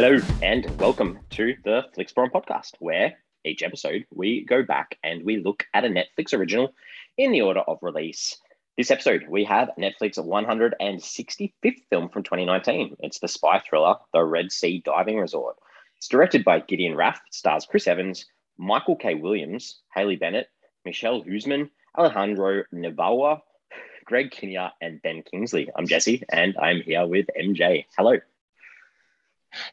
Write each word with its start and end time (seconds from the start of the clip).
Hello 0.00 0.16
and 0.44 0.64
welcome 0.78 1.18
to 1.30 1.56
the 1.64 1.82
Flixbron 1.92 2.30
podcast, 2.30 2.74
where 2.78 3.18
each 3.44 3.64
episode 3.64 4.06
we 4.14 4.44
go 4.44 4.62
back 4.62 4.96
and 5.02 5.24
we 5.24 5.38
look 5.38 5.66
at 5.74 5.84
a 5.84 5.88
Netflix 5.88 6.32
original 6.32 6.72
in 7.16 7.32
the 7.32 7.42
order 7.42 7.62
of 7.66 7.78
release. 7.82 8.38
This 8.76 8.92
episode, 8.92 9.24
we 9.28 9.42
have 9.42 9.72
Netflix's 9.76 10.18
165th 10.18 11.82
film 11.90 12.10
from 12.10 12.22
2019. 12.22 12.94
It's 13.00 13.18
the 13.18 13.26
spy 13.26 13.58
thriller, 13.58 13.96
The 14.12 14.22
Red 14.22 14.52
Sea 14.52 14.80
Diving 14.84 15.18
Resort. 15.18 15.56
It's 15.96 16.06
directed 16.06 16.44
by 16.44 16.60
Gideon 16.60 16.94
Raff, 16.94 17.20
stars 17.32 17.66
Chris 17.68 17.88
Evans, 17.88 18.24
Michael 18.56 18.94
K. 18.94 19.16
Williams, 19.16 19.80
Haley 19.92 20.14
Bennett, 20.14 20.46
Michelle 20.84 21.24
Huisman, 21.24 21.70
Alejandro 21.98 22.62
Navarro, 22.70 23.42
Greg 24.04 24.30
Kinnear, 24.30 24.70
and 24.80 25.02
Ben 25.02 25.24
Kingsley. 25.28 25.68
I'm 25.74 25.88
Jesse, 25.88 26.22
and 26.30 26.56
I'm 26.56 26.82
here 26.82 27.04
with 27.04 27.26
MJ. 27.36 27.86
Hello. 27.96 28.18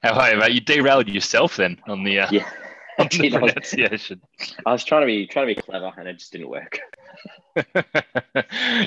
How 0.01 0.13
are 0.13 0.31
you, 0.33 0.39
mate? 0.39 0.51
You 0.53 0.61
derailed 0.61 1.07
yourself 1.07 1.57
then 1.57 1.77
on 1.87 2.03
the 2.03 2.19
uh, 2.19 2.27
Yeah. 2.31 2.49
on 2.99 3.07
the 3.11 3.31
I 3.35 3.39
was- 3.39 3.51
pronunciation. 3.53 4.21
I 4.65 4.71
was 4.71 4.83
trying 4.83 5.01
to 5.01 5.07
be 5.07 5.27
trying 5.27 5.47
to 5.47 5.55
be 5.55 5.61
clever, 5.61 5.91
and 5.97 6.07
it 6.07 6.17
just 6.19 6.31
didn't 6.31 6.49
work. 6.49 6.79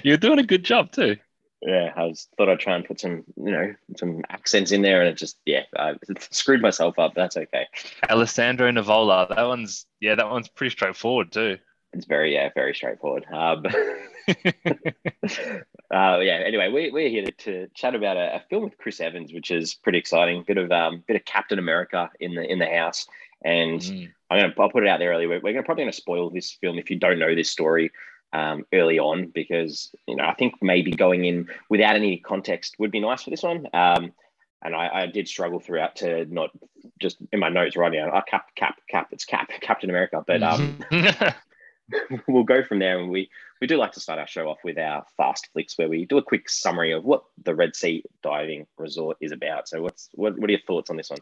You're 0.04 0.16
doing 0.16 0.38
a 0.38 0.42
good 0.44 0.64
job 0.64 0.92
too. 0.92 1.16
Yeah, 1.60 1.92
I 1.96 2.04
was 2.04 2.28
thought 2.36 2.48
I'd 2.48 2.60
try 2.60 2.76
and 2.76 2.84
put 2.84 3.00
some, 3.00 3.24
you 3.36 3.50
know, 3.50 3.74
some 3.96 4.22
accents 4.30 4.70
in 4.70 4.82
there, 4.82 5.00
and 5.00 5.10
it 5.10 5.16
just, 5.16 5.38
yeah, 5.44 5.62
I 5.76 5.94
screwed 6.30 6.62
myself 6.62 7.00
up. 7.00 7.14
That's 7.16 7.36
okay. 7.36 7.66
Alessandro 8.08 8.70
Nivola. 8.70 9.34
That 9.34 9.42
one's 9.46 9.84
yeah, 10.00 10.14
that 10.14 10.30
one's 10.30 10.48
pretty 10.48 10.70
straightforward 10.70 11.32
too. 11.32 11.58
It's 11.92 12.06
very, 12.06 12.34
yeah, 12.34 12.50
very 12.54 12.74
straightforward. 12.74 13.24
Um, 13.32 13.64
uh, 14.28 16.18
yeah. 16.20 16.42
Anyway, 16.46 16.68
we, 16.68 16.90
we're 16.90 17.08
here 17.08 17.26
to, 17.26 17.68
chat 17.74 17.94
about 17.94 18.16
a, 18.16 18.36
a 18.36 18.42
film 18.50 18.64
with 18.64 18.76
Chris 18.78 19.00
Evans, 19.00 19.32
which 19.32 19.50
is 19.50 19.74
pretty 19.74 19.98
exciting. 19.98 20.44
Bit 20.46 20.58
of 20.58 20.70
um, 20.70 21.02
bit 21.06 21.16
of 21.16 21.24
Captain 21.24 21.58
America 21.58 22.10
in 22.20 22.34
the 22.34 22.42
in 22.42 22.58
the 22.58 22.66
house, 22.66 23.06
and 23.44 23.80
Mm. 23.80 24.12
I'm 24.30 24.40
gonna 24.40 24.54
I'll 24.58 24.70
put 24.70 24.82
it 24.82 24.88
out 24.88 24.98
there 24.98 25.10
early. 25.10 25.26
We're, 25.26 25.40
we're 25.40 25.52
gonna 25.52 25.64
probably 25.64 25.84
gonna 25.84 25.92
spoil 25.92 26.28
this 26.30 26.52
film 26.52 26.78
if 26.78 26.90
you 26.90 26.98
don't 26.98 27.18
know 27.18 27.34
this 27.34 27.50
story 27.50 27.90
um, 28.32 28.64
early 28.74 28.98
on, 28.98 29.28
because 29.28 29.90
you 30.06 30.16
know 30.16 30.24
I 30.24 30.34
think 30.34 30.54
maybe 30.60 30.90
going 30.90 31.24
in 31.24 31.48
without 31.70 31.96
any 31.96 32.18
context 32.18 32.76
would 32.78 32.90
be 32.90 33.00
nice 33.00 33.22
for 33.22 33.30
this 33.30 33.42
one. 33.42 33.66
Um, 33.72 34.12
and 34.62 34.74
I, 34.74 35.02
I 35.02 35.06
did 35.06 35.28
struggle 35.28 35.60
throughout 35.60 35.96
to 35.96 36.26
not 36.26 36.50
just 37.00 37.18
in 37.32 37.40
my 37.40 37.48
notes 37.48 37.76
writing 37.76 38.00
down, 38.00 38.10
oh, 38.12 38.20
cap, 38.28 38.46
cap, 38.56 38.80
cap, 38.90 39.08
it's 39.12 39.24
cap, 39.24 39.50
Captain 39.60 39.88
America. 39.88 40.22
But 40.26 40.42
um, 40.42 40.78
we'll 42.28 42.44
go 42.44 42.62
from 42.62 42.78
there. 42.78 42.98
And 42.98 43.10
we 43.10 43.30
we 43.60 43.66
do 43.66 43.76
like 43.76 43.92
to 43.92 44.00
start 44.00 44.18
our 44.18 44.26
show 44.26 44.48
off 44.48 44.58
with 44.64 44.78
our 44.78 45.04
fast 45.16 45.48
flicks, 45.52 45.76
where 45.76 45.88
we 45.88 46.04
do 46.04 46.18
a 46.18 46.22
quick 46.22 46.48
summary 46.48 46.92
of 46.92 47.04
what 47.04 47.24
the 47.44 47.54
Red 47.54 47.74
Sea 47.74 48.04
Diving 48.22 48.66
Resort 48.76 49.16
is 49.20 49.32
about. 49.32 49.68
So, 49.68 49.82
what's 49.82 50.08
what, 50.12 50.38
what 50.38 50.48
are 50.48 50.52
your 50.52 50.62
thoughts 50.66 50.90
on 50.90 50.96
this 50.96 51.10
one? 51.10 51.20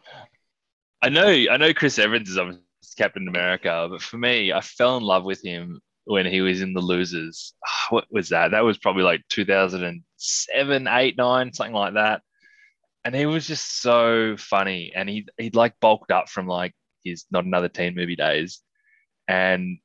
I 1.01 1.09
know 1.09 1.27
I 1.27 1.57
know 1.57 1.73
Chris 1.73 1.99
Evans 1.99 2.29
is 2.29 2.37
obviously 2.37 2.63
Captain 2.97 3.27
America, 3.27 3.87
but 3.89 4.01
for 4.01 4.17
me, 4.17 4.51
I 4.51 4.61
fell 4.61 4.97
in 4.97 5.03
love 5.03 5.23
with 5.23 5.43
him 5.43 5.79
when 6.05 6.25
he 6.25 6.41
was 6.41 6.61
in 6.61 6.73
The 6.73 6.81
Losers. 6.81 7.53
Ah, 7.65 7.87
What 7.89 8.05
was 8.09 8.29
that? 8.29 8.51
That 8.51 8.63
was 8.63 8.77
probably 8.77 9.03
like 9.03 9.21
2007, 9.29 10.87
8, 10.87 11.17
9, 11.17 11.53
something 11.53 11.73
like 11.73 11.93
that. 11.95 12.21
And 13.03 13.13
he 13.13 13.25
was 13.25 13.45
just 13.47 13.81
so 13.81 14.35
funny. 14.37 14.91
And 14.95 15.09
he 15.09 15.27
he'd 15.37 15.55
like 15.55 15.79
bulked 15.79 16.11
up 16.11 16.29
from 16.29 16.47
like 16.47 16.73
his 17.03 17.25
not 17.31 17.45
another 17.45 17.69
teen 17.69 17.95
movie 17.95 18.15
days. 18.15 18.61
And 19.27 19.79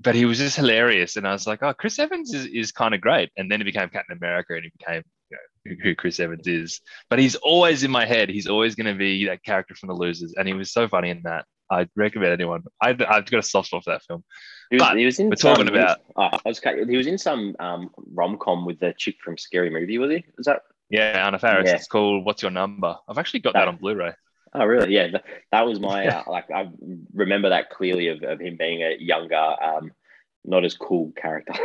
but 0.00 0.14
he 0.14 0.24
was 0.24 0.38
just 0.38 0.56
hilarious. 0.56 1.16
And 1.16 1.26
I 1.26 1.32
was 1.32 1.46
like, 1.46 1.62
oh, 1.62 1.72
Chris 1.74 1.98
Evans 1.98 2.32
is, 2.34 2.46
is 2.46 2.72
kind 2.72 2.94
of 2.94 3.00
great. 3.00 3.30
And 3.36 3.50
then 3.50 3.60
he 3.60 3.64
became 3.64 3.88
Captain 3.88 4.16
America 4.16 4.54
and 4.54 4.64
he 4.64 4.70
became 4.78 5.02
you 5.30 5.36
know, 5.36 5.76
who- 5.76 5.82
who 5.82 5.94
Chris 5.94 6.20
Evans 6.20 6.46
is. 6.46 6.80
But 7.10 7.18
he's 7.18 7.36
always 7.36 7.82
in 7.84 7.90
my 7.90 8.04
head. 8.04 8.28
He's 8.28 8.46
always 8.46 8.74
going 8.74 8.92
to 8.92 8.98
be 8.98 9.26
that 9.26 9.42
character 9.44 9.74
from 9.74 9.88
The 9.88 9.94
Losers. 9.94 10.34
And 10.36 10.46
he 10.48 10.54
was 10.54 10.72
so 10.72 10.88
funny 10.88 11.10
in 11.10 11.22
that. 11.24 11.44
I'd 11.70 11.88
recommend 11.96 12.32
anyone. 12.32 12.62
I, 12.82 12.90
I've 12.90 12.98
got 13.30 13.34
a 13.38 13.42
soft 13.42 13.68
spot 13.68 13.84
for 13.84 13.90
that 13.92 14.02
film. 14.04 14.22
He 14.70 14.76
was, 14.76 14.82
But 14.82 14.98
he 14.98 15.06
was 15.06 15.18
in 15.18 15.30
we're 15.30 15.36
some, 15.36 15.54
talking 15.56 15.68
about- 15.68 15.98
He 15.98 16.12
was, 16.14 16.30
oh, 16.34 16.38
I 16.44 16.48
was, 16.48 16.60
he 16.88 16.96
was 16.96 17.06
in 17.06 17.16
some 17.16 17.56
um, 17.58 17.90
rom 18.12 18.36
com 18.38 18.66
with 18.66 18.78
the 18.80 18.94
chick 18.98 19.16
from 19.24 19.38
Scary 19.38 19.70
Movie. 19.70 19.96
Was 19.96 20.10
he? 20.10 20.24
Is 20.38 20.44
that? 20.44 20.60
Yeah, 20.90 21.26
Anna 21.26 21.38
Faris. 21.38 21.66
Yeah. 21.68 21.76
It's 21.76 21.86
called 21.86 22.26
What's 22.26 22.42
Your 22.42 22.50
Number? 22.50 22.96
I've 23.08 23.16
actually 23.16 23.40
got 23.40 23.54
that 23.54 23.60
That- 23.60 23.68
on 23.68 23.76
Blu-ray. 23.76 24.12
Oh, 24.54 24.64
really? 24.64 24.94
Yeah, 24.94 25.08
that, 25.12 25.24
that 25.50 25.66
was 25.66 25.80
my 25.80 26.06
uh, 26.06 26.22
like. 26.28 26.50
I 26.50 26.68
remember 27.12 27.48
that 27.48 27.70
clearly 27.70 28.08
of, 28.08 28.22
of 28.22 28.40
him 28.40 28.56
being 28.56 28.82
a 28.82 28.96
younger, 28.98 29.36
um, 29.36 29.90
not 30.44 30.64
as 30.64 30.74
cool 30.76 31.12
character. 31.16 31.54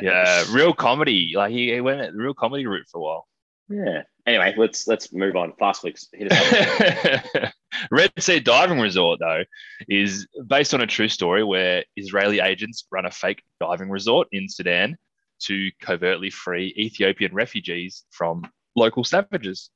Yeah, 0.00 0.44
real 0.52 0.72
comedy. 0.72 1.32
Like 1.34 1.50
he, 1.50 1.72
he 1.72 1.80
went 1.80 2.12
the 2.12 2.22
real 2.22 2.34
comedy 2.34 2.66
route 2.66 2.86
for 2.92 2.98
a 2.98 3.00
while. 3.00 3.26
yeah. 3.68 4.02
Anyway, 4.26 4.54
let's 4.56 4.86
let's 4.86 5.12
move 5.12 5.36
on. 5.36 5.52
Fast 5.58 5.80
flicks. 5.80 6.06
Hit 6.12 6.30
us 6.30 7.34
up. 7.34 7.52
Red 7.90 8.12
Sea 8.18 8.40
Diving 8.40 8.78
Resort, 8.78 9.18
though, 9.20 9.42
is 9.88 10.28
based 10.46 10.74
on 10.74 10.80
a 10.80 10.86
true 10.86 11.08
story 11.08 11.42
where 11.42 11.84
Israeli 11.96 12.40
agents 12.40 12.86
run 12.92 13.04
a 13.04 13.10
fake 13.10 13.42
diving 13.58 13.90
resort 13.90 14.28
in 14.32 14.48
Sudan 14.48 14.96
to 15.40 15.70
covertly 15.80 16.30
free 16.30 16.72
Ethiopian 16.78 17.34
refugees 17.34 18.04
from 18.10 18.44
local 18.76 19.02
savages. 19.02 19.70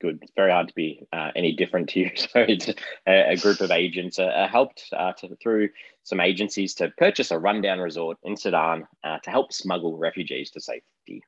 Good. 0.00 0.18
It's 0.22 0.32
very 0.36 0.50
hard 0.50 0.68
to 0.68 0.74
be 0.74 1.06
uh, 1.12 1.30
any 1.36 1.54
different 1.54 1.88
to 1.90 2.00
you. 2.00 2.10
So 2.16 2.40
it's 2.40 2.68
a, 3.06 3.32
a 3.32 3.36
group 3.36 3.60
of 3.60 3.70
agents 3.70 4.18
uh, 4.18 4.48
helped 4.50 4.84
uh, 4.92 5.12
to, 5.14 5.36
through 5.42 5.70
some 6.02 6.20
agencies 6.20 6.74
to 6.74 6.90
purchase 6.96 7.30
a 7.30 7.38
rundown 7.38 7.78
resort 7.78 8.18
in 8.22 8.36
Sudan 8.36 8.86
uh, 9.04 9.18
to 9.18 9.30
help 9.30 9.52
smuggle 9.52 9.96
refugees 9.96 10.50
to 10.52 10.60
safety. 10.60 11.22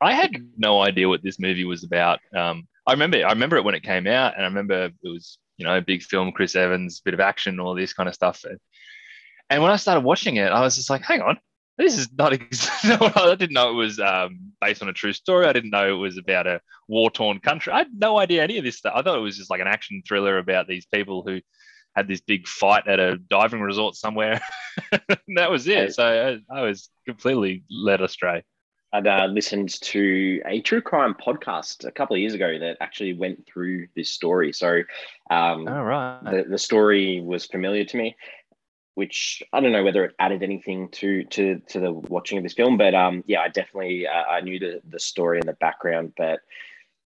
I 0.00 0.12
had 0.12 0.32
no 0.56 0.80
idea 0.80 1.08
what 1.08 1.22
this 1.22 1.38
movie 1.38 1.64
was 1.64 1.84
about. 1.84 2.20
Um, 2.34 2.66
I 2.86 2.92
remember, 2.92 3.18
I 3.18 3.30
remember 3.30 3.56
it 3.56 3.64
when 3.64 3.74
it 3.74 3.82
came 3.82 4.06
out, 4.06 4.34
and 4.34 4.42
I 4.42 4.48
remember 4.48 4.86
it 4.86 4.94
was, 5.02 5.38
you 5.56 5.64
know, 5.64 5.76
a 5.76 5.80
big 5.80 6.02
film, 6.02 6.32
Chris 6.32 6.56
Evans, 6.56 7.00
bit 7.00 7.14
of 7.14 7.20
action, 7.20 7.60
all 7.60 7.74
this 7.74 7.94
kind 7.94 8.08
of 8.08 8.14
stuff. 8.14 8.44
And 9.50 9.62
when 9.62 9.70
I 9.70 9.76
started 9.76 10.04
watching 10.04 10.36
it, 10.36 10.50
I 10.50 10.60
was 10.60 10.76
just 10.76 10.90
like, 10.90 11.02
hang 11.02 11.22
on, 11.22 11.38
this 11.78 11.98
is 11.98 12.08
not. 12.16 12.32
I 12.84 13.34
didn't 13.34 13.52
know 13.52 13.70
it 13.70 13.74
was 13.74 13.98
um, 13.98 14.52
based 14.60 14.82
on 14.82 14.88
a 14.88 14.92
true 14.92 15.12
story. 15.12 15.46
I 15.46 15.52
didn't 15.52 15.70
know 15.70 15.88
it 15.88 15.98
was 15.98 16.18
about 16.18 16.46
a 16.46 16.60
war-torn 16.88 17.40
country. 17.40 17.72
I 17.72 17.78
had 17.78 17.88
no 17.96 18.18
idea 18.18 18.42
any 18.42 18.58
of 18.58 18.64
this 18.64 18.78
stuff. 18.78 18.94
I 18.94 19.02
thought 19.02 19.18
it 19.18 19.22
was 19.22 19.36
just 19.36 19.50
like 19.50 19.60
an 19.60 19.66
action 19.66 20.02
thriller 20.06 20.38
about 20.38 20.68
these 20.68 20.86
people 20.86 21.22
who 21.26 21.40
had 21.94 22.08
this 22.08 22.20
big 22.20 22.46
fight 22.46 22.88
at 22.88 23.00
a 23.00 23.16
diving 23.16 23.60
resort 23.60 23.94
somewhere. 23.94 24.40
that 25.36 25.50
was 25.50 25.66
it. 25.68 25.94
So 25.94 26.40
I, 26.50 26.58
I 26.58 26.62
was 26.62 26.90
completely 27.06 27.64
led 27.70 28.00
astray. 28.00 28.44
I'd 28.92 29.08
uh, 29.08 29.26
listened 29.26 29.80
to 29.80 30.40
a 30.46 30.60
true 30.60 30.80
crime 30.80 31.14
podcast 31.14 31.84
a 31.84 31.90
couple 31.90 32.14
of 32.14 32.20
years 32.20 32.34
ago 32.34 32.60
that 32.60 32.76
actually 32.80 33.12
went 33.12 33.44
through 33.44 33.88
this 33.96 34.08
story. 34.08 34.52
So 34.52 34.82
um, 35.30 35.66
All 35.66 35.82
right. 35.82 36.20
the, 36.22 36.44
the 36.50 36.58
story 36.58 37.20
was 37.20 37.44
familiar 37.44 37.84
to 37.84 37.96
me, 37.96 38.14
which 38.94 39.42
I 39.52 39.60
don't 39.60 39.72
know 39.72 39.84
whether 39.84 40.04
it 40.04 40.14
added 40.18 40.42
anything 40.42 40.88
to 40.90 41.24
to 41.24 41.60
to 41.68 41.80
the 41.80 41.92
watching 41.92 42.38
of 42.38 42.44
this 42.44 42.54
film, 42.54 42.76
but 42.76 42.94
um, 42.94 43.24
yeah, 43.26 43.40
I 43.40 43.48
definitely 43.48 44.06
uh, 44.06 44.24
I 44.24 44.40
knew 44.40 44.58
the 44.58 44.80
the 44.88 45.00
story 45.00 45.38
and 45.38 45.48
the 45.48 45.54
background, 45.54 46.12
but 46.16 46.40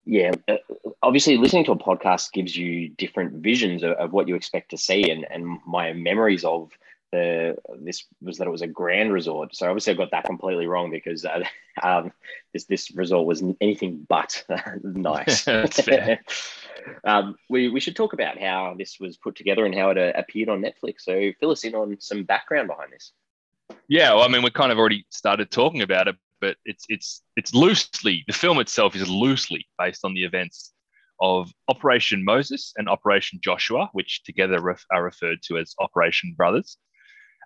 yeah, 0.05 0.33
uh, 0.49 0.57
obviously 1.03 1.37
listening 1.37 1.65
to 1.67 1.73
a 1.73 1.79
podcast 1.79 2.33
gives 2.33 2.57
you 2.57 2.89
different 2.89 3.35
visions 3.43 3.83
of, 3.83 3.93
of 3.93 4.13
what 4.13 4.29
you 4.29 4.35
expect 4.35 4.71
to 4.71 4.79
see, 4.79 5.11
and 5.11 5.27
and 5.31 5.59
my 5.67 5.93
memories 5.93 6.45
of 6.45 6.71
the 7.13 7.57
this 7.81 8.05
was 8.23 8.39
that 8.39 8.47
it 8.47 8.51
was 8.51 8.63
a 8.63 8.67
grand 8.67 9.13
resort. 9.13 9.55
So 9.55 9.69
obviously 9.69 9.93
I 9.93 9.97
got 9.97 10.11
that 10.13 10.25
completely 10.25 10.67
wrong 10.67 10.91
because 10.91 11.25
uh, 11.25 11.43
um, 11.83 12.13
this 12.53 12.65
this 12.65 12.91
resort 12.93 13.27
was 13.27 13.43
anything 13.61 14.07
but 14.09 14.45
nice. 14.83 15.47
Um, 17.05 17.37
we 17.49 17.69
we 17.69 17.81
should 17.81 17.97
talk 17.97 18.13
about 18.13 18.39
how 18.39 18.75
this 18.79 18.99
was 19.01 19.17
put 19.17 19.37
together 19.37 19.65
and 19.65 19.75
how 19.75 19.91
it 19.91 19.99
uh, 19.99 20.13
appeared 20.15 20.49
on 20.49 20.63
Netflix. 20.63 21.01
So 21.01 21.33
fill 21.41 21.51
us 21.51 21.65
in 21.65 21.75
on 21.75 21.97
some 22.01 22.25
background 22.25 22.69
behind 22.69 22.93
this. 22.93 23.13
Yeah, 23.89 24.15
well, 24.15 24.25
I 24.25 24.29
mean, 24.29 24.43
we 24.43 24.51
kind 24.51 24.73
of 24.73 24.79
already 24.79 25.07
started 25.11 25.51
talking 25.51 25.83
about 25.83 26.09
it, 26.09 26.17
but 26.41 26.57
it's 26.65 26.85
it's 26.89 27.23
it's 27.37 27.55
loosely 27.55 28.25
the 28.27 28.33
film 28.33 28.59
itself 28.61 28.95
is 28.97 29.09
loosely 29.09 29.67
based 29.79 30.05
on 30.05 30.15
the 30.15 30.25
events 30.25 30.73
of 31.21 31.53
Operation 31.69 32.25
Moses 32.25 32.73
and 32.77 32.89
Operation 32.89 33.41
Joshua, 33.43 33.91
which 33.93 34.23
together 34.25 34.61
ref, 34.61 34.85
are 34.91 35.05
referred 35.05 35.43
to 35.45 35.59
as 35.59 35.75
Operation 35.79 36.35
Brothers. 36.37 36.79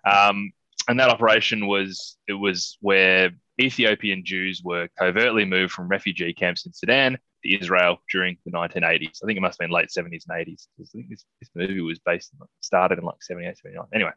Um, 0.09 0.53
and 0.87 0.99
that 0.99 1.09
operation 1.09 1.67
was 1.67 2.17
it 2.27 2.33
was 2.33 2.77
where 2.81 3.31
Ethiopian 3.59 4.23
Jews 4.23 4.61
were 4.63 4.87
covertly 4.97 5.45
moved 5.45 5.73
from 5.73 5.87
refugee 5.87 6.33
camps 6.33 6.65
in 6.65 6.73
Sudan 6.73 7.17
to 7.45 7.59
Israel 7.59 7.97
during 8.11 8.37
the 8.45 8.51
1980s. 8.51 9.19
I 9.23 9.25
think 9.25 9.37
it 9.37 9.41
must 9.41 9.59
have 9.59 9.67
been 9.67 9.75
late 9.75 9.89
70s 9.89 10.23
and 10.27 10.47
80s. 10.47 10.67
because 10.77 10.91
I 10.93 10.97
think 10.97 11.09
this, 11.09 11.25
this 11.39 11.49
movie 11.55 11.81
was 11.81 11.99
based 11.99 12.31
started 12.61 12.99
in 12.99 13.05
like 13.05 13.21
78, 13.21 13.57
79. 13.57 13.85
Anyway, 13.93 14.11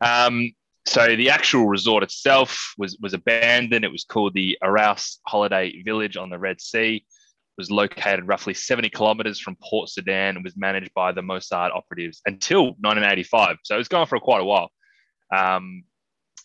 um, 0.00 0.52
so 0.86 1.16
the 1.16 1.30
actual 1.30 1.66
resort 1.66 2.02
itself 2.02 2.74
was 2.78 2.96
was 3.00 3.12
abandoned. 3.12 3.84
It 3.84 3.92
was 3.92 4.04
called 4.04 4.34
the 4.34 4.56
Arous 4.62 5.18
Holiday 5.26 5.82
Village 5.82 6.16
on 6.16 6.30
the 6.30 6.38
Red 6.38 6.60
Sea. 6.60 6.96
It 6.96 7.02
was 7.58 7.70
located 7.70 8.28
roughly 8.28 8.54
70 8.54 8.90
kilometers 8.90 9.40
from 9.40 9.56
Port 9.62 9.88
Sudan 9.88 10.36
and 10.36 10.44
was 10.44 10.56
managed 10.56 10.92
by 10.94 11.12
the 11.12 11.22
Mossad 11.22 11.74
operatives 11.74 12.20
until 12.26 12.66
1985. 12.80 13.56
So 13.64 13.74
it 13.74 13.78
was 13.78 13.88
going 13.88 14.06
for 14.06 14.20
quite 14.20 14.42
a 14.42 14.44
while. 14.44 14.70
Um, 15.34 15.82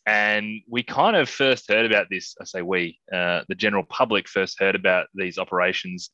and 0.06 0.62
we 0.70 0.84
kind 0.84 1.16
of 1.16 1.30
first 1.30 1.70
heard 1.70 1.86
about 1.86 2.08
this. 2.10 2.36
I 2.42 2.46
say 2.46 2.62
we, 2.62 3.00
uh, 3.14 3.42
the 3.48 3.56
general 3.56 3.84
public 3.84 4.28
first 4.28 4.60
heard 4.60 4.76
about 4.76 5.08
these 5.14 5.38
operations 5.38 6.10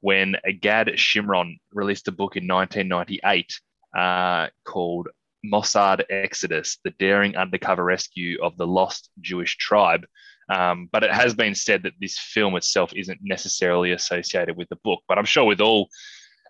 when 0.00 0.36
Gad 0.60 0.88
Shimron 0.88 1.58
released 1.72 2.08
a 2.08 2.12
book 2.12 2.36
in 2.36 2.46
1998 2.48 3.60
uh, 3.96 4.48
called 4.64 5.08
Mossad 5.44 6.02
Exodus, 6.10 6.78
the 6.84 6.92
daring 6.98 7.36
undercover 7.36 7.84
rescue 7.84 8.38
of 8.42 8.56
the 8.56 8.66
lost 8.66 9.10
Jewish 9.20 9.56
tribe. 9.56 10.06
Um, 10.48 10.88
but 10.92 11.04
it 11.04 11.12
has 11.12 11.34
been 11.34 11.54
said 11.54 11.84
that 11.84 11.94
this 12.00 12.18
film 12.18 12.56
itself 12.56 12.92
isn't 12.94 13.20
necessarily 13.22 13.92
associated 13.92 14.56
with 14.56 14.68
the 14.68 14.78
book. 14.84 15.00
But 15.08 15.18
I'm 15.18 15.24
sure 15.24 15.44
with 15.44 15.60
all 15.60 15.88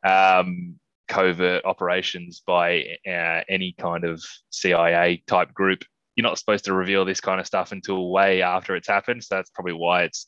um, 0.04 0.78
covert 1.08 1.64
operations 1.64 2.42
by 2.46 2.84
uh, 3.06 3.42
any 3.48 3.74
kind 3.78 4.04
of 4.04 4.22
CIA 4.50 5.22
type 5.26 5.52
group, 5.52 5.84
you're 6.16 6.22
not 6.22 6.38
supposed 6.38 6.64
to 6.66 6.74
reveal 6.74 7.04
this 7.04 7.20
kind 7.20 7.40
of 7.40 7.46
stuff 7.46 7.72
until 7.72 8.10
way 8.10 8.42
after 8.42 8.76
it's 8.76 8.88
happened. 8.88 9.24
So 9.24 9.36
that's 9.36 9.50
probably 9.50 9.72
why 9.72 10.04
it's 10.04 10.26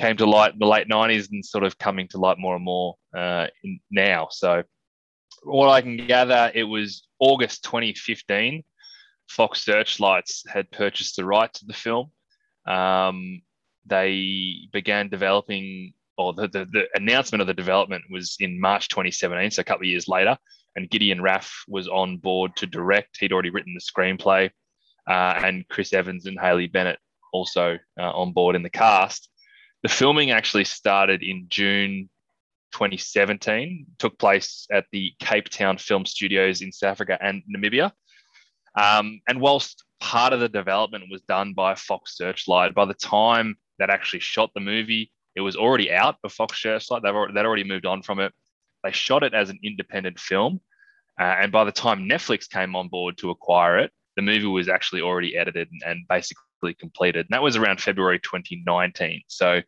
came 0.00 0.16
to 0.16 0.26
light 0.26 0.52
in 0.52 0.58
the 0.58 0.66
late 0.66 0.88
90s 0.88 1.30
and 1.30 1.44
sort 1.44 1.64
of 1.64 1.78
coming 1.78 2.08
to 2.08 2.18
light 2.18 2.38
more 2.38 2.56
and 2.56 2.64
more 2.64 2.94
uh, 3.16 3.46
now. 3.90 4.28
So 4.30 4.62
what 5.42 5.68
I 5.68 5.80
can 5.80 5.96
gather, 5.96 6.50
it 6.54 6.64
was 6.64 7.06
August 7.18 7.64
2015. 7.64 8.62
Fox 9.28 9.64
Searchlights 9.64 10.44
had 10.48 10.70
purchased 10.70 11.16
the 11.16 11.24
rights 11.24 11.60
to 11.60 11.66
the 11.66 11.72
film. 11.72 12.10
Um, 12.66 13.42
they 13.86 14.68
began 14.72 15.08
developing, 15.08 15.94
or 16.16 16.32
the, 16.32 16.48
the, 16.48 16.66
the, 16.72 16.84
announcement 16.94 17.40
of 17.40 17.46
the 17.46 17.54
development 17.54 18.04
was 18.10 18.36
in 18.40 18.60
March 18.60 18.88
2017, 18.88 19.50
so 19.50 19.60
a 19.60 19.64
couple 19.64 19.84
of 19.84 19.90
years 19.90 20.06
later. 20.06 20.36
And 20.76 20.88
Gideon 20.88 21.20
Raff 21.20 21.64
was 21.68 21.88
on 21.88 22.18
board 22.18 22.56
to 22.56 22.66
direct. 22.66 23.18
He'd 23.18 23.32
already 23.32 23.50
written 23.50 23.74
the 23.74 23.80
screenplay, 23.80 24.50
uh, 25.08 25.40
and 25.44 25.66
Chris 25.68 25.92
Evans 25.92 26.26
and 26.26 26.38
Haley 26.38 26.66
Bennett 26.66 26.98
also 27.32 27.78
uh, 27.98 28.10
on 28.10 28.32
board 28.32 28.56
in 28.56 28.62
the 28.62 28.70
cast. 28.70 29.28
The 29.82 29.88
filming 29.88 30.30
actually 30.30 30.64
started 30.64 31.22
in 31.22 31.46
June 31.48 32.08
2017, 32.72 33.86
took 33.98 34.18
place 34.18 34.66
at 34.70 34.86
the 34.92 35.12
Cape 35.18 35.48
Town 35.48 35.78
Film 35.78 36.06
Studios 36.06 36.62
in 36.62 36.72
South 36.72 36.92
Africa 36.92 37.18
and 37.20 37.42
Namibia. 37.54 37.92
Um, 38.80 39.20
and 39.28 39.40
whilst 39.40 39.84
part 40.00 40.32
of 40.32 40.40
the 40.40 40.48
development 40.48 41.04
was 41.10 41.20
done 41.22 41.52
by 41.52 41.74
Fox 41.74 42.16
Searchlight, 42.16 42.74
by 42.74 42.84
the 42.84 42.94
time 42.94 43.56
that 43.78 43.90
actually 43.90 44.20
shot 44.20 44.50
the 44.54 44.60
movie, 44.60 45.12
it 45.34 45.40
was 45.40 45.56
already 45.56 45.92
out 45.92 46.16
of 46.24 46.32
Fox 46.32 46.62
Searchlight. 46.62 47.02
They've 47.02 47.14
already, 47.14 47.34
they'd 47.34 47.46
already 47.46 47.64
moved 47.64 47.86
on 47.86 48.02
from 48.02 48.20
it. 48.20 48.32
They 48.84 48.92
shot 48.92 49.22
it 49.22 49.34
as 49.34 49.50
an 49.50 49.58
independent 49.62 50.18
film. 50.18 50.60
Uh, 51.20 51.24
and 51.24 51.52
by 51.52 51.64
the 51.64 51.72
time 51.72 52.08
Netflix 52.08 52.48
came 52.48 52.74
on 52.74 52.88
board 52.88 53.18
to 53.18 53.30
acquire 53.30 53.78
it, 53.78 53.92
the 54.16 54.22
movie 54.22 54.46
was 54.46 54.68
actually 54.68 55.00
already 55.00 55.36
edited 55.36 55.68
and, 55.70 55.82
and 55.84 56.08
basically 56.08 56.74
completed. 56.78 57.26
And 57.26 57.34
that 57.34 57.42
was 57.42 57.56
around 57.56 57.80
February 57.80 58.18
2019. 58.20 59.22
So 59.28 59.60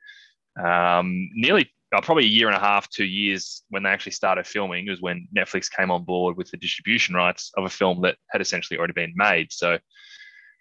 um, 0.63 1.29
nearly 1.35 1.71
uh, 1.95 2.01
probably 2.01 2.25
a 2.25 2.29
year 2.29 2.49
and 2.49 2.57
a 2.57 2.61
half, 2.61 2.89
two 2.91 3.05
years 3.05 3.63
when 3.69 3.85
they 3.85 3.91
actually 3.91 4.13
started 4.13 4.47
filming 4.47 4.89
was 4.89 5.01
when 5.01 5.29
Netflix 5.37 5.71
came 5.71 5.91
on 5.91 6.05
board 6.05 6.37
with 6.37 6.51
the 6.51 6.57
distribution 6.57 7.15
rights 7.15 7.51
of 7.57 7.65
a 7.65 7.71
film 7.71 8.03
that 8.03 8.17
had 8.31 8.41
essentially 8.41 8.79
already 8.79 8.93
been 8.93 9.13
made. 9.17 9.53
So 9.53 9.79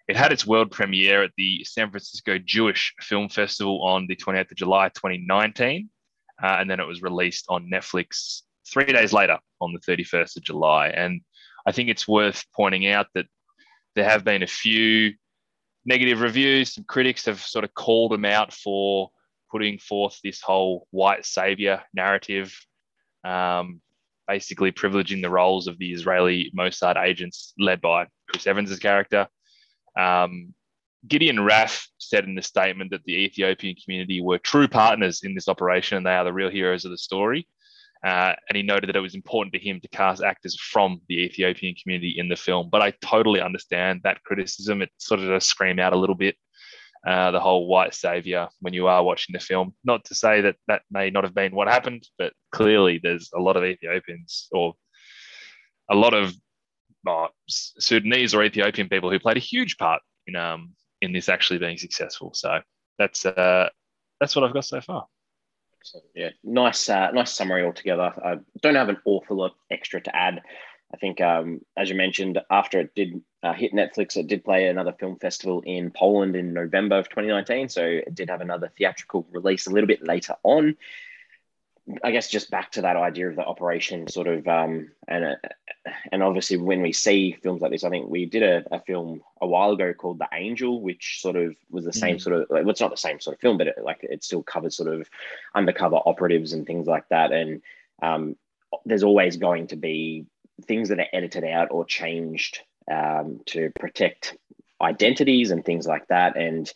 it 0.06 0.16
had 0.16 0.32
its 0.32 0.46
world 0.46 0.70
premiere 0.70 1.22
at 1.22 1.32
the 1.36 1.64
San 1.64 1.90
Francisco 1.90 2.38
Jewish 2.38 2.94
Film 3.00 3.28
Festival 3.28 3.82
on 3.82 4.06
the 4.06 4.16
28th 4.16 4.50
of 4.50 4.56
July, 4.56 4.88
2019. 4.90 5.88
Uh, 6.42 6.46
and 6.46 6.68
then 6.70 6.80
it 6.80 6.86
was 6.86 7.02
released 7.02 7.46
on 7.48 7.70
Netflix 7.70 8.42
three 8.70 8.84
days 8.84 9.12
later 9.12 9.38
on 9.60 9.72
the 9.72 9.80
31st 9.80 10.36
of 10.36 10.42
July. 10.42 10.88
And 10.88 11.20
I 11.66 11.72
think 11.72 11.88
it's 11.88 12.06
worth 12.06 12.44
pointing 12.54 12.86
out 12.86 13.06
that 13.14 13.26
there 13.94 14.08
have 14.08 14.24
been 14.24 14.42
a 14.42 14.46
few 14.46 15.12
negative 15.84 16.20
reviews. 16.20 16.74
Some 16.74 16.84
critics 16.84 17.26
have 17.26 17.40
sort 17.40 17.64
of 17.64 17.74
called 17.74 18.12
them 18.12 18.24
out 18.24 18.52
for 18.52 19.10
putting 19.50 19.78
forth 19.78 20.18
this 20.22 20.40
whole 20.40 20.86
white 20.90 21.24
savior 21.24 21.82
narrative, 21.94 22.58
um, 23.24 23.80
basically 24.26 24.72
privileging 24.72 25.22
the 25.22 25.30
roles 25.30 25.68
of 25.68 25.78
the 25.78 25.92
Israeli 25.92 26.50
Mossad 26.56 26.96
agents 26.96 27.52
led 27.58 27.80
by 27.80 28.06
Chris 28.28 28.46
Evans' 28.46 28.78
character. 28.78 29.28
Um, 29.96 30.54
Gideon 31.06 31.44
Raff 31.44 31.88
said 31.98 32.24
in 32.24 32.34
the 32.34 32.42
statement 32.42 32.90
that 32.90 33.04
the 33.04 33.12
Ethiopian 33.12 33.76
community 33.76 34.20
were 34.20 34.38
true 34.38 34.66
partners 34.66 35.22
in 35.22 35.34
this 35.34 35.48
operation 35.48 35.98
and 35.98 36.06
they 36.06 36.14
are 36.14 36.24
the 36.24 36.32
real 36.32 36.50
heroes 36.50 36.84
of 36.84 36.90
the 36.90 36.98
story. 36.98 37.46
Uh, 38.04 38.34
and 38.48 38.56
he 38.56 38.62
noted 38.62 38.88
that 38.88 38.96
it 38.96 39.00
was 39.00 39.14
important 39.14 39.54
to 39.54 39.58
him 39.58 39.80
to 39.80 39.88
cast 39.88 40.22
actors 40.22 40.60
from 40.60 41.00
the 41.08 41.22
Ethiopian 41.22 41.74
community 41.74 42.14
in 42.18 42.28
the 42.28 42.36
film. 42.36 42.68
But 42.70 42.82
I 42.82 42.92
totally 43.00 43.40
understand 43.40 44.02
that 44.04 44.22
criticism. 44.24 44.82
It 44.82 44.90
sort 44.98 45.20
of 45.20 45.28
does 45.28 45.46
scream 45.46 45.78
out 45.78 45.94
a 45.94 45.98
little 45.98 46.14
bit 46.14 46.36
uh, 47.06 47.30
the 47.30 47.40
whole 47.40 47.66
white 47.66 47.94
savior 47.94 48.48
when 48.60 48.74
you 48.74 48.86
are 48.88 49.02
watching 49.02 49.32
the 49.32 49.38
film. 49.38 49.74
Not 49.84 50.04
to 50.06 50.14
say 50.14 50.42
that 50.42 50.56
that 50.68 50.82
may 50.90 51.10
not 51.10 51.24
have 51.24 51.34
been 51.34 51.54
what 51.54 51.68
happened, 51.68 52.06
but 52.18 52.32
clearly 52.52 53.00
there's 53.02 53.30
a 53.34 53.40
lot 53.40 53.56
of 53.56 53.64
Ethiopians 53.64 54.48
or 54.52 54.74
a 55.90 55.94
lot 55.94 56.14
of 56.14 56.34
uh, 57.06 57.28
Sudanese 57.48 58.34
or 58.34 58.42
Ethiopian 58.42 58.88
people 58.88 59.10
who 59.10 59.18
played 59.18 59.36
a 59.36 59.40
huge 59.40 59.76
part 59.76 60.00
in 60.26 60.36
um 60.36 60.74
in 61.00 61.12
this 61.12 61.28
actually 61.28 61.58
being 61.58 61.76
successful. 61.76 62.32
So 62.34 62.60
that's 62.98 63.26
uh 63.26 63.68
that's 64.20 64.34
what 64.34 64.44
I've 64.44 64.54
got 64.54 64.64
so 64.64 64.80
far. 64.80 65.06
Yeah, 66.14 66.30
nice, 66.42 66.88
uh, 66.88 67.10
nice 67.10 67.32
summary 67.32 67.64
altogether. 67.64 68.12
I 68.24 68.36
don't 68.60 68.74
have 68.74 68.88
an 68.88 68.98
awful 69.04 69.36
lot 69.36 69.54
extra 69.70 70.00
to 70.00 70.16
add. 70.16 70.42
I 70.92 70.96
think, 70.96 71.20
um, 71.20 71.60
as 71.76 71.90
you 71.90 71.96
mentioned, 71.96 72.40
after 72.50 72.78
it 72.78 72.94
did 72.94 73.20
uh, 73.42 73.52
hit 73.52 73.72
Netflix, 73.72 74.16
it 74.16 74.28
did 74.28 74.44
play 74.44 74.68
another 74.68 74.92
film 74.92 75.16
festival 75.16 75.60
in 75.66 75.90
Poland 75.90 76.36
in 76.36 76.52
November 76.52 76.98
of 76.98 77.08
2019. 77.08 77.68
So 77.68 77.82
it 77.84 78.14
did 78.14 78.30
have 78.30 78.40
another 78.40 78.70
theatrical 78.78 79.26
release 79.32 79.66
a 79.66 79.70
little 79.70 79.88
bit 79.88 80.06
later 80.06 80.34
on. 80.44 80.76
I 82.02 82.12
guess 82.12 82.30
just 82.30 82.50
back 82.50 82.72
to 82.72 82.82
that 82.82 82.96
idea 82.96 83.28
of 83.28 83.36
the 83.36 83.44
operation, 83.44 84.08
sort 84.08 84.26
of, 84.26 84.48
um, 84.48 84.90
and 85.06 85.24
uh, 85.24 85.90
and 86.10 86.22
obviously 86.22 86.56
when 86.56 86.80
we 86.80 86.92
see 86.92 87.36
films 87.42 87.60
like 87.60 87.72
this, 87.72 87.84
I 87.84 87.90
think 87.90 88.08
we 88.08 88.24
did 88.24 88.42
a, 88.42 88.64
a, 88.74 88.80
film 88.80 89.20
a 89.42 89.46
while 89.46 89.70
ago 89.70 89.92
called 89.92 90.18
The 90.18 90.28
Angel, 90.32 90.80
which 90.80 91.20
sort 91.20 91.36
of 91.36 91.54
was 91.70 91.84
the 91.84 91.92
same 91.92 92.16
mm. 92.16 92.20
sort 92.22 92.36
of, 92.36 92.40
like, 92.48 92.62
well, 92.62 92.70
it's 92.70 92.80
not 92.80 92.90
the 92.90 92.96
same 92.96 93.20
sort 93.20 93.34
of 93.34 93.40
film, 93.40 93.58
but 93.58 93.66
it, 93.66 93.74
like 93.82 93.98
it 94.02 94.24
still 94.24 94.42
covers 94.42 94.76
sort 94.76 94.92
of 94.92 95.08
undercover 95.54 95.96
operatives 95.96 96.54
and 96.54 96.66
things 96.66 96.86
like 96.86 97.06
that. 97.10 97.32
And 97.32 97.60
um, 98.02 98.36
there's 98.86 99.04
always 99.04 99.36
going 99.36 99.66
to 99.66 99.76
be 99.76 100.24
things 100.62 100.88
that 100.88 101.00
are 101.00 101.06
edited 101.12 101.44
out 101.44 101.68
or 101.70 101.84
changed 101.84 102.60
um, 102.90 103.40
to 103.46 103.70
protect 103.78 104.38
identities 104.80 105.50
and 105.50 105.64
things 105.64 105.86
like 105.86 106.08
that. 106.08 106.36
And 106.36 106.72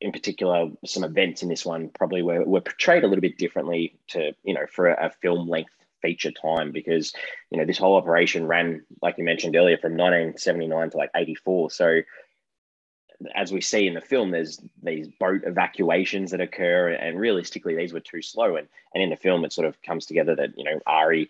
in 0.00 0.12
particular, 0.12 0.70
some 0.84 1.04
events 1.04 1.42
in 1.42 1.48
this 1.48 1.64
one 1.64 1.90
probably 1.90 2.22
were, 2.22 2.44
were 2.44 2.60
portrayed 2.60 3.04
a 3.04 3.06
little 3.06 3.22
bit 3.22 3.38
differently 3.38 3.98
to, 4.08 4.32
you 4.44 4.54
know, 4.54 4.66
for 4.70 4.88
a, 4.88 5.06
a 5.06 5.10
film 5.10 5.48
length 5.48 5.72
feature 6.00 6.30
time 6.30 6.70
because, 6.70 7.12
you 7.50 7.58
know, 7.58 7.64
this 7.64 7.78
whole 7.78 7.96
operation 7.96 8.46
ran, 8.46 8.84
like 9.02 9.18
you 9.18 9.24
mentioned 9.24 9.56
earlier, 9.56 9.76
from 9.76 9.92
1979 9.92 10.90
to 10.90 10.96
like 10.96 11.10
84. 11.16 11.70
So 11.70 12.02
as 13.34 13.52
we 13.52 13.60
see 13.60 13.86
in 13.86 13.94
the 13.94 14.00
film, 14.00 14.30
there's 14.30 14.60
these 14.82 15.08
boat 15.18 15.42
evacuations 15.44 16.30
that 16.30 16.40
occur, 16.40 16.90
and 16.90 17.18
realistically, 17.18 17.74
these 17.74 17.92
were 17.92 18.00
too 18.00 18.22
slow. 18.22 18.56
And, 18.56 18.68
and 18.94 19.02
in 19.02 19.10
the 19.10 19.16
film, 19.16 19.44
it 19.44 19.52
sort 19.52 19.66
of 19.66 19.80
comes 19.82 20.06
together 20.06 20.36
that 20.36 20.56
you 20.56 20.64
know 20.64 20.78
Ari 20.86 21.28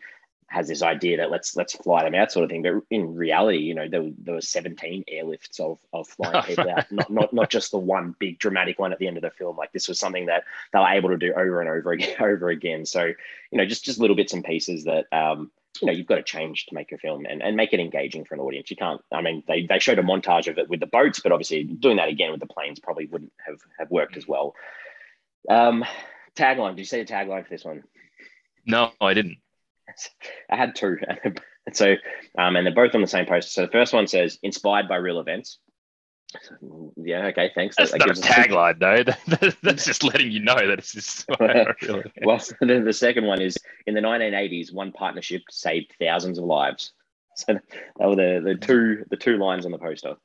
has 0.48 0.66
this 0.66 0.82
idea 0.82 1.18
that 1.18 1.30
let's 1.30 1.56
let's 1.56 1.74
fly 1.74 2.02
them 2.02 2.14
out 2.14 2.32
sort 2.32 2.44
of 2.44 2.50
thing. 2.50 2.62
But 2.62 2.82
in 2.90 3.14
reality, 3.14 3.58
you 3.58 3.74
know, 3.74 3.86
there, 3.88 4.10
there 4.18 4.34
were 4.34 4.40
17 4.40 5.04
airlifts 5.12 5.60
of, 5.60 5.78
of 5.92 6.08
flying 6.08 6.42
people 6.42 6.70
out, 6.70 6.90
not, 6.90 7.10
not 7.10 7.32
not 7.32 7.50
just 7.50 7.70
the 7.70 7.78
one 7.78 8.14
big 8.18 8.38
dramatic 8.38 8.78
one 8.78 8.92
at 8.92 8.98
the 8.98 9.06
end 9.06 9.18
of 9.18 9.22
the 9.22 9.30
film. 9.30 9.56
Like 9.56 9.72
this 9.72 9.88
was 9.88 9.98
something 9.98 10.26
that 10.26 10.44
they 10.72 10.78
were 10.78 10.88
able 10.88 11.10
to 11.10 11.18
do 11.18 11.32
over 11.34 11.60
and 11.60 11.68
over 11.68 11.92
again, 11.92 12.16
over 12.20 12.48
again. 12.48 12.86
So, 12.86 13.04
you 13.04 13.58
know, 13.58 13.66
just 13.66 13.84
just 13.84 14.00
little 14.00 14.16
bits 14.16 14.32
and 14.32 14.42
pieces 14.42 14.84
that 14.84 15.06
um, 15.12 15.50
you 15.80 15.86
know, 15.86 15.92
you've 15.92 16.06
got 16.06 16.16
to 16.16 16.22
change 16.22 16.66
to 16.66 16.74
make 16.74 16.92
a 16.92 16.98
film 16.98 17.26
and, 17.26 17.42
and 17.42 17.56
make 17.56 17.72
it 17.72 17.80
engaging 17.80 18.24
for 18.24 18.34
an 18.34 18.40
audience. 18.40 18.70
You 18.70 18.76
can't, 18.76 19.00
I 19.12 19.20
mean, 19.20 19.44
they, 19.46 19.66
they 19.66 19.78
showed 19.78 19.98
a 19.98 20.02
montage 20.02 20.48
of 20.48 20.58
it 20.58 20.68
with 20.68 20.80
the 20.80 20.86
boats, 20.86 21.20
but 21.20 21.30
obviously 21.30 21.64
doing 21.64 21.98
that 21.98 22.08
again 22.08 22.32
with 22.32 22.40
the 22.40 22.46
planes 22.46 22.80
probably 22.80 23.06
wouldn't 23.06 23.32
have, 23.46 23.60
have 23.78 23.90
worked 23.90 24.16
as 24.16 24.26
well. 24.26 24.54
Um, 25.48 25.84
tagline, 26.34 26.70
did 26.70 26.80
you 26.80 26.84
say 26.84 27.00
a 27.00 27.04
tagline 27.04 27.44
for 27.44 27.50
this 27.50 27.64
one? 27.64 27.84
No, 28.66 28.90
I 29.00 29.14
didn't. 29.14 29.38
I 30.50 30.56
had 30.56 30.74
two. 30.74 30.98
so, 31.72 31.94
um, 32.38 32.56
and 32.56 32.66
they're 32.66 32.74
both 32.74 32.94
on 32.94 33.00
the 33.00 33.06
same 33.06 33.26
poster. 33.26 33.50
So 33.50 33.62
the 33.62 33.72
first 33.72 33.92
one 33.92 34.06
says 34.06 34.38
"inspired 34.42 34.88
by 34.88 34.96
real 34.96 35.20
events." 35.20 35.58
Yeah. 36.96 37.26
Okay. 37.26 37.50
Thanks. 37.54 37.76
That's 37.76 37.92
that, 37.92 38.00
not 38.00 38.18
a 38.18 38.20
tagline, 38.20 38.78
though. 38.78 39.50
That's 39.62 39.84
just 39.84 40.04
letting 40.04 40.30
you 40.30 40.40
know 40.40 40.56
that 40.56 40.78
it's 40.78 40.92
just. 40.92 41.24
well, 41.38 42.40
then 42.60 42.84
the 42.84 42.92
second 42.92 43.26
one 43.26 43.40
is 43.40 43.56
in 43.86 43.94
the 43.94 44.00
1980s, 44.00 44.72
one 44.72 44.92
partnership 44.92 45.42
saved 45.50 45.94
thousands 45.98 46.38
of 46.38 46.44
lives. 46.44 46.92
So 47.36 47.54
that 47.54 48.08
were 48.08 48.16
the, 48.16 48.40
the 48.44 48.54
two 48.56 49.04
the 49.10 49.16
two 49.16 49.36
lines 49.36 49.64
on 49.64 49.70
the 49.72 49.78
poster. 49.78 50.16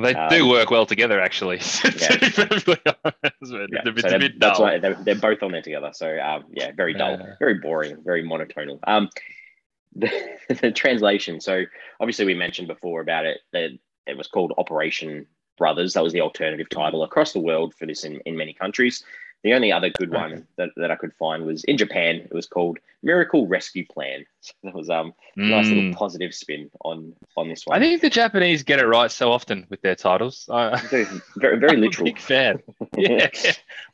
They 0.00 0.14
um, 0.14 0.28
do 0.28 0.48
work 0.48 0.70
well 0.70 0.86
together, 0.86 1.20
actually. 1.20 1.56
yeah. 1.84 1.90
yeah. 2.00 2.28
so 2.30 4.18
that's 4.38 4.58
why 4.58 4.78
they're, 4.78 4.94
they're, 4.94 5.14
both 5.14 5.42
on 5.42 5.52
there 5.52 5.62
together. 5.62 5.90
So 5.92 6.18
um, 6.18 6.44
yeah, 6.52 6.72
very 6.74 6.94
dull, 6.94 7.14
uh, 7.14 7.36
very 7.38 7.54
boring, 7.54 8.02
very 8.04 8.22
monotonal. 8.22 8.78
Um, 8.86 9.08
the, 9.94 10.10
the, 10.48 10.70
translation. 10.70 11.40
So 11.40 11.64
obviously, 12.00 12.24
we 12.24 12.34
mentioned 12.34 12.68
before 12.68 13.00
about 13.00 13.26
it 13.26 13.40
that 13.52 13.70
it 14.06 14.16
was 14.16 14.28
called 14.28 14.52
Operation 14.56 15.26
Brothers. 15.58 15.94
That 15.94 16.04
was 16.04 16.12
the 16.12 16.20
alternative 16.20 16.68
title 16.68 17.02
across 17.02 17.32
the 17.32 17.40
world 17.40 17.74
for 17.74 17.86
this 17.86 18.04
in, 18.04 18.20
in 18.20 18.36
many 18.36 18.54
countries. 18.54 19.04
The 19.42 19.54
only 19.54 19.72
other 19.72 19.88
good 19.90 20.12
one 20.12 20.46
that, 20.56 20.70
that 20.76 20.90
I 20.90 20.96
could 20.96 21.14
find 21.14 21.46
was 21.46 21.64
in 21.64 21.78
Japan. 21.78 22.16
It 22.16 22.32
was 22.34 22.46
called 22.46 22.78
Miracle 23.02 23.46
Rescue 23.46 23.86
Plan. 23.86 24.24
So 24.42 24.52
that 24.64 24.74
was 24.74 24.90
um 24.90 25.14
a 25.36 25.40
nice 25.40 25.68
little 25.68 25.84
Mm. 25.84 25.94
positive 25.94 26.34
spin 26.34 26.70
on 26.84 27.14
on 27.36 27.48
this 27.48 27.66
one. 27.66 27.76
I 27.76 27.80
think 27.80 28.02
the 28.02 28.10
Japanese 28.10 28.62
get 28.62 28.80
it 28.80 28.86
right 28.86 29.10
so 29.10 29.32
often 29.32 29.66
with 29.70 29.80
their 29.80 29.94
titles. 29.94 30.48
I, 30.52 30.76
very 30.90 31.04
very, 31.36 31.58
very 31.58 31.72
I'm 31.72 31.78
a 31.78 31.86
literal. 31.86 32.04
big 32.04 32.18
fan. 32.18 32.62
Yeah. 32.96 33.28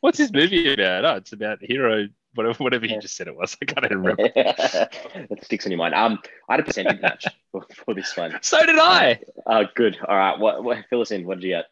What's 0.00 0.19
this 0.19 0.33
movie 0.33 0.73
about? 0.73 1.05
Oh, 1.05 1.15
it's 1.17 1.33
about 1.33 1.59
hero, 1.62 2.09
whatever, 2.35 2.65
whatever 2.65 2.87
you 2.87 3.00
just 3.00 3.15
said 3.17 3.29
it 3.29 3.37
was. 3.37 3.57
I 3.62 3.67
can't 3.67 3.85
even 3.85 3.99
remember. 3.99 4.31
it 4.35 5.45
sticks 5.45 5.65
in 5.67 5.71
your 5.71 5.79
mind. 5.79 5.95
Um, 5.95 6.19
I 6.49 6.55
had 6.55 6.61
a 6.61 6.62
percentage 6.65 7.00
match 7.00 7.26
for, 7.53 7.65
for 7.85 7.95
this 7.95 8.17
one. 8.17 8.37
So 8.43 8.65
did 8.67 8.79
I. 8.79 9.21
Oh, 9.47 9.65
good. 9.76 9.97
All 10.09 10.17
right. 10.17 10.38
What, 10.38 10.65
what 10.65 10.79
fill 10.91 11.03
us 11.03 11.11
in? 11.12 11.25
What 11.26 11.37
did 11.41 11.45
you 11.47 11.50
get? 11.55 11.67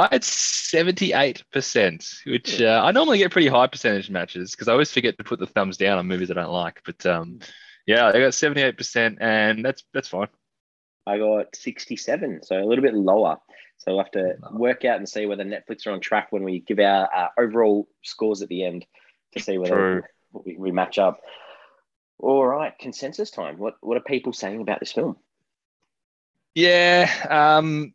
I 0.00 0.08
had 0.10 0.22
78%, 0.22 2.26
which 2.26 2.62
uh, 2.62 2.80
I 2.82 2.90
normally 2.90 3.18
get 3.18 3.30
pretty 3.30 3.48
high 3.48 3.66
percentage 3.66 4.08
matches 4.08 4.52
because 4.52 4.66
I 4.66 4.72
always 4.72 4.90
forget 4.90 5.18
to 5.18 5.24
put 5.24 5.38
the 5.38 5.46
thumbs 5.46 5.76
down 5.76 5.98
on 5.98 6.08
movies 6.08 6.30
I 6.30 6.34
don't 6.34 6.50
like. 6.50 6.80
But 6.86 7.04
um, 7.04 7.40
yeah, 7.86 8.06
I 8.06 8.12
got 8.12 8.32
78%, 8.32 9.18
and 9.20 9.62
that's 9.62 9.84
that's 9.92 10.08
fine. 10.08 10.28
I 11.06 11.18
got 11.18 11.54
67, 11.54 12.44
so 12.44 12.56
a 12.56 12.64
little 12.64 12.82
bit 12.82 12.94
lower. 12.94 13.36
So 13.76 13.92
we'll 13.92 14.02
have 14.02 14.12
to 14.12 14.36
work 14.52 14.86
out 14.86 14.98
and 14.98 15.08
see 15.08 15.26
whether 15.26 15.44
Netflix 15.44 15.86
are 15.86 15.90
on 15.90 16.00
track 16.00 16.28
when 16.30 16.44
we 16.44 16.60
give 16.60 16.78
our 16.78 17.08
uh, 17.14 17.28
overall 17.38 17.86
scores 18.02 18.40
at 18.40 18.48
the 18.48 18.64
end 18.64 18.86
to 19.32 19.40
see 19.40 19.58
whether 19.58 20.08
we, 20.32 20.56
we 20.56 20.70
match 20.70 20.98
up. 20.98 21.20
All 22.18 22.46
right, 22.46 22.72
consensus 22.78 23.30
time. 23.30 23.58
What 23.58 23.74
what 23.80 23.98
are 23.98 24.02
people 24.02 24.32
saying 24.32 24.62
about 24.62 24.80
this 24.80 24.92
film? 24.92 25.16
Yeah, 26.54 27.10
um, 27.28 27.92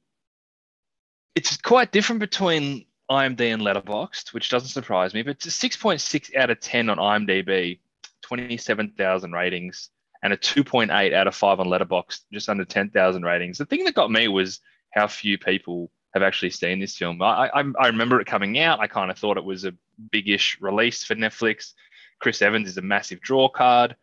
it's 1.36 1.58
quite 1.58 1.92
different 1.92 2.20
between 2.20 2.86
IMD 3.10 3.54
and 3.54 3.62
Letterboxd, 3.62 4.34
which 4.34 4.50
doesn't 4.50 4.70
surprise 4.70 5.14
me. 5.14 5.22
But 5.22 5.36
it's 5.36 5.46
a 5.46 5.70
6.6 5.70 6.36
out 6.36 6.50
of 6.50 6.60
10 6.60 6.90
on 6.90 6.98
IMDb, 6.98 7.80
27,000 8.22 9.32
ratings, 9.32 9.90
and 10.24 10.34
a 10.34 10.38
2.8 10.38 11.14
out 11.14 11.28
of 11.28 11.36
5 11.36 11.60
on 11.60 11.68
Letterboxd, 11.68 12.22
just 12.32 12.50
under 12.50 12.66
10,000 12.66 13.24
ratings. 13.24 13.58
The 13.58 13.66
thing 13.66 13.84
that 13.84 13.94
got 13.94 14.12
me 14.12 14.28
was 14.28 14.60
how 14.92 15.08
few 15.08 15.38
people 15.38 15.92
have 16.14 16.24
actually 16.24 16.50
seen 16.50 16.80
this 16.80 16.96
film. 16.96 17.22
I, 17.22 17.50
I, 17.54 17.64
I 17.80 17.88
remember 17.88 18.22
it 18.22 18.28
coming 18.28 18.58
out. 18.60 18.80
I 18.80 18.88
kind 18.88 19.12
of 19.12 19.18
thought 19.18 19.38
it 19.38 19.44
was 19.44 19.66
a 19.66 19.74
big-ish 20.12 20.58
release 20.62 21.04
for 21.04 21.16
Netflix. 21.16 21.74
Chris 22.20 22.42
Evans 22.42 22.70
is 22.70 22.78
a 22.78 22.82
massive 22.82 23.20
draw 23.20 23.50
card. 23.50 23.98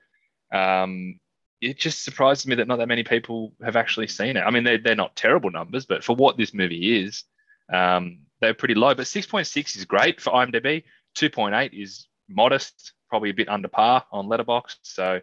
Um, 0.53 1.19
it 1.63 1.79
just 1.79 2.05
surprises 2.05 2.47
me 2.47 2.57
that 2.57 2.67
not 2.67 2.77
that 2.79 2.89
many 2.89 3.05
people 3.05 3.53
have 3.65 3.77
actually 3.77 4.09
seen 4.09 4.37
it. 4.37 4.41
I 4.41 4.51
mean, 4.51 4.65
they're, 4.65 4.79
they're 4.79 4.97
not 4.97 5.15
terrible 5.15 5.51
numbers, 5.51 5.87
but 5.87 6.03
for 6.03 6.17
what 6.17 6.37
this 6.37 6.53
movie 6.53 7.05
is, 7.05 7.25
um, 7.73 8.19
they're 8.41 8.53
pretty 8.53 8.75
low. 8.75 8.95
But 8.95 9.07
6.6 9.07 9.77
is 9.77 9.85
great 9.85 10.21
for 10.21 10.33
IMDb. 10.33 10.83
2.8 11.17 11.71
is 11.73 12.09
modest, 12.29 12.93
probably 13.09 13.31
a 13.31 13.35
bit 13.35 13.49
under 13.49 13.69
par 13.69 14.05
on 14.11 14.27
Letterboxd. 14.27 14.79
So 14.83 15.21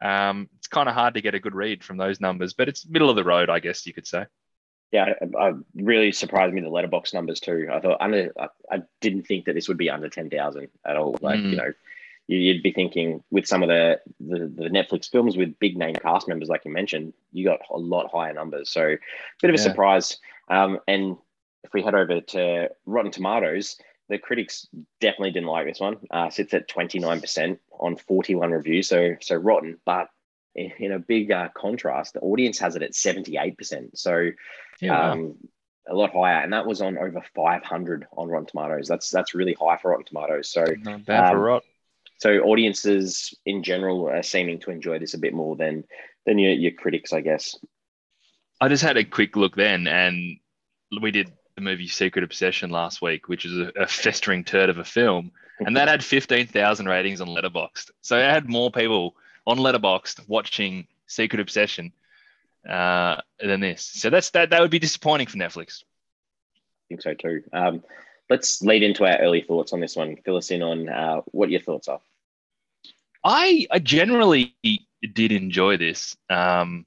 um, 0.00 0.48
it's 0.58 0.68
kind 0.68 0.88
of 0.88 0.94
hard 0.94 1.14
to 1.14 1.20
get 1.20 1.34
a 1.34 1.40
good 1.40 1.54
read 1.56 1.82
from 1.82 1.96
those 1.96 2.20
numbers, 2.20 2.52
but 2.52 2.68
it's 2.68 2.86
middle 2.86 3.10
of 3.10 3.16
the 3.16 3.24
road, 3.24 3.50
I 3.50 3.58
guess 3.58 3.84
you 3.84 3.92
could 3.92 4.06
say. 4.06 4.26
Yeah, 4.92 5.14
I, 5.20 5.48
I 5.48 5.52
really 5.74 6.12
surprised 6.12 6.54
me 6.54 6.60
the 6.60 6.68
Letterboxd 6.68 7.14
numbers 7.14 7.40
too. 7.40 7.68
I 7.72 7.80
thought 7.80 8.00
under, 8.00 8.32
I, 8.38 8.46
I 8.70 8.82
didn't 9.00 9.26
think 9.26 9.46
that 9.46 9.54
this 9.54 9.66
would 9.66 9.78
be 9.78 9.90
under 9.90 10.08
ten 10.08 10.30
thousand 10.30 10.68
at 10.86 10.96
all. 10.96 11.18
Like 11.20 11.40
Mm. 11.40 11.50
you 11.50 11.56
know, 11.56 11.72
you'd 12.26 12.62
be 12.62 12.72
thinking 12.72 13.22
with 13.30 13.46
some 13.46 13.62
of 13.62 13.68
the, 13.68 14.00
the 14.20 14.46
the 14.46 14.68
Netflix 14.70 15.10
films 15.10 15.36
with 15.36 15.58
big 15.58 15.76
name 15.76 15.94
cast 15.94 16.26
members, 16.28 16.48
like 16.48 16.64
you 16.64 16.70
mentioned, 16.70 17.12
you 17.32 17.44
got 17.44 17.60
a 17.70 17.78
lot 17.78 18.10
higher 18.10 18.32
numbers. 18.32 18.70
So 18.70 18.82
a 18.82 18.98
bit 19.42 19.50
of 19.50 19.54
a 19.54 19.58
Yeah. 19.58 19.62
surprise. 19.62 20.18
Um, 20.48 20.80
and 20.88 21.16
if 21.64 21.72
we 21.72 21.82
head 21.82 21.94
over 21.94 22.20
to 22.20 22.70
Rotten 22.86 23.10
Tomatoes, 23.10 23.76
the 24.08 24.18
critics 24.18 24.66
definitely 25.00 25.32
didn't 25.32 25.48
like 25.48 25.66
this 25.66 25.80
one. 25.80 25.96
Uh, 26.10 26.30
sits 26.30 26.54
at 26.54 26.68
twenty 26.68 26.98
nine 26.98 27.20
percent 27.20 27.60
on 27.78 27.96
forty 27.96 28.34
one 28.34 28.52
reviews. 28.52 28.88
So 28.88 29.16
so 29.20 29.36
rotten, 29.36 29.78
but 29.84 30.08
in, 30.54 30.72
in 30.78 30.92
a 30.92 30.98
big 30.98 31.30
uh, 31.30 31.48
contrast, 31.54 32.14
the 32.14 32.20
audience 32.20 32.58
has 32.58 32.76
it 32.76 32.82
at 32.82 32.94
seventy 32.94 33.36
eight 33.38 33.58
percent. 33.58 33.98
So 33.98 34.30
Yeah, 34.80 35.12
um, 35.12 35.36
a 35.86 35.94
lot 35.94 36.12
higher, 36.12 36.40
and 36.40 36.52
that 36.54 36.66
was 36.66 36.80
on 36.80 36.96
over 36.96 37.22
500 37.34 38.06
on 38.16 38.28
Rotten 38.28 38.46
Tomatoes. 38.46 38.88
That's 38.88 39.10
that's 39.10 39.34
really 39.34 39.54
high 39.58 39.76
for 39.76 39.90
Rotten 39.90 40.06
Tomatoes. 40.06 40.50
So 40.50 40.64
not 40.82 41.04
bad 41.04 41.28
for 41.28 41.36
um, 41.36 41.42
rot. 41.42 41.64
So 42.18 42.38
audiences 42.40 43.34
in 43.44 43.62
general 43.62 44.08
are 44.08 44.22
seeming 44.22 44.60
to 44.60 44.70
enjoy 44.70 44.98
this 44.98 45.14
a 45.14 45.18
bit 45.18 45.34
more 45.34 45.56
than 45.56 45.84
than 46.26 46.38
your, 46.38 46.52
your 46.52 46.72
critics, 46.72 47.12
I 47.12 47.20
guess. 47.20 47.56
I 48.60 48.68
just 48.68 48.82
had 48.82 48.96
a 48.96 49.04
quick 49.04 49.36
look 49.36 49.56
then, 49.56 49.86
and 49.86 50.38
we 51.02 51.10
did 51.10 51.30
the 51.56 51.60
movie 51.60 51.88
Secret 51.88 52.24
Obsession 52.24 52.70
last 52.70 53.02
week, 53.02 53.28
which 53.28 53.44
is 53.44 53.58
a, 53.58 53.72
a 53.82 53.86
festering 53.86 54.44
turd 54.44 54.70
of 54.70 54.78
a 54.78 54.84
film, 54.84 55.32
and 55.60 55.76
that 55.76 55.88
had 55.88 56.04
15,000 56.04 56.86
ratings 56.86 57.20
on 57.20 57.28
Letterboxd. 57.28 57.90
So 58.00 58.18
it 58.18 58.30
had 58.30 58.48
more 58.48 58.70
people 58.70 59.16
on 59.46 59.58
Letterboxd 59.58 60.28
watching 60.28 60.86
Secret 61.06 61.40
Obsession 61.40 61.92
uh, 62.68 63.20
than 63.38 63.60
this. 63.60 63.84
So 63.84 64.10
that's 64.10 64.30
that. 64.30 64.50
That 64.50 64.60
would 64.60 64.70
be 64.70 64.78
disappointing 64.78 65.26
for 65.26 65.36
Netflix. 65.36 65.82
I 66.56 66.88
think 66.88 67.02
so 67.02 67.14
too. 67.14 67.42
Um, 67.52 67.82
let's 68.34 68.62
lead 68.62 68.82
into 68.82 69.04
our 69.04 69.16
early 69.18 69.40
thoughts 69.40 69.72
on 69.72 69.78
this 69.78 69.94
one. 69.94 70.16
Fill 70.16 70.36
us 70.36 70.50
in 70.50 70.60
on 70.60 70.88
uh, 70.88 71.20
what 71.26 71.50
your 71.50 71.60
thoughts 71.60 71.86
are. 71.86 72.00
I 73.22 73.66
I 73.70 73.78
generally 73.78 74.56
did 75.12 75.30
enjoy 75.30 75.76
this. 75.76 76.16
Um, 76.28 76.84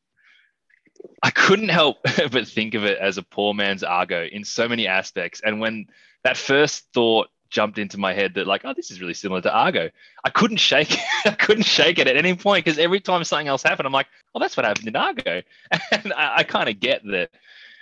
I 1.23 1.31
couldn't 1.31 1.69
help 1.69 1.97
but 2.31 2.47
think 2.47 2.73
of 2.73 2.83
it 2.83 2.97
as 2.99 3.17
a 3.17 3.23
poor 3.23 3.53
man's 3.53 3.83
Argo 3.83 4.25
in 4.25 4.43
so 4.43 4.67
many 4.67 4.87
aspects. 4.87 5.41
And 5.43 5.61
when 5.61 5.87
that 6.23 6.35
first 6.35 6.85
thought 6.93 7.29
jumped 7.49 7.77
into 7.77 7.97
my 7.97 8.13
head 8.13 8.33
that 8.33 8.45
like, 8.45 8.65
oh, 8.65 8.73
this 8.73 8.91
is 8.91 8.99
really 8.99 9.13
similar 9.13 9.41
to 9.41 9.53
Argo, 9.53 9.89
I 10.25 10.29
couldn't 10.29 10.57
shake 10.57 10.91
it. 10.91 10.99
I 11.25 11.31
couldn't 11.31 11.63
shake 11.63 11.97
it 11.97 12.07
at 12.07 12.17
any 12.17 12.35
point 12.35 12.65
because 12.65 12.77
every 12.77 12.99
time 12.99 13.23
something 13.23 13.47
else 13.47 13.63
happened, 13.63 13.87
I'm 13.87 13.93
like, 13.93 14.07
oh, 14.35 14.39
that's 14.39 14.57
what 14.57 14.65
happened 14.65 14.89
in 14.89 14.95
Argo. 14.97 15.41
And 15.91 16.11
I, 16.13 16.37
I 16.39 16.43
kind 16.43 16.67
of 16.67 16.79
get 16.79 17.03
that. 17.05 17.29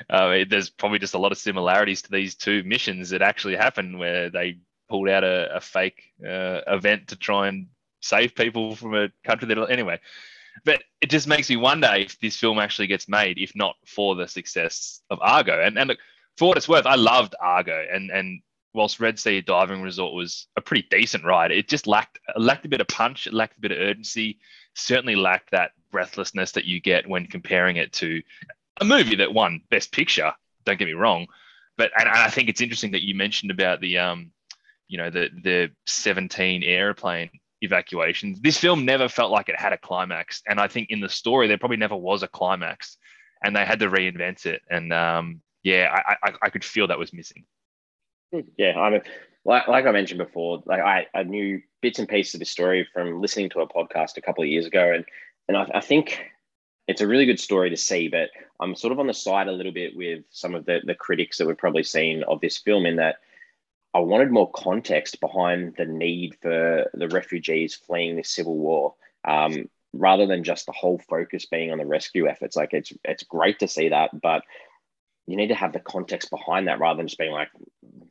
Uh, 0.10 0.44
there's 0.50 0.70
probably 0.70 1.00
just 1.00 1.14
a 1.14 1.20
lot 1.20 1.32
of 1.32 1.38
similarities 1.38 2.02
to 2.02 2.12
these 2.12 2.36
two 2.36 2.64
missions 2.64 3.10
that 3.10 3.22
actually 3.22 3.56
happened 3.56 3.98
where 3.98 4.30
they 4.30 4.58
pulled 4.90 5.10
out 5.10 5.24
a, 5.24 5.56
a 5.56 5.62
fake 5.62 6.14
uh, 6.24 6.62
event 6.68 7.08
to 7.08 7.16
try 7.16 7.48
and 7.48 7.68
save 8.02 8.36
people 8.36 8.75
from 8.75 8.96
a 8.96 9.10
country 9.24 9.48
that 9.48 9.70
anyway. 9.70 10.00
But 10.64 10.84
it 11.02 11.10
just 11.10 11.28
makes 11.28 11.50
me 11.50 11.58
wonder 11.58 11.90
if 11.96 12.20
this 12.20 12.38
film 12.38 12.60
actually 12.60 12.88
gets 12.88 13.10
made 13.10 13.38
if 13.38 13.56
not 13.56 13.75
for 13.86 14.16
the 14.16 14.28
success 14.28 15.02
of 15.10 15.20
argo. 15.22 15.62
And, 15.62 15.78
and 15.78 15.90
look, 15.90 16.00
for 16.38 16.50
what 16.50 16.58
it's 16.58 16.70
worth 16.70 16.86
i 16.86 16.96
loved 16.96 17.36
argo. 17.42 17.86
And 17.92 18.12
and 18.12 18.42
whilst 18.74 19.00
red 19.00 19.18
sea 19.18 19.42
diving 19.42 19.82
resort 19.82 20.14
was 20.14 20.48
a 20.58 20.62
pretty 20.62 20.86
decent 20.92 21.24
ride 21.24 21.50
it 21.50 21.70
just 21.70 21.88
lacked 21.88 22.20
lacked 22.36 22.66
a 22.66 22.70
bit 22.70 22.82
of 22.82 22.88
punch 22.90 23.25
it 23.25 23.34
lacked 23.34 23.58
a 23.58 23.62
bit 23.62 23.72
of 23.72 23.78
urgency 23.78 24.38
certainly 24.74 25.16
lacked 25.16 25.52
that 25.52 25.72
breathlessness 25.92 26.52
that 26.52 26.66
you 26.66 26.82
get 26.82 27.08
when 27.08 27.25
comparing 27.25 27.78
it 27.78 27.94
to 27.94 28.22
a 28.82 28.86
movie 28.86 29.15
that 29.15 29.34
won 29.34 29.62
best 29.70 29.91
picture 29.91 30.32
don't 30.65 30.79
get 30.79 30.86
me 30.86 30.94
wrong 30.94 31.27
but 31.77 31.91
and, 31.98 32.10
i 32.10 32.29
think 32.29 32.50
it's 32.50 32.62
interesting 32.62 32.91
that 32.91 33.05
you 33.05 33.15
mentioned 33.15 33.51
about 33.51 33.82
the 33.82 33.98
um 33.98 34.32
you 34.88 34.98
know 34.98 35.10
the 35.10 35.29
the 35.44 35.72
17 35.88 36.63
airplane 36.63 37.29
evacuations. 37.62 38.39
This 38.39 38.58
film 38.58 38.86
never 38.86 39.10
felt 39.10 39.32
like 39.32 39.50
it 39.50 39.60
had 39.60 39.74
a 39.74 39.77
climax, 39.77 40.41
and 40.48 40.60
I 40.60 40.67
think 40.67 40.89
in 40.89 41.01
the 41.01 41.10
story 41.10 41.48
there 41.48 41.58
probably 41.58 41.77
never 41.77 41.96
was 41.96 42.24
a 42.24 42.27
climax, 42.27 42.98
and 43.44 43.55
they 43.55 43.65
had 43.65 43.79
to 43.79 43.89
reinvent 43.89 44.46
it. 44.46 44.62
And 44.70 44.94
um, 44.94 45.41
yeah, 45.63 45.94
I, 45.94 46.15
I 46.24 46.34
I 46.44 46.50
could 46.50 46.63
feel 46.63 46.88
that 46.88 47.00
was 47.00 47.13
missing. 47.13 47.46
Yeah, 48.58 48.79
I 48.79 48.89
mean, 48.89 49.01
like, 49.46 49.67
like 49.67 49.86
I 49.86 49.91
mentioned 49.91 50.17
before, 50.17 50.63
like 50.65 50.82
I, 50.82 51.08
I 51.13 51.24
knew 51.24 51.62
bits 51.82 52.00
and 52.00 52.08
pieces 52.08 52.36
of 52.36 52.39
the 52.39 52.46
story 52.46 52.88
from 52.94 53.22
listening 53.22 53.50
to 53.51 53.62
a 53.62 53.67
podcast 53.67 54.17
a 54.17 54.22
couple 54.22 54.44
of 54.44 54.50
years 54.50 54.65
ago, 54.65 54.94
and 54.94 55.05
and 55.48 55.58
I, 55.58 55.70
I 55.75 55.82
think 55.82 56.22
it's 56.88 57.01
a 57.01 57.08
really 57.08 57.25
good 57.25 57.39
story 57.39 57.70
to 57.70 57.77
see. 57.77 58.08
But 58.08 58.30
I'm 58.60 58.75
sort 58.75 58.94
of 58.94 59.00
on 59.00 59.08
the 59.08 59.13
side 59.13 59.48
a 59.48 59.51
little 59.51 59.72
bit 59.72 59.96
with 59.96 60.24
some 60.32 60.56
of 60.56 60.65
the 60.65 60.82
the 60.84 60.96
critics 60.96 61.38
that 61.38 61.48
we've 61.48 61.58
probably 61.58 61.84
seen 61.84 62.24
of 62.24 62.42
this 62.42 62.58
film 62.58 62.86
in 62.86 62.98
that 62.98 63.18
I 63.94 64.00
wanted 64.00 64.30
more 64.30 64.51
context 64.51 65.22
behind 65.22 65.75
the 65.77 65.86
need 65.86 66.36
for 66.42 66.89
the 66.94 67.08
refugees 67.08 67.75
fleeing 67.75 68.18
this 68.18 68.30
civil 68.30 68.58
war, 68.58 68.96
um, 69.24 69.70
rather 69.94 70.25
than 70.25 70.44
just 70.44 70.65
the 70.65 70.74
whole 70.74 71.00
focus 71.10 71.46
being 71.46 71.72
on 71.72 71.77
the 71.77 71.86
rescue 71.86 72.27
efforts. 72.27 72.58
Like 72.58 72.74
it's 72.74 72.92
it's 73.04 73.24
great 73.24 73.60
to 73.60 73.68
see 73.68 73.89
that, 73.89 74.10
but 74.22 74.44
you 75.27 75.38
need 75.38 75.48
to 75.48 75.56
have 75.56 75.74
the 75.74 75.80
context 75.80 76.30
behind 76.30 76.68
that 76.68 76.80
rather 76.80 76.98
than 76.98 77.08
just 77.08 77.18
being 77.18 77.32
like 77.32 77.50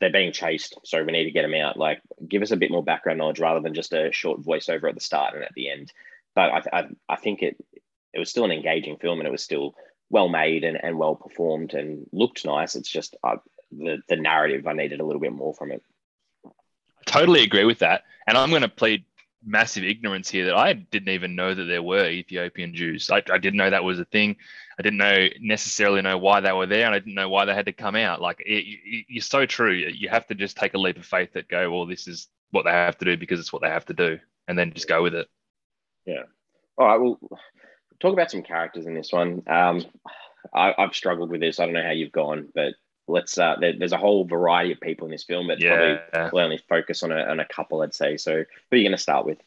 they're 0.00 0.10
being 0.10 0.32
chased, 0.32 0.78
so 0.84 1.04
we 1.04 1.12
need 1.12 1.24
to 1.24 1.30
get 1.30 1.42
them 1.42 1.54
out. 1.54 1.76
Like 1.76 2.00
give 2.26 2.42
us 2.42 2.50
a 2.50 2.56
bit 2.56 2.70
more 2.70 2.82
background 2.82 3.18
knowledge 3.18 3.38
rather 3.38 3.60
than 3.60 3.74
just 3.74 3.92
a 3.92 4.10
short 4.10 4.40
voiceover 4.40 4.88
at 4.88 4.94
the 4.94 5.00
start 5.00 5.34
and 5.34 5.44
at 5.44 5.52
the 5.54 5.70
end. 5.70 5.92
But 6.34 6.50
I 6.50 6.62
I, 6.72 6.88
I 7.10 7.16
think 7.16 7.42
it 7.42 7.56
it 8.14 8.18
was 8.18 8.30
still 8.30 8.44
an 8.44 8.52
engaging 8.52 8.96
film 8.96 9.20
and 9.20 9.26
it 9.26 9.32
was 9.32 9.42
still 9.42 9.74
well 10.10 10.28
made 10.28 10.64
and, 10.64 10.82
and 10.82 10.98
well 10.98 11.16
performed 11.16 11.74
and 11.74 12.06
looked 12.12 12.44
nice. 12.44 12.76
It's 12.76 12.90
just 12.90 13.16
uh, 13.24 13.36
the 13.72 13.98
the 14.08 14.16
narrative 14.16 14.66
I 14.66 14.72
needed 14.72 15.00
a 15.00 15.04
little 15.04 15.20
bit 15.20 15.32
more 15.32 15.54
from 15.54 15.72
it. 15.72 15.82
I 16.46 16.50
totally 17.06 17.42
agree 17.42 17.64
with 17.64 17.80
that, 17.80 18.04
and 18.26 18.38
I'm 18.38 18.50
going 18.50 18.62
to 18.62 18.68
plead 18.68 19.04
massive 19.46 19.84
ignorance 19.84 20.30
here 20.30 20.46
that 20.46 20.56
I 20.56 20.72
didn't 20.72 21.10
even 21.10 21.34
know 21.34 21.54
that 21.54 21.64
there 21.64 21.82
were 21.82 22.08
Ethiopian 22.08 22.74
Jews. 22.74 23.10
I, 23.10 23.22
I 23.30 23.38
didn't 23.38 23.58
know 23.58 23.68
that 23.68 23.84
was 23.84 23.98
a 23.98 24.06
thing. 24.06 24.36
I 24.78 24.82
didn't 24.82 24.98
know 24.98 25.28
necessarily 25.40 26.02
know 26.02 26.18
why 26.18 26.40
they 26.40 26.52
were 26.52 26.66
there, 26.66 26.86
and 26.86 26.94
I 26.94 26.98
didn't 26.98 27.14
know 27.14 27.28
why 27.28 27.44
they 27.44 27.54
had 27.54 27.66
to 27.66 27.72
come 27.72 27.96
out. 27.96 28.20
Like 28.20 28.40
it, 28.40 28.64
it, 28.64 29.06
you're 29.08 29.22
so 29.22 29.46
true. 29.46 29.72
You 29.72 30.08
have 30.08 30.26
to 30.28 30.34
just 30.34 30.56
take 30.56 30.74
a 30.74 30.78
leap 30.78 30.96
of 30.96 31.06
faith 31.06 31.32
that 31.34 31.48
go, 31.48 31.70
well, 31.70 31.86
this 31.86 32.08
is 32.08 32.28
what 32.50 32.64
they 32.64 32.70
have 32.70 32.98
to 32.98 33.04
do 33.04 33.16
because 33.16 33.40
it's 33.40 33.52
what 33.52 33.62
they 33.62 33.68
have 33.68 33.86
to 33.86 33.94
do, 33.94 34.18
and 34.48 34.58
then 34.58 34.72
just 34.72 34.88
go 34.88 35.02
with 35.02 35.14
it. 35.14 35.28
Yeah. 36.06 36.24
All 36.76 36.86
right. 36.86 37.00
Well, 37.00 37.18
talk 38.00 38.12
about 38.12 38.30
some 38.30 38.42
characters 38.42 38.86
in 38.86 38.94
this 38.94 39.12
one. 39.12 39.42
Um, 39.46 39.84
I, 40.52 40.74
have 40.78 40.94
struggled 40.94 41.30
with 41.30 41.40
this. 41.40 41.58
I 41.58 41.64
don't 41.64 41.74
know 41.74 41.82
how 41.82 41.90
you've 41.90 42.12
gone, 42.12 42.48
but 42.54 42.74
let's. 43.08 43.36
Uh, 43.38 43.56
there, 43.60 43.74
there's 43.78 43.92
a 43.92 43.98
whole 43.98 44.24
variety 44.24 44.72
of 44.72 44.80
people 44.80 45.06
in 45.06 45.10
this 45.10 45.24
film, 45.24 45.46
but 45.46 45.60
yeah. 45.60 45.98
probably 46.08 46.30
we'll 46.32 46.44
only 46.44 46.60
focus 46.68 47.02
on 47.02 47.12
a, 47.12 47.20
on 47.20 47.40
a 47.40 47.46
couple, 47.46 47.82
I'd 47.82 47.94
say. 47.94 48.16
So, 48.16 48.32
who 48.32 48.42
are 48.72 48.76
you 48.76 48.84
going 48.84 48.92
to 48.96 48.98
start 48.98 49.26
with? 49.26 49.38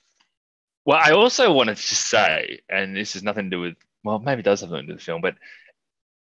Well, 0.86 1.00
I 1.02 1.12
also 1.12 1.52
wanted 1.52 1.78
to 1.78 1.96
say, 1.96 2.60
and 2.70 2.96
this 2.96 3.14
has 3.14 3.24
nothing 3.24 3.46
to 3.46 3.50
do 3.50 3.62
with. 3.62 3.76
Well, 4.04 4.20
maybe 4.20 4.40
it 4.40 4.46
does 4.46 4.62
have 4.62 4.70
something 4.70 4.86
to 4.86 4.88
do 4.88 4.94
with 4.94 5.02
the 5.02 5.06
film, 5.06 5.22
but 5.22 5.36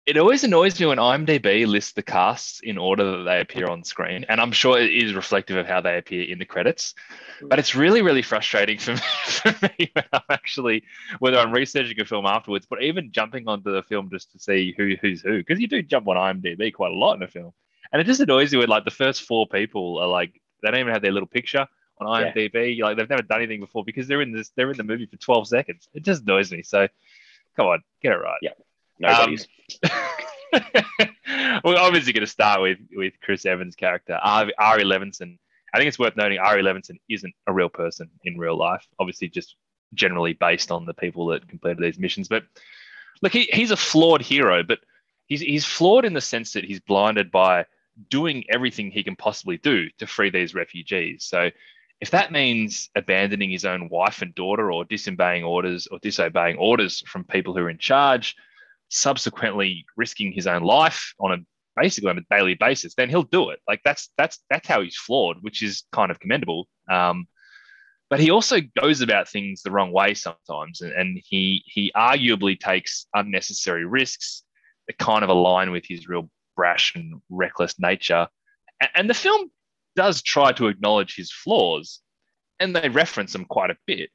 it 0.04 0.16
always 0.16 0.42
annoys 0.42 0.80
me 0.80 0.86
when 0.86 0.98
IMDb 0.98 1.64
lists 1.66 1.92
the 1.92 2.02
casts 2.02 2.60
in 2.60 2.76
order 2.76 3.18
that 3.18 3.22
they 3.22 3.40
appear 3.40 3.68
on 3.68 3.84
screen, 3.84 4.24
and 4.28 4.40
I'm 4.40 4.50
sure 4.50 4.78
it 4.78 4.92
is 4.92 5.14
reflective 5.14 5.56
of 5.56 5.66
how 5.66 5.80
they 5.80 5.96
appear 5.96 6.24
in 6.24 6.40
the 6.40 6.44
credits. 6.44 6.94
But 7.40 7.60
it's 7.60 7.76
really, 7.76 8.02
really 8.02 8.22
frustrating 8.22 8.78
for 8.78 8.92
me, 8.94 9.00
for 9.24 9.54
me 9.62 9.90
when 9.92 10.04
I'm 10.12 10.22
actually 10.28 10.82
whether 11.20 11.38
I'm 11.38 11.52
researching 11.52 12.00
a 12.00 12.04
film 12.04 12.26
afterwards, 12.26 12.66
but 12.68 12.82
even 12.82 13.12
jumping 13.12 13.46
onto 13.46 13.72
the 13.72 13.82
film 13.84 14.10
just 14.10 14.32
to 14.32 14.40
see 14.40 14.74
who 14.76 14.96
who's 15.00 15.22
who, 15.22 15.38
because 15.38 15.60
you 15.60 15.68
do 15.68 15.82
jump 15.82 16.08
on 16.08 16.16
IMDb 16.16 16.74
quite 16.74 16.92
a 16.92 16.96
lot 16.96 17.16
in 17.16 17.22
a 17.22 17.28
film, 17.28 17.52
and 17.92 18.00
it 18.00 18.04
just 18.04 18.20
annoys 18.20 18.52
you 18.52 18.58
when 18.58 18.68
like 18.68 18.84
the 18.84 18.90
first 18.90 19.22
four 19.22 19.46
people 19.46 19.98
are 19.98 20.08
like 20.08 20.40
they 20.62 20.70
don't 20.70 20.80
even 20.80 20.92
have 20.92 21.02
their 21.02 21.12
little 21.12 21.28
picture 21.28 21.66
on 22.00 22.22
IMDb, 22.24 22.76
yeah. 22.76 22.84
like 22.84 22.96
they've 22.96 23.08
never 23.08 23.22
done 23.22 23.38
anything 23.38 23.60
before 23.60 23.84
because 23.84 24.08
they're 24.08 24.22
in 24.22 24.32
this 24.32 24.50
they're 24.56 24.70
in 24.70 24.76
the 24.76 24.82
movie 24.82 25.06
for 25.06 25.16
12 25.16 25.46
seconds. 25.46 25.88
It 25.94 26.02
just 26.02 26.22
annoys 26.22 26.50
me. 26.50 26.62
So 26.62 26.88
come 27.56 27.66
on, 27.66 27.82
get 28.02 28.12
it 28.12 28.16
right. 28.16 28.38
Yeah. 28.42 28.50
Nobody's. 29.02 29.48
Um, 29.82 29.90
we're 31.64 31.76
obviously 31.76 32.12
going 32.12 32.24
to 32.24 32.26
start 32.26 32.62
with 32.62 32.78
with 32.94 33.14
Chris 33.22 33.44
Evans' 33.44 33.74
character, 33.74 34.18
Ari, 34.22 34.52
Levinson. 34.84 35.38
I 35.74 35.78
think 35.78 35.88
it's 35.88 35.98
worth 35.98 36.16
noting 36.16 36.38
Ari 36.38 36.62
Levinson 36.62 37.00
isn't 37.08 37.34
a 37.46 37.52
real 37.52 37.68
person 37.68 38.10
in 38.24 38.38
real 38.38 38.56
life. 38.56 38.86
Obviously, 38.98 39.28
just 39.28 39.56
generally 39.94 40.34
based 40.34 40.70
on 40.70 40.86
the 40.86 40.94
people 40.94 41.26
that 41.26 41.48
completed 41.48 41.82
these 41.82 41.98
missions. 41.98 42.28
But 42.28 42.44
look, 43.22 43.32
he, 43.32 43.48
he's 43.52 43.70
a 43.70 43.76
flawed 43.76 44.22
hero, 44.22 44.62
but 44.62 44.78
he's 45.26 45.40
he's 45.40 45.64
flawed 45.64 46.04
in 46.04 46.14
the 46.14 46.20
sense 46.20 46.52
that 46.52 46.64
he's 46.64 46.80
blinded 46.80 47.30
by 47.30 47.66
doing 48.08 48.44
everything 48.48 48.90
he 48.90 49.02
can 49.02 49.16
possibly 49.16 49.58
do 49.58 49.88
to 49.98 50.06
free 50.06 50.30
these 50.30 50.54
refugees. 50.54 51.24
So 51.24 51.50
if 52.00 52.10
that 52.10 52.32
means 52.32 52.90
abandoning 52.96 53.50
his 53.50 53.64
own 53.64 53.88
wife 53.88 54.22
and 54.22 54.34
daughter 54.34 54.72
or 54.72 54.84
disobeying 54.84 55.44
orders 55.44 55.86
or 55.86 55.98
disobeying 56.00 56.56
orders 56.56 57.02
from 57.06 57.24
people 57.24 57.54
who 57.54 57.60
are 57.60 57.70
in 57.70 57.78
charge, 57.78 58.34
subsequently 58.92 59.86
risking 59.96 60.32
his 60.32 60.46
own 60.46 60.62
life 60.62 61.14
on 61.18 61.32
a 61.32 61.38
basically 61.74 62.10
on 62.10 62.18
a 62.18 62.34
daily 62.34 62.54
basis, 62.54 62.94
then 62.94 63.08
he'll 63.08 63.22
do 63.22 63.50
it. 63.50 63.58
Like 63.66 63.80
that's 63.84 64.10
that's 64.18 64.38
that's 64.50 64.68
how 64.68 64.82
he's 64.82 64.96
flawed, 64.96 65.38
which 65.40 65.62
is 65.62 65.84
kind 65.92 66.10
of 66.10 66.20
commendable. 66.20 66.68
Um, 66.90 67.26
but 68.10 68.20
he 68.20 68.30
also 68.30 68.58
goes 68.78 69.00
about 69.00 69.28
things 69.28 69.62
the 69.62 69.70
wrong 69.70 69.90
way 69.90 70.14
sometimes, 70.14 70.82
and, 70.82 70.92
and 70.92 71.20
he 71.24 71.62
he 71.66 71.90
arguably 71.96 72.58
takes 72.58 73.06
unnecessary 73.14 73.86
risks 73.86 74.42
that 74.86 74.98
kind 74.98 75.24
of 75.24 75.30
align 75.30 75.70
with 75.70 75.84
his 75.86 76.08
real 76.08 76.28
brash 76.54 76.94
and 76.94 77.22
reckless 77.30 77.78
nature. 77.78 78.28
And, 78.80 78.90
and 78.94 79.10
the 79.10 79.14
film 79.14 79.50
does 79.96 80.22
try 80.22 80.52
to 80.52 80.68
acknowledge 80.68 81.16
his 81.16 81.32
flaws, 81.32 82.00
and 82.60 82.76
they 82.76 82.90
reference 82.90 83.32
them 83.32 83.46
quite 83.46 83.70
a 83.70 83.78
bit. 83.86 84.10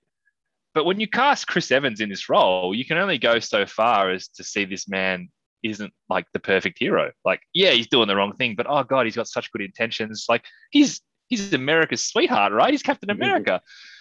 But 0.78 0.86
when 0.86 1.00
you 1.00 1.08
cast 1.08 1.48
Chris 1.48 1.72
Evans 1.72 2.02
in 2.02 2.10
this 2.10 2.30
role, 2.30 2.76
you 2.76 2.86
can 2.86 3.00
only 3.00 3.18
go 3.18 3.40
so 3.40 3.66
far 3.66 4.12
as 4.12 4.28
to 4.28 4.44
see 4.44 4.64
this 4.64 4.88
man 4.88 5.30
isn't 5.64 5.92
like 6.08 6.28
the 6.34 6.40
perfect 6.40 6.78
hero. 6.78 7.10
Like, 7.26 7.42
yeah, 7.52 7.72
he's 7.72 7.88
doing 7.88 8.08
the 8.08 8.16
wrong 8.16 8.36
thing, 8.36 8.54
but 8.56 8.68
oh 8.70 8.84
god, 8.84 9.08
he's 9.08 9.16
got 9.16 9.28
such 9.28 9.52
good 9.52 9.64
intentions. 9.64 10.28
Like, 10.30 10.46
he's 10.70 11.02
he's 11.30 11.52
America's 11.52 12.06
sweetheart, 12.06 12.54
right? 12.54 12.70
He's 12.70 12.84
Captain 12.84 13.10
America. 13.10 13.60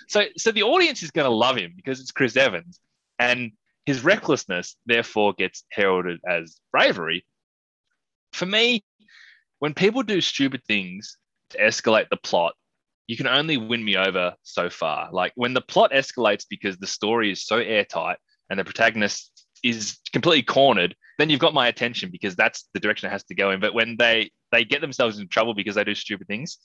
So 0.09 0.25
so 0.37 0.53
the 0.53 0.65
audience 0.65 1.03
is 1.03 1.11
going 1.11 1.25
to 1.25 1.35
love 1.35 1.57
him 1.57 1.73
because 1.75 1.99
it's 1.99 2.12
Chris 2.12 2.37
Evans, 2.37 2.79
and 3.19 3.53
his 3.87 4.05
recklessness 4.05 4.77
therefore 4.85 5.33
gets 5.33 5.65
heralded 5.73 6.21
as 6.29 6.61
bravery. 6.73 7.25
For 8.35 8.45
me, 8.45 8.85
when 9.61 9.73
people 9.73 10.03
do 10.03 10.21
stupid 10.21 10.61
things 10.69 11.17
to 11.53 11.59
escalate 11.59 12.11
the 12.11 12.19
plot 12.19 12.53
you 13.07 13.16
can 13.16 13.27
only 13.27 13.57
win 13.57 13.85
me 13.85 13.97
over 13.97 14.35
so 14.42 14.69
far. 14.69 15.11
Like 15.12 15.33
when 15.37 15.55
the 15.55 15.61
plot 15.61 15.92
escalates 15.92 16.45
because 16.49 16.77
the 16.77 16.87
story 16.87 17.31
is 17.31 17.47
so 17.47 17.59
airtight 17.59 18.19
and 18.51 18.59
the 18.59 18.64
protagonist 18.64 19.47
is 19.62 19.99
completely 20.12 20.42
cornered, 20.42 20.95
then 21.19 21.31
you've 21.31 21.40
got 21.40 21.55
my 21.55 21.69
attention 21.69 22.11
because 22.11 22.37
that's 22.37 22.69
the 22.75 22.81
direction 22.81 23.09
it 23.09 23.12
has 23.12 23.25
to 23.25 23.35
go 23.35 23.51
in. 23.51 23.61
But 23.61 23.75
when 23.75 23.97
they 23.97 24.31
they 24.53 24.64
get 24.64 24.81
themselves 24.81 25.19
in 25.19 25.29
trouble 25.29 25.55
because 25.55 25.77
they 25.77 25.85
do 25.85 25.95
stupid 25.95 26.27
things, 26.27 26.59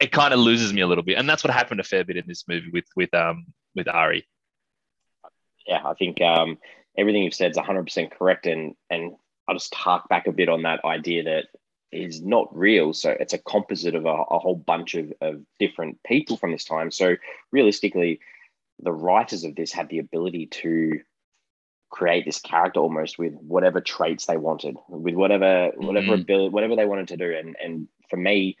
it 0.00 0.10
kind 0.10 0.34
of 0.34 0.40
loses 0.40 0.72
me 0.72 0.80
a 0.80 0.86
little 0.86 1.04
bit. 1.04 1.18
And 1.18 1.28
that's 1.28 1.44
what 1.44 1.52
happened 1.52 1.80
a 1.80 1.84
fair 1.84 2.04
bit 2.04 2.16
in 2.16 2.24
this 2.26 2.44
movie 2.48 2.70
with 2.72 2.86
with 2.96 3.12
um 3.14 3.46
with 3.74 3.88
Ari. 3.88 4.26
Yeah, 5.66 5.82
I 5.84 5.94
think 5.94 6.20
um 6.22 6.58
everything 6.96 7.24
you've 7.24 7.34
said 7.34 7.50
is 7.50 7.58
100% 7.58 8.10
correct 8.12 8.46
and 8.46 8.74
and 8.90 9.12
I'll 9.46 9.56
just 9.56 9.74
hark 9.74 10.08
back 10.08 10.26
a 10.26 10.32
bit 10.32 10.48
on 10.48 10.62
that 10.62 10.84
idea 10.84 11.24
that 11.24 11.44
is 11.94 12.22
not 12.22 12.54
real. 12.56 12.92
So 12.92 13.10
it's 13.10 13.32
a 13.32 13.38
composite 13.38 13.94
of 13.94 14.06
a, 14.06 14.08
a 14.08 14.38
whole 14.38 14.56
bunch 14.56 14.94
of, 14.94 15.12
of 15.20 15.42
different 15.58 16.02
people 16.04 16.36
from 16.36 16.52
this 16.52 16.64
time. 16.64 16.90
So 16.90 17.16
realistically, 17.52 18.20
the 18.80 18.92
writers 18.92 19.44
of 19.44 19.54
this 19.54 19.72
had 19.72 19.88
the 19.88 19.98
ability 19.98 20.46
to 20.46 21.00
create 21.90 22.24
this 22.24 22.40
character 22.40 22.80
almost 22.80 23.18
with 23.18 23.34
whatever 23.34 23.80
traits 23.80 24.26
they 24.26 24.36
wanted, 24.36 24.76
with 24.88 25.14
whatever 25.14 25.70
whatever 25.76 26.06
mm-hmm. 26.06 26.22
ability, 26.22 26.48
whatever 26.48 26.76
they 26.76 26.86
wanted 26.86 27.08
to 27.08 27.16
do. 27.16 27.32
And 27.32 27.56
and 27.62 27.88
for 28.10 28.16
me, 28.16 28.56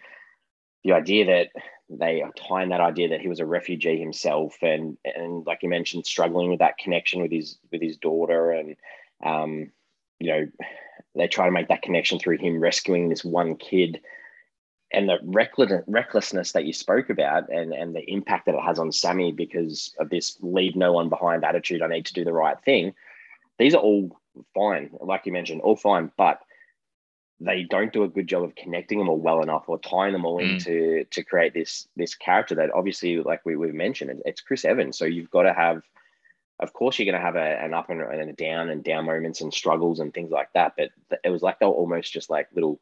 the 0.84 0.92
idea 0.92 1.26
that 1.26 1.48
they 1.90 2.22
are 2.22 2.32
tying 2.32 2.70
that 2.70 2.80
idea 2.80 3.08
that 3.08 3.20
he 3.20 3.28
was 3.28 3.40
a 3.40 3.46
refugee 3.46 3.98
himself, 3.98 4.56
and 4.62 4.96
and 5.04 5.44
like 5.46 5.62
you 5.62 5.68
mentioned, 5.68 6.06
struggling 6.06 6.50
with 6.50 6.60
that 6.60 6.78
connection 6.78 7.22
with 7.22 7.32
his 7.32 7.58
with 7.72 7.82
his 7.82 7.96
daughter, 7.96 8.52
and 8.52 8.76
um, 9.24 9.72
you 10.20 10.30
know, 10.30 10.48
they 11.14 11.28
try 11.28 11.46
to 11.46 11.52
make 11.52 11.68
that 11.68 11.82
connection 11.82 12.18
through 12.18 12.38
him 12.38 12.60
rescuing 12.60 13.08
this 13.08 13.24
one 13.24 13.56
kid 13.56 14.00
and 14.92 15.08
the 15.08 15.18
reckless, 15.24 15.72
recklessness 15.86 16.52
that 16.52 16.64
you 16.64 16.72
spoke 16.72 17.10
about 17.10 17.50
and, 17.50 17.72
and 17.72 17.94
the 17.94 18.08
impact 18.10 18.46
that 18.46 18.54
it 18.54 18.62
has 18.62 18.78
on 18.78 18.92
Sammy 18.92 19.32
because 19.32 19.94
of 19.98 20.08
this 20.08 20.38
leave 20.40 20.76
no 20.76 20.92
one 20.92 21.08
behind 21.08 21.44
attitude, 21.44 21.82
I 21.82 21.88
need 21.88 22.06
to 22.06 22.14
do 22.14 22.24
the 22.24 22.32
right 22.32 22.56
thing. 22.64 22.94
These 23.58 23.74
are 23.74 23.82
all 23.82 24.16
fine, 24.54 24.90
like 25.00 25.26
you 25.26 25.32
mentioned, 25.32 25.62
all 25.62 25.76
fine, 25.76 26.10
but 26.16 26.40
they 27.40 27.64
don't 27.64 27.92
do 27.92 28.04
a 28.04 28.08
good 28.08 28.28
job 28.28 28.44
of 28.44 28.54
connecting 28.54 28.98
them 28.98 29.08
all 29.08 29.18
well 29.18 29.42
enough 29.42 29.64
or 29.66 29.78
tying 29.78 30.12
them 30.12 30.24
all 30.24 30.38
mm. 30.38 30.54
into 30.54 31.04
to 31.10 31.24
create 31.24 31.52
this 31.52 31.88
this 31.96 32.14
character 32.14 32.54
that 32.54 32.72
obviously, 32.72 33.18
like 33.18 33.44
we, 33.44 33.56
we've 33.56 33.74
mentioned, 33.74 34.22
it's 34.24 34.40
Chris 34.40 34.64
Evans. 34.64 34.96
So 34.96 35.04
you've 35.04 35.30
got 35.30 35.42
to 35.42 35.52
have 35.52 35.82
of 36.60 36.72
course 36.72 36.98
you're 36.98 37.10
going 37.10 37.20
to 37.20 37.26
have 37.26 37.36
a, 37.36 37.64
an 37.64 37.74
up 37.74 37.90
and, 37.90 38.00
and 38.00 38.30
a 38.30 38.32
down 38.32 38.68
and 38.70 38.84
down 38.84 39.06
moments 39.06 39.40
and 39.40 39.52
struggles 39.52 40.00
and 40.00 40.14
things 40.14 40.30
like 40.30 40.48
that. 40.54 40.74
But 40.76 40.90
it 41.24 41.30
was 41.30 41.42
like 41.42 41.58
they 41.58 41.66
were 41.66 41.72
almost 41.72 42.12
just 42.12 42.30
like 42.30 42.48
little 42.54 42.80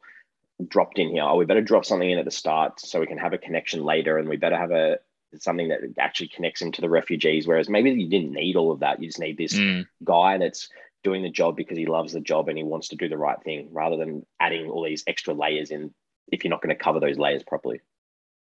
dropped 0.68 0.98
in 0.98 1.08
here. 1.08 1.22
Oh, 1.22 1.37
we 1.37 1.44
better 1.44 1.62
drop 1.62 1.85
something 1.85 2.11
in 2.11 2.18
at 2.18 2.24
the 2.24 2.30
start 2.30 2.80
so 2.80 3.00
we 3.00 3.06
can 3.06 3.18
have 3.18 3.32
a 3.32 3.38
connection 3.38 3.85
later, 3.85 4.18
and 4.18 4.28
we 4.28 4.37
better 4.37 4.56
have 4.56 4.70
a 4.70 4.98
something 5.38 5.68
that 5.68 5.80
actually 5.98 6.28
connects 6.28 6.61
him 6.61 6.72
to 6.72 6.82
the 6.82 6.90
refugees. 6.90 7.46
Whereas 7.46 7.68
maybe 7.68 7.90
you 7.90 8.08
didn't 8.08 8.32
need 8.32 8.56
all 8.56 8.70
of 8.70 8.80
that. 8.80 9.00
You 9.00 9.08
just 9.08 9.20
need 9.20 9.38
this 9.38 9.54
mm. 9.54 9.87
guy 10.04 10.38
that's 10.38 10.68
doing 11.02 11.22
the 11.22 11.30
job 11.30 11.56
because 11.56 11.78
he 11.78 11.87
loves 11.87 12.12
the 12.12 12.20
job 12.20 12.48
and 12.48 12.58
he 12.58 12.64
wants 12.64 12.88
to 12.88 12.96
do 12.96 13.08
the 13.08 13.16
right 13.16 13.42
thing, 13.42 13.68
rather 13.72 13.96
than 13.96 14.26
adding 14.38 14.68
all 14.68 14.85
these 14.85 15.04
extra 15.06 15.35
layers 15.35 15.70
in 15.70 15.92
if 16.30 16.44
you're 16.44 16.50
not 16.50 16.62
going 16.62 16.76
to 16.76 16.82
cover 16.82 17.00
those 17.00 17.18
layers 17.18 17.42
properly. 17.42 17.80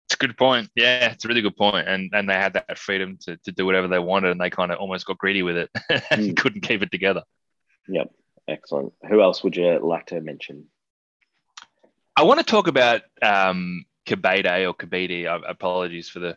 It's 0.07 0.15
a 0.15 0.19
good 0.19 0.37
point. 0.37 0.71
Yeah, 0.77 1.13
it's 1.13 1.25
a 1.25 1.29
really 1.29 1.43
good 1.43 1.57
point. 1.57 1.89
And 1.89 2.11
and 2.13 2.29
they 2.29 2.35
had 2.35 2.53
that 2.53 2.79
freedom 2.79 3.19
to, 3.23 3.37
to 3.39 3.53
do 3.53 3.67
whatever 3.67 3.89
they 3.89 3.99
wanted 3.99 4.31
and 4.31 4.41
they 4.41 4.51
kind 4.51 4.71
of 4.71 4.79
almost 4.79 5.07
got 5.07 5.19
greedy 5.19 5.43
with 5.43 5.57
it 5.57 5.71
and 6.11 6.31
mm. 6.31 6.37
couldn't 6.37 6.63
keep 6.63 6.83
it 6.83 6.93
together. 6.93 7.23
Yep. 7.89 8.11
Excellent. 8.49 8.93
Who 9.09 9.21
else 9.21 9.43
would 9.43 9.57
you 9.57 9.79
like 9.81 10.07
to 10.07 10.21
mention? 10.21 10.67
I 12.17 12.23
want 12.23 12.39
to 12.39 12.47
talk 12.47 12.69
about 12.69 13.03
um, 13.21 13.85
Kebede 14.07 14.69
or 14.69 14.75
Kebede. 14.75 15.27
Apologies 15.49 16.09
for 16.09 16.21
the 16.21 16.37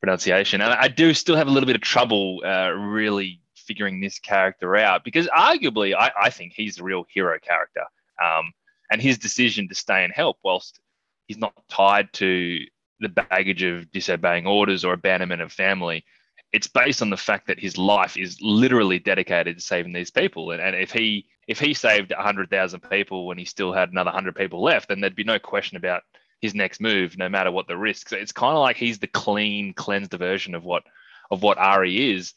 pronunciation. 0.00 0.60
And 0.60 0.72
I 0.72 0.88
do 0.88 1.14
still 1.14 1.36
have 1.36 1.48
a 1.48 1.50
little 1.50 1.66
bit 1.66 1.76
of 1.76 1.82
trouble 1.82 2.42
uh, 2.44 2.70
really 2.70 3.40
figuring 3.54 4.00
this 4.00 4.18
character 4.18 4.76
out 4.76 5.02
because 5.04 5.26
arguably 5.28 5.94
I, 5.94 6.12
I 6.20 6.30
think 6.30 6.52
he's 6.54 6.76
the 6.76 6.84
real 6.84 7.04
hero 7.08 7.38
character. 7.40 7.82
Um, 8.22 8.52
and 8.90 9.02
his 9.02 9.18
decision 9.18 9.68
to 9.68 9.74
stay 9.74 10.04
and 10.04 10.12
help 10.12 10.38
whilst 10.44 10.80
he's 11.26 11.38
not 11.38 11.52
tied 11.68 12.12
to 12.14 12.60
the 13.00 13.08
baggage 13.08 13.62
of 13.62 13.90
disobeying 13.90 14.46
orders 14.46 14.84
or 14.84 14.92
abandonment 14.92 15.42
of 15.42 15.52
family. 15.52 16.04
It's 16.52 16.68
based 16.68 17.02
on 17.02 17.10
the 17.10 17.16
fact 17.16 17.48
that 17.48 17.58
his 17.58 17.76
life 17.76 18.16
is 18.16 18.38
literally 18.40 18.98
dedicated 18.98 19.56
to 19.56 19.62
saving 19.62 19.92
these 19.92 20.10
people. 20.10 20.52
And, 20.52 20.60
and 20.60 20.76
if 20.76 20.92
he 20.92 21.26
if 21.46 21.60
he 21.60 21.74
saved 21.74 22.12
hundred 22.12 22.50
thousand 22.50 22.80
people 22.80 23.26
when 23.26 23.38
he 23.38 23.44
still 23.44 23.72
had 23.72 23.90
another 23.90 24.10
hundred 24.10 24.36
people 24.36 24.62
left, 24.62 24.88
then 24.88 25.00
there'd 25.00 25.16
be 25.16 25.24
no 25.24 25.38
question 25.38 25.76
about 25.76 26.02
his 26.40 26.54
next 26.54 26.80
move, 26.80 27.16
no 27.18 27.28
matter 27.28 27.50
what 27.50 27.66
the 27.66 27.76
risks. 27.76 28.12
It's 28.12 28.32
kind 28.32 28.54
of 28.54 28.60
like 28.60 28.76
he's 28.76 28.98
the 28.98 29.06
clean, 29.06 29.74
cleansed 29.74 30.12
version 30.12 30.54
of 30.54 30.64
what 30.64 30.82
of 31.30 31.42
what 31.42 31.58
Ari 31.58 32.12
is, 32.14 32.34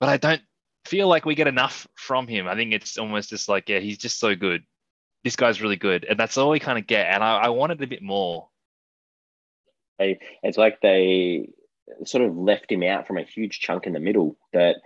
but 0.00 0.08
I 0.08 0.16
don't 0.18 0.42
feel 0.84 1.08
like 1.08 1.24
we 1.24 1.34
get 1.34 1.46
enough 1.46 1.86
from 1.94 2.26
him. 2.26 2.46
I 2.48 2.54
think 2.54 2.72
it's 2.72 2.98
almost 2.98 3.30
just 3.30 3.48
like, 3.48 3.68
yeah, 3.68 3.78
he's 3.78 3.98
just 3.98 4.18
so 4.18 4.34
good. 4.34 4.64
This 5.24 5.36
guy's 5.36 5.60
really 5.60 5.76
good, 5.76 6.04
and 6.04 6.18
that's 6.18 6.38
all 6.38 6.50
we 6.50 6.60
kind 6.60 6.78
of 6.78 6.86
get. 6.86 7.06
And 7.06 7.22
I, 7.22 7.36
I 7.36 7.48
wanted 7.48 7.82
a 7.82 7.86
bit 7.86 8.02
more. 8.02 8.48
They, 9.98 10.18
it's 10.42 10.58
like 10.58 10.80
they 10.80 11.50
sort 12.04 12.24
of 12.24 12.36
left 12.36 12.70
him 12.70 12.82
out 12.82 13.06
from 13.06 13.18
a 13.18 13.22
huge 13.22 13.60
chunk 13.60 13.86
in 13.86 13.92
the 13.92 14.00
middle 14.00 14.36
that 14.52 14.76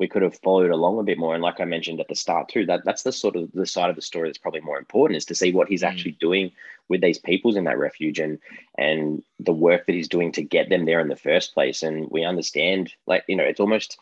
we 0.00 0.08
could 0.08 0.22
have 0.22 0.38
followed 0.38 0.70
along 0.70 0.98
a 0.98 1.02
bit 1.02 1.18
more. 1.18 1.34
And 1.34 1.42
like 1.42 1.60
I 1.60 1.64
mentioned 1.66 2.00
at 2.00 2.08
the 2.08 2.14
start 2.14 2.48
too, 2.48 2.64
that 2.66 2.84
that's 2.86 3.02
the 3.02 3.12
sort 3.12 3.36
of 3.36 3.52
the 3.52 3.66
side 3.66 3.90
of 3.90 3.96
the 3.96 4.02
story 4.02 4.28
that's 4.28 4.38
probably 4.38 4.62
more 4.62 4.78
important 4.78 5.18
is 5.18 5.26
to 5.26 5.34
see 5.34 5.52
what 5.52 5.68
he's 5.68 5.82
mm. 5.82 5.88
actually 5.88 6.12
doing 6.12 6.52
with 6.88 7.02
these 7.02 7.18
peoples 7.18 7.54
in 7.54 7.64
that 7.64 7.78
refuge 7.78 8.18
and 8.18 8.38
and 8.78 9.22
the 9.38 9.52
work 9.52 9.86
that 9.86 9.94
he's 9.94 10.08
doing 10.08 10.32
to 10.32 10.42
get 10.42 10.70
them 10.70 10.86
there 10.86 11.00
in 11.00 11.08
the 11.08 11.16
first 11.16 11.52
place. 11.52 11.82
And 11.82 12.08
we 12.10 12.24
understand, 12.24 12.94
like 13.06 13.24
you 13.28 13.36
know, 13.36 13.44
it's 13.44 13.60
almost 13.60 13.98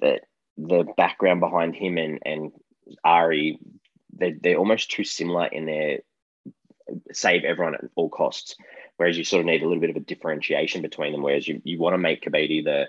the 0.00 0.20
the 0.56 0.84
background 0.96 1.40
behind 1.40 1.74
him 1.74 1.98
and 1.98 2.20
and 2.24 2.52
Ari, 3.04 3.58
they're, 4.12 4.36
they're 4.40 4.58
almost 4.58 4.92
too 4.92 5.04
similar 5.04 5.46
in 5.46 5.66
their 5.66 5.98
save 7.12 7.44
everyone 7.44 7.74
at 7.74 7.84
all 7.94 8.08
costs. 8.08 8.56
Whereas 8.96 9.16
you 9.16 9.24
sort 9.24 9.40
of 9.40 9.46
need 9.46 9.62
a 9.62 9.66
little 9.66 9.80
bit 9.80 9.90
of 9.90 9.96
a 9.96 10.00
differentiation 10.00 10.82
between 10.82 11.12
them. 11.12 11.22
Whereas 11.22 11.48
you, 11.48 11.60
you 11.64 11.78
want 11.78 11.94
to 11.94 11.98
make 11.98 12.22
Kebede 12.22 12.64
the 12.64 12.88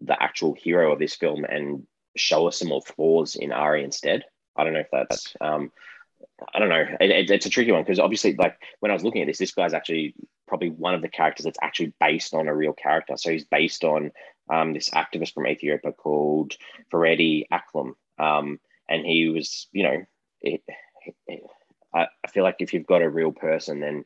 the 0.00 0.20
actual 0.20 0.54
hero 0.54 0.92
of 0.92 0.98
this 0.98 1.14
film 1.14 1.44
and 1.44 1.86
show 2.16 2.48
us 2.48 2.58
some 2.58 2.68
more 2.68 2.82
flaws 2.82 3.36
in 3.36 3.52
Ari 3.52 3.84
instead. 3.84 4.24
I 4.56 4.64
don't 4.64 4.72
know 4.72 4.80
if 4.80 4.90
that's 4.92 5.34
um, 5.40 5.72
I 6.54 6.58
don't 6.58 6.68
know. 6.68 6.84
It, 7.00 7.10
it, 7.10 7.30
it's 7.30 7.46
a 7.46 7.50
tricky 7.50 7.72
one 7.72 7.82
because 7.82 7.98
obviously, 7.98 8.34
like 8.34 8.56
when 8.80 8.90
I 8.90 8.94
was 8.94 9.04
looking 9.04 9.22
at 9.22 9.26
this, 9.26 9.38
this 9.38 9.52
guy's 9.52 9.74
actually 9.74 10.14
probably 10.46 10.70
one 10.70 10.94
of 10.94 11.02
the 11.02 11.08
characters 11.08 11.44
that's 11.44 11.58
actually 11.62 11.94
based 12.00 12.34
on 12.34 12.48
a 12.48 12.54
real 12.54 12.72
character. 12.72 13.16
So 13.16 13.30
he's 13.30 13.44
based 13.44 13.84
on 13.84 14.12
um, 14.50 14.72
this 14.72 14.90
activist 14.90 15.34
from 15.34 15.46
Ethiopia 15.46 15.92
called 15.92 16.54
Ferede 16.92 17.46
Aklum, 17.52 17.92
um, 18.18 18.60
and 18.88 19.04
he 19.04 19.28
was, 19.28 19.68
you 19.72 19.82
know, 19.82 20.04
it, 20.42 20.62
it, 21.26 21.42
I, 21.94 22.06
I 22.24 22.28
feel 22.28 22.42
like 22.42 22.56
if 22.58 22.72
you've 22.74 22.86
got 22.86 23.02
a 23.02 23.08
real 23.08 23.32
person, 23.32 23.80
then 23.80 24.04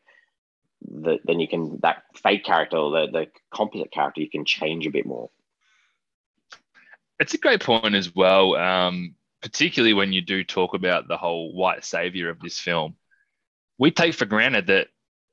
the, 0.83 1.19
then 1.25 1.41
you 1.41 1.49
can 1.49 1.79
that 1.83 2.03
fake 2.15 2.45
character 2.45 2.77
or 2.77 2.91
the, 2.91 3.11
the 3.11 3.27
composite 3.51 3.91
character 3.91 4.21
you 4.21 4.31
can 4.31 4.45
change 4.45 4.87
a 4.87 4.91
bit 4.91 5.07
more 5.07 5.31
it's 7.19 7.35
a 7.35 7.39
great 7.39 7.63
point 7.63 7.95
as 7.95 8.15
well, 8.15 8.55
um, 8.57 9.15
particularly 9.43 9.95
when 9.95 10.13
you 10.13 10.21
do 10.21 10.45
talk 10.45 10.75
about 10.75 11.09
the 11.09 11.17
whole 11.17 11.53
white 11.53 11.85
savior 11.85 12.31
of 12.31 12.41
this 12.41 12.59
film. 12.59 12.95
We 13.79 13.91
take 13.91 14.15
for 14.15 14.27
granted 14.27 14.69
that 14.69 14.89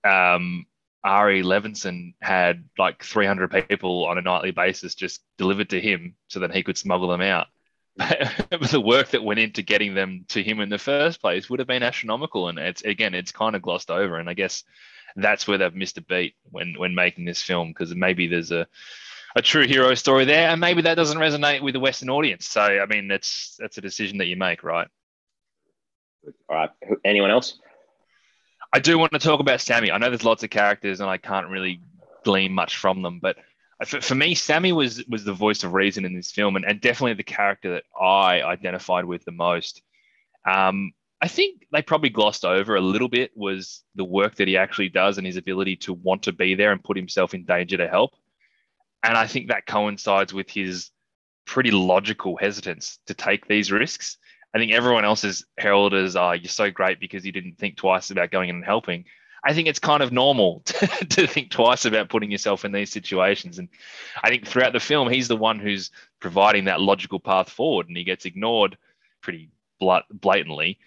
um, 0.09 0.65
Ari 1.03 1.43
Levinson 1.43 2.13
had 2.21 2.65
like 2.77 3.03
300 3.03 3.67
people 3.67 4.05
on 4.05 4.17
a 4.17 4.21
nightly 4.21 4.51
basis 4.51 4.95
just 4.95 5.21
delivered 5.37 5.69
to 5.71 5.81
him 5.81 6.15
so 6.27 6.39
that 6.39 6.53
he 6.53 6.63
could 6.63 6.77
smuggle 6.77 7.09
them 7.09 7.21
out. 7.21 7.47
The 8.71 8.81
work 8.81 9.09
that 9.09 9.23
went 9.23 9.39
into 9.39 9.61
getting 9.61 9.93
them 9.93 10.25
to 10.29 10.43
him 10.43 10.59
in 10.59 10.69
the 10.69 10.77
first 10.77 11.21
place 11.21 11.49
would 11.49 11.59
have 11.59 11.67
been 11.67 11.83
astronomical. 11.83 12.49
And 12.49 12.59
it's 12.59 12.81
again, 12.81 13.13
it's 13.13 13.31
kind 13.31 13.55
of 13.55 13.61
glossed 13.61 13.91
over. 13.91 14.17
And 14.17 14.29
I 14.29 14.33
guess 14.33 14.63
that's 15.15 15.47
where 15.47 15.57
they've 15.57 15.73
missed 15.73 15.97
a 15.97 16.01
beat 16.01 16.35
when 16.51 16.75
when 16.77 16.95
making 16.95 17.25
this 17.25 17.41
film 17.41 17.69
because 17.69 17.95
maybe 17.95 18.27
there's 18.27 18.51
a 18.51 18.67
a 19.35 19.41
true 19.41 19.67
hero 19.67 19.93
story 19.95 20.25
there, 20.25 20.49
and 20.49 20.61
maybe 20.61 20.81
that 20.83 20.95
doesn't 20.95 21.17
resonate 21.17 21.61
with 21.61 21.73
the 21.73 21.79
Western 21.79 22.09
audience. 22.09 22.47
So, 22.47 22.61
I 22.61 22.85
mean, 22.85 23.07
that's 23.07 23.57
that's 23.59 23.77
a 23.77 23.81
decision 23.81 24.19
that 24.19 24.27
you 24.27 24.37
make, 24.37 24.63
right? 24.63 24.87
All 26.49 26.55
right. 26.55 26.69
Anyone 27.03 27.31
else? 27.31 27.59
I 28.73 28.79
do 28.79 28.97
want 28.97 29.11
to 29.11 29.19
talk 29.19 29.41
about 29.41 29.61
Sammy. 29.61 29.91
I 29.91 29.97
know 29.97 30.09
there's 30.09 30.23
lots 30.23 30.43
of 30.43 30.49
characters, 30.49 31.01
and 31.01 31.09
I 31.09 31.17
can't 31.17 31.49
really 31.49 31.81
glean 32.23 32.53
much 32.53 32.77
from 32.77 33.01
them, 33.01 33.19
but 33.19 33.37
for, 33.83 33.99
for 33.99 34.15
me, 34.15 34.35
Sammy 34.35 34.71
was 34.71 35.03
was 35.07 35.23
the 35.23 35.33
voice 35.33 35.63
of 35.63 35.73
reason 35.73 36.05
in 36.05 36.15
this 36.15 36.31
film, 36.31 36.55
and, 36.55 36.65
and 36.65 36.79
definitely 36.79 37.13
the 37.13 37.23
character 37.23 37.73
that 37.73 37.83
I 37.99 38.41
identified 38.41 39.05
with 39.05 39.25
the 39.25 39.31
most. 39.31 39.81
Um, 40.47 40.93
I 41.21 41.27
think 41.27 41.67
they 41.71 41.81
probably 41.81 42.09
glossed 42.09 42.45
over 42.45 42.75
a 42.75 42.81
little 42.81 43.07
bit 43.07 43.31
was 43.35 43.83
the 43.95 44.03
work 44.03 44.35
that 44.35 44.47
he 44.47 44.57
actually 44.57 44.89
does 44.89 45.17
and 45.17 45.25
his 45.25 45.37
ability 45.37 45.77
to 45.77 45.93
want 45.93 46.23
to 46.23 46.33
be 46.33 46.55
there 46.55 46.71
and 46.71 46.83
put 46.83 46.97
himself 46.97 47.33
in 47.33 47.45
danger 47.45 47.77
to 47.77 47.87
help. 47.87 48.11
And 49.01 49.17
I 49.17 49.27
think 49.27 49.47
that 49.47 49.65
coincides 49.65 50.33
with 50.33 50.49
his 50.49 50.91
pretty 51.45 51.71
logical 51.71 52.37
hesitance 52.37 52.99
to 53.07 53.13
take 53.13 53.47
these 53.47 53.71
risks. 53.71 54.17
I 54.53 54.57
think 54.57 54.71
everyone 54.71 55.05
else 55.05 55.23
is 55.23 55.45
heralded 55.57 56.05
as, 56.05 56.15
you're 56.15 56.45
so 56.45 56.71
great 56.71 56.99
because 56.99 57.25
you 57.25 57.31
didn't 57.31 57.57
think 57.57 57.77
twice 57.77 58.11
about 58.11 58.31
going 58.31 58.49
in 58.49 58.57
and 58.57 58.65
helping. 58.65 59.05
I 59.45 59.53
think 59.53 59.67
it's 59.67 59.79
kind 59.79 60.01
of 60.01 60.11
normal 60.11 60.61
to, 60.65 60.87
to 60.87 61.27
think 61.27 61.51
twice 61.51 61.85
about 61.85 62.09
putting 62.09 62.31
yourself 62.31 62.65
in 62.65 62.71
these 62.71 62.91
situations. 62.91 63.59
And 63.59 63.69
I 64.23 64.29
think 64.29 64.47
throughout 64.47 64.73
the 64.73 64.79
film, 64.79 65.09
he's 65.09 65.27
the 65.27 65.35
one 65.35 65.59
who's 65.59 65.91
providing 66.19 66.65
that 66.65 66.81
logical 66.81 67.19
path 67.19 67.49
forward 67.49 67.87
and 67.87 67.95
he 67.95 68.03
gets 68.03 68.25
ignored 68.25 68.77
pretty 69.21 69.49
blatantly. 69.79 70.79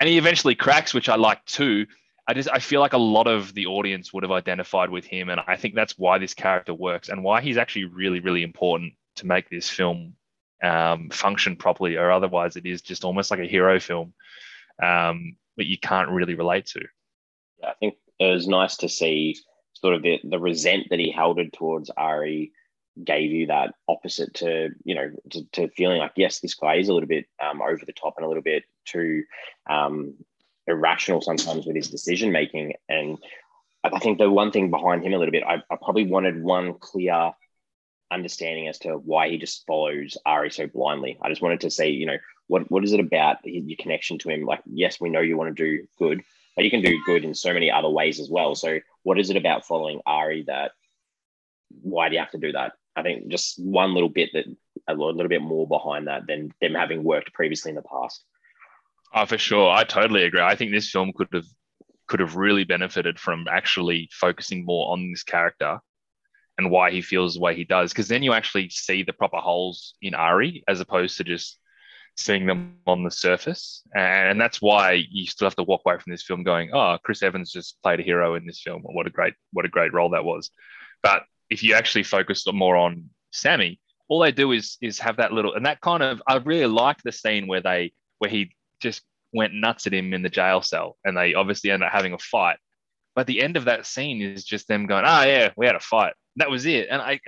And 0.00 0.08
he 0.08 0.18
eventually 0.18 0.54
cracks, 0.54 0.94
which 0.94 1.08
I 1.08 1.16
like 1.16 1.44
too, 1.44 1.86
I 2.26 2.34
just 2.34 2.48
I 2.52 2.58
feel 2.58 2.80
like 2.80 2.92
a 2.92 2.98
lot 2.98 3.28
of 3.28 3.54
the 3.54 3.66
audience 3.66 4.12
would 4.12 4.24
have 4.24 4.32
identified 4.32 4.90
with 4.90 5.04
him, 5.04 5.28
and 5.28 5.40
I 5.46 5.56
think 5.56 5.74
that's 5.74 5.96
why 5.96 6.18
this 6.18 6.34
character 6.34 6.74
works 6.74 7.08
and 7.08 7.22
why 7.22 7.40
he's 7.40 7.56
actually 7.56 7.84
really 7.84 8.20
really 8.20 8.42
important 8.42 8.94
to 9.16 9.26
make 9.26 9.48
this 9.48 9.70
film 9.70 10.14
um, 10.62 11.08
function 11.10 11.56
properly, 11.56 11.96
or 11.96 12.10
otherwise 12.10 12.56
it 12.56 12.66
is 12.66 12.82
just 12.82 13.04
almost 13.04 13.30
like 13.30 13.40
a 13.40 13.46
hero 13.46 13.78
film 13.78 14.12
um, 14.82 15.36
that 15.56 15.66
you 15.66 15.78
can't 15.78 16.10
really 16.10 16.34
relate 16.34 16.66
to. 16.66 16.80
Yeah, 17.60 17.68
I 17.68 17.74
think 17.74 17.94
it 18.18 18.30
was 18.30 18.48
nice 18.48 18.78
to 18.78 18.88
see 18.88 19.36
sort 19.74 19.94
of 19.94 20.02
the, 20.02 20.20
the 20.24 20.38
resent 20.38 20.88
that 20.90 20.98
he 20.98 21.10
held 21.10 21.40
towards 21.52 21.90
Ari 21.90 22.52
gave 23.04 23.30
you 23.30 23.48
that 23.48 23.74
opposite 23.86 24.32
to 24.32 24.70
you 24.84 24.94
know 24.94 25.10
to, 25.30 25.44
to, 25.52 25.68
feeling 25.68 25.98
like 25.98 26.12
yes 26.16 26.40
this 26.40 26.54
guy 26.54 26.76
is 26.76 26.88
a 26.88 26.94
little 26.94 27.08
bit 27.08 27.26
um, 27.42 27.60
over 27.60 27.84
the 27.84 27.92
top 27.92 28.14
and 28.16 28.24
a 28.24 28.28
little 28.28 28.42
bit 28.42 28.64
too 28.86 29.22
um, 29.68 30.14
irrational 30.66 31.20
sometimes 31.20 31.66
with 31.66 31.76
his 31.76 31.90
decision 31.90 32.32
making. 32.32 32.74
And 32.88 33.18
I 33.84 33.98
think 33.98 34.18
the 34.18 34.30
one 34.30 34.50
thing 34.50 34.70
behind 34.70 35.04
him 35.04 35.12
a 35.12 35.18
little 35.18 35.32
bit, 35.32 35.44
I, 35.44 35.62
I, 35.70 35.76
probably 35.76 36.06
wanted 36.06 36.42
one 36.42 36.74
clear 36.74 37.32
understanding 38.10 38.68
as 38.68 38.78
to 38.80 38.94
why 38.94 39.28
he 39.28 39.38
just 39.38 39.66
follows 39.66 40.16
Ari 40.26 40.50
so 40.50 40.66
blindly. 40.66 41.18
I 41.22 41.28
just 41.28 41.42
wanted 41.42 41.60
to 41.60 41.70
say, 41.70 41.90
you 41.90 42.06
know, 42.06 42.18
what 42.48 42.70
what 42.70 42.84
is 42.84 42.92
it 42.92 43.00
about 43.00 43.38
your 43.44 43.76
connection 43.78 44.18
to 44.18 44.28
him? 44.28 44.44
Like, 44.44 44.60
yes, 44.66 45.00
we 45.00 45.10
know 45.10 45.20
you 45.20 45.36
want 45.36 45.56
to 45.56 45.64
do 45.64 45.86
good, 45.98 46.22
but 46.56 46.64
you 46.64 46.70
can 46.70 46.82
do 46.82 46.98
good 47.04 47.24
in 47.24 47.34
so 47.34 47.52
many 47.52 47.70
other 47.70 47.90
ways 47.90 48.18
as 48.18 48.28
well. 48.28 48.54
So, 48.54 48.80
what 49.02 49.20
is 49.20 49.30
it 49.30 49.36
about 49.36 49.66
following 49.66 50.00
Ari 50.06 50.44
that? 50.48 50.72
Why 51.82 52.08
do 52.08 52.14
you 52.14 52.20
have 52.20 52.30
to 52.30 52.38
do 52.38 52.52
that? 52.52 52.72
I 52.96 53.02
think 53.02 53.28
just 53.28 53.62
one 53.62 53.92
little 53.92 54.08
bit 54.08 54.30
that 54.32 54.46
a 54.88 54.94
little 54.94 55.28
bit 55.28 55.42
more 55.42 55.68
behind 55.68 56.06
that 56.06 56.26
than 56.26 56.52
them 56.60 56.74
having 56.74 57.04
worked 57.04 57.32
previously 57.34 57.70
in 57.70 57.76
the 57.76 57.82
past. 57.82 58.24
Oh, 59.14 59.26
for 59.26 59.38
sure. 59.38 59.70
I 59.70 59.84
totally 59.84 60.24
agree. 60.24 60.40
I 60.40 60.56
think 60.56 60.72
this 60.72 60.90
film 60.90 61.12
could 61.14 61.28
have 61.32 61.46
could 62.06 62.20
have 62.20 62.36
really 62.36 62.64
benefited 62.64 63.18
from 63.18 63.46
actually 63.50 64.08
focusing 64.12 64.64
more 64.64 64.92
on 64.92 65.10
this 65.10 65.24
character 65.24 65.80
and 66.56 66.70
why 66.70 66.90
he 66.90 67.02
feels 67.02 67.34
the 67.34 67.40
way 67.40 67.54
he 67.54 67.64
does. 67.64 67.92
Because 67.92 68.08
then 68.08 68.22
you 68.22 68.32
actually 68.32 68.70
see 68.70 69.02
the 69.02 69.12
proper 69.12 69.38
holes 69.38 69.94
in 70.00 70.14
Ari 70.14 70.62
as 70.68 70.80
opposed 70.80 71.16
to 71.18 71.24
just 71.24 71.58
seeing 72.16 72.46
them 72.46 72.76
on 72.86 73.04
the 73.04 73.10
surface. 73.10 73.82
And 73.94 74.40
that's 74.40 74.62
why 74.62 75.04
you 75.10 75.26
still 75.26 75.46
have 75.46 75.56
to 75.56 75.62
walk 75.62 75.82
away 75.86 75.98
from 75.98 76.10
this 76.10 76.22
film 76.22 76.42
going, 76.42 76.70
oh, 76.72 76.98
Chris 77.02 77.22
Evans 77.22 77.52
just 77.52 77.80
played 77.82 78.00
a 78.00 78.02
hero 78.02 78.34
in 78.34 78.46
this 78.46 78.60
film. 78.62 78.82
What 78.82 79.06
a 79.06 79.10
great, 79.10 79.34
what 79.52 79.64
a 79.64 79.68
great 79.70 79.92
role 79.92 80.10
that 80.10 80.24
was. 80.24 80.50
But 81.02 81.22
if 81.50 81.62
you 81.62 81.74
actually 81.74 82.04
focus 82.04 82.44
more 82.52 82.76
on 82.76 83.10
Sammy, 83.32 83.80
all 84.08 84.20
they 84.20 84.32
do 84.32 84.52
is 84.52 84.76
is 84.80 85.00
have 85.00 85.16
that 85.16 85.32
little 85.32 85.54
and 85.54 85.66
that 85.66 85.80
kind 85.80 86.02
of 86.02 86.22
I 86.28 86.36
really 86.36 86.66
like 86.66 86.98
the 87.02 87.10
scene 87.10 87.48
where 87.48 87.60
they 87.60 87.92
where 88.18 88.30
he 88.30 88.52
just 88.80 89.02
went 89.32 89.52
nuts 89.52 89.86
at 89.86 89.94
him 89.94 90.14
in 90.14 90.22
the 90.22 90.28
jail 90.28 90.62
cell 90.62 90.96
and 91.04 91.16
they 91.16 91.34
obviously 91.34 91.70
end 91.70 91.82
up 91.82 91.92
having 91.92 92.12
a 92.12 92.18
fight. 92.18 92.58
But 93.14 93.26
the 93.26 93.42
end 93.42 93.56
of 93.56 93.64
that 93.64 93.86
scene 93.86 94.22
is 94.22 94.44
just 94.44 94.68
them 94.68 94.86
going, 94.86 95.04
oh, 95.06 95.22
yeah, 95.22 95.50
we 95.56 95.66
had 95.66 95.74
a 95.74 95.80
fight. 95.80 96.14
That 96.36 96.50
was 96.50 96.66
it. 96.66 96.88
And 96.90 97.00
I, 97.00 97.18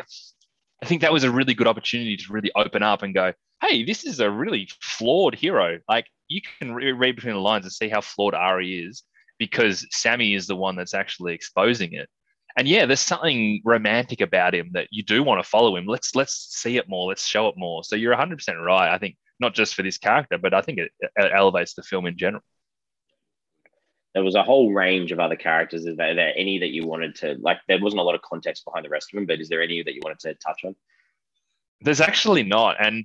I 0.83 0.87
think 0.87 1.01
that 1.01 1.13
was 1.13 1.25
a 1.25 1.31
really 1.31 1.55
good 1.55 1.67
opportunity 1.67 2.17
to 2.17 2.33
really 2.33 2.53
open 2.55 2.83
up 2.83 3.03
and 3.03 3.15
go, 3.15 3.33
hey, 3.61 3.85
this 3.85 4.05
is 4.05 4.21
a 4.21 4.31
really 4.31 4.69
flawed 4.81 5.35
hero. 5.35 5.79
Like 5.89 6.07
you 6.29 6.41
can 6.59 6.73
re- 6.73 6.93
read 6.93 7.17
between 7.17 7.35
the 7.35 7.41
lines 7.41 7.65
and 7.65 7.73
see 7.73 7.89
how 7.89 8.01
flawed 8.01 8.35
Ari 8.35 8.87
is 8.87 9.03
because 9.39 9.87
Sammy 9.91 10.35
is 10.35 10.47
the 10.47 10.57
one 10.57 10.77
that's 10.77 10.95
actually 10.95 11.35
exposing 11.35 11.93
it. 11.93 12.09
And 12.57 12.67
yeah, 12.67 12.87
there's 12.87 13.01
something 13.01 13.61
romantic 13.65 14.21
about 14.21 14.55
him 14.55 14.71
that 14.73 14.89
you 14.91 15.05
do 15.05 15.23
want 15.23 15.43
to 15.43 15.49
follow 15.49 15.77
him. 15.77 15.87
Let's 15.87 16.15
let's 16.17 16.49
see 16.51 16.77
it 16.77 16.89
more. 16.89 17.09
Let's 17.09 17.25
show 17.25 17.47
it 17.49 17.55
more. 17.57 17.85
So 17.85 17.95
you're 17.95 18.17
100% 18.17 18.65
right. 18.65 18.93
I 18.93 18.99
think 18.99 19.17
not 19.39 19.55
just 19.55 19.75
for 19.75 19.83
this 19.83 19.99
character, 19.99 20.39
but 20.39 20.55
I 20.55 20.63
think 20.63 20.79
it, 20.79 20.91
it 21.01 21.33
elevates 21.33 21.75
the 21.75 21.83
film 21.83 22.07
in 22.07 22.19
general. 22.19 22.43
There 24.15 24.25
was 24.25 24.35
a 24.35 24.43
whole 24.43 24.73
range 24.73 25.13
of 25.13 25.21
other 25.21 25.37
characters. 25.37 25.87
Is 25.87 25.97
there, 25.97 26.15
there 26.15 26.33
any 26.37 26.59
that 26.59 26.71
you 26.71 26.87
wanted 26.87 27.15
to 27.17 27.37
like? 27.41 27.59
There 27.69 27.79
wasn't 27.81 28.01
a 28.01 28.05
lot 28.05 28.17
of 28.17 28.23
context 28.23 28.65
behind 28.65 28.85
the 28.85 28.91
rest 28.91 29.13
of 29.13 29.19
them, 29.19 29.27
but 29.27 29.41
is 29.41 29.49
there 29.49 29.63
any 29.63 29.83
that 29.83 29.95
you 29.95 30.01
wanted 30.03 30.19
to 30.21 30.35
touch 30.35 30.63
on? 30.65 30.75
There's 31.81 32.01
actually 32.01 32.43
not, 32.43 32.77
and 32.81 33.05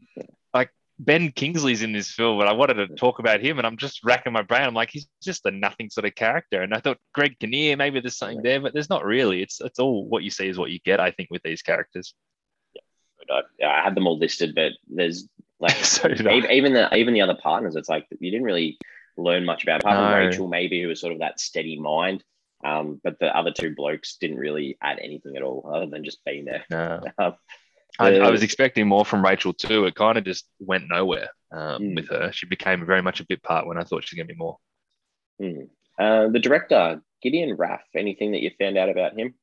Ben 1.00 1.32
Kingsley's 1.32 1.82
in 1.82 1.92
this 1.92 2.12
film, 2.12 2.40
and 2.40 2.50
I 2.50 2.54
wanted 2.54 2.76
to 2.76 2.88
talk 2.96 3.20
about 3.20 3.42
him, 3.42 3.58
and 3.58 3.66
I'm 3.66 3.78
just 3.78 4.04
racking 4.04 4.34
my 4.34 4.44
brain. 4.44 4.64
I'm 4.64 4.74
like, 4.74 4.92
he's 4.92 5.08
just 5.22 5.46
a 5.46 5.52
nothing 5.52 5.90
sort 5.90 6.06
of 6.06 6.16
character, 6.16 6.62
and 6.62 6.74
I 6.74 6.80
thought 6.80 7.00
Greg 7.14 7.40
Kinnear, 7.40 7.76
maybe 7.78 8.00
there's 8.00 8.18
something 8.18 8.44
there, 8.44 8.62
but 8.62 8.74
there's 8.74 8.90
not 8.90 9.06
really. 9.06 9.42
It's 9.42 9.60
it's 9.60 9.80
all 9.80 10.06
what 10.08 10.24
you 10.24 10.30
see 10.30 10.48
is 10.48 10.58
what 10.58 10.72
you 10.72 10.80
get. 10.80 11.00
I 11.00 11.12
think 11.12 11.30
with 11.32 11.42
these 11.44 11.62
characters. 11.62 12.14
I, 13.30 13.42
I 13.66 13.84
had 13.84 13.96
them 13.96 14.06
all 14.06 14.20
listed, 14.20 14.54
but 14.54 14.74
there's 14.88 15.28
like 15.60 15.76
So 15.84 16.10
even, 16.10 16.52
even 16.52 16.74
the 16.74 16.96
even 16.96 17.14
the 17.14 17.22
other 17.22 17.38
partners. 17.42 17.76
It's 17.76 17.90
like 17.90 18.06
you 18.20 18.32
didn't 18.32 18.46
really 18.46 18.78
learn 19.18 19.46
much 19.46 19.64
about 19.64 19.82
apart 19.82 19.96
from 19.96 20.12
No. 20.12 20.18
Rachel, 20.18 20.48
maybe 20.48 20.82
who 20.82 20.90
was 20.90 21.02
sort 21.02 21.14
of 21.14 21.20
that 21.20 21.40
steady 21.40 21.80
mind. 21.80 22.24
Um, 22.64 23.02
but 23.04 23.20
the 23.20 23.36
other 23.36 23.52
two 23.52 23.76
blokes 23.76 24.16
didn't 24.18 24.38
really 24.38 24.78
add 24.82 25.00
anything 25.00 25.36
at 25.36 25.44
all, 25.44 25.70
other 25.74 25.88
than 25.88 26.06
just 26.06 26.24
being 26.24 26.46
there. 26.46 26.64
No. 26.70 27.02
I, 28.00 28.16
I 28.20 28.30
was 28.32 28.44
expecting 28.44 28.88
more 28.88 29.06
from 29.06 29.24
Rachel 29.24 29.54
too. 29.54 29.86
It 29.86 29.96
kind 29.96 30.18
of 30.18 30.24
just 30.26 30.46
went 30.60 30.86
nowhere 30.90 31.30
um, 31.52 31.82
Mm. 31.82 31.96
with 31.96 32.10
her. 32.10 32.32
She 32.32 32.46
became 32.48 32.86
very 32.86 33.02
much 33.02 33.20
a 33.20 33.26
bit 33.26 33.44
part 33.44 33.68
when 33.68 33.78
I 33.78 33.84
thought 33.84 34.04
she 34.04 34.16
was 34.16 34.18
going 34.18 34.28
to 34.28 34.34
be 34.34 34.38
more. 34.38 34.58
hmm. 35.40 35.62
Uh, 36.00 36.28
the 36.30 36.40
director 36.40 37.02
Gideon 37.22 37.56
Raff. 37.56 37.82
Anything 37.96 38.32
that 38.32 38.42
you 38.42 38.52
found 38.60 38.78
out 38.78 38.90
about 38.90 39.18
him? 39.18 39.36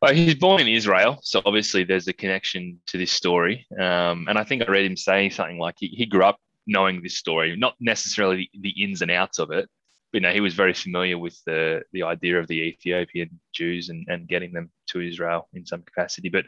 Well, 0.00 0.12
he's 0.14 0.34
born 0.34 0.60
in 0.60 0.68
Israel, 0.68 1.18
so 1.22 1.40
obviously 1.44 1.84
there's 1.84 2.08
a 2.08 2.12
connection 2.12 2.80
to 2.88 2.98
this 2.98 3.12
story. 3.12 3.66
Um, 3.78 4.26
and 4.28 4.36
I 4.38 4.44
think 4.44 4.62
I 4.62 4.70
read 4.70 4.84
him 4.84 4.96
saying 4.96 5.30
something 5.30 5.58
like 5.58 5.76
he, 5.78 5.88
he 5.88 6.04
grew 6.06 6.24
up 6.24 6.38
knowing 6.66 7.02
this 7.02 7.16
story, 7.16 7.56
not 7.56 7.74
necessarily 7.80 8.50
the, 8.54 8.60
the 8.62 8.82
ins 8.82 9.02
and 9.02 9.10
outs 9.10 9.38
of 9.38 9.50
it, 9.50 9.68
but 10.12 10.18
you 10.18 10.20
know, 10.20 10.32
he 10.32 10.40
was 10.40 10.54
very 10.54 10.74
familiar 10.74 11.18
with 11.18 11.38
the 11.46 11.82
the 11.92 12.02
idea 12.02 12.38
of 12.38 12.46
the 12.48 12.60
Ethiopian 12.60 13.40
Jews 13.54 13.88
and, 13.88 14.06
and 14.08 14.28
getting 14.28 14.52
them 14.52 14.70
to 14.88 15.00
Israel 15.00 15.48
in 15.54 15.64
some 15.64 15.82
capacity. 15.82 16.28
But 16.28 16.44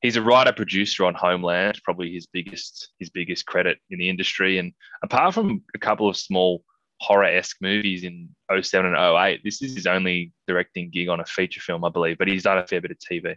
he's 0.00 0.16
a 0.16 0.22
writer 0.22 0.52
producer 0.52 1.04
on 1.04 1.14
Homeland, 1.14 1.80
probably 1.84 2.12
his 2.12 2.26
biggest 2.26 2.90
his 2.98 3.10
biggest 3.10 3.46
credit 3.46 3.78
in 3.90 3.98
the 3.98 4.08
industry. 4.08 4.58
And 4.58 4.72
apart 5.02 5.34
from 5.34 5.62
a 5.74 5.78
couple 5.78 6.08
of 6.08 6.16
small 6.16 6.62
horror 7.00 7.24
esque 7.24 7.56
movies 7.60 8.04
in 8.04 8.28
07 8.60 8.94
and 8.94 8.96
08, 8.96 9.40
this 9.44 9.62
is 9.62 9.74
his 9.74 9.86
only 9.86 10.32
directing 10.46 10.90
gig 10.90 11.08
on 11.08 11.20
a 11.20 11.24
feature 11.24 11.60
film, 11.60 11.84
I 11.84 11.90
believe. 11.90 12.18
But 12.18 12.28
he's 12.28 12.42
done 12.42 12.58
a 12.58 12.66
fair 12.66 12.80
bit 12.80 12.90
of 12.90 12.98
TV. 12.98 13.36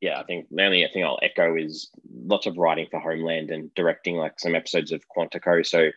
Yeah, 0.00 0.18
I 0.18 0.24
think 0.24 0.46
the 0.50 0.64
only 0.64 0.86
thing 0.92 1.04
I'll 1.04 1.18
echo 1.22 1.56
is 1.56 1.90
lots 2.10 2.46
of 2.46 2.56
writing 2.56 2.86
for 2.90 3.00
Homeland 3.00 3.50
and 3.50 3.72
directing 3.74 4.16
like 4.16 4.40
some 4.40 4.54
episodes 4.54 4.92
of 4.92 5.04
Quantico. 5.14 5.64
So 5.66 5.90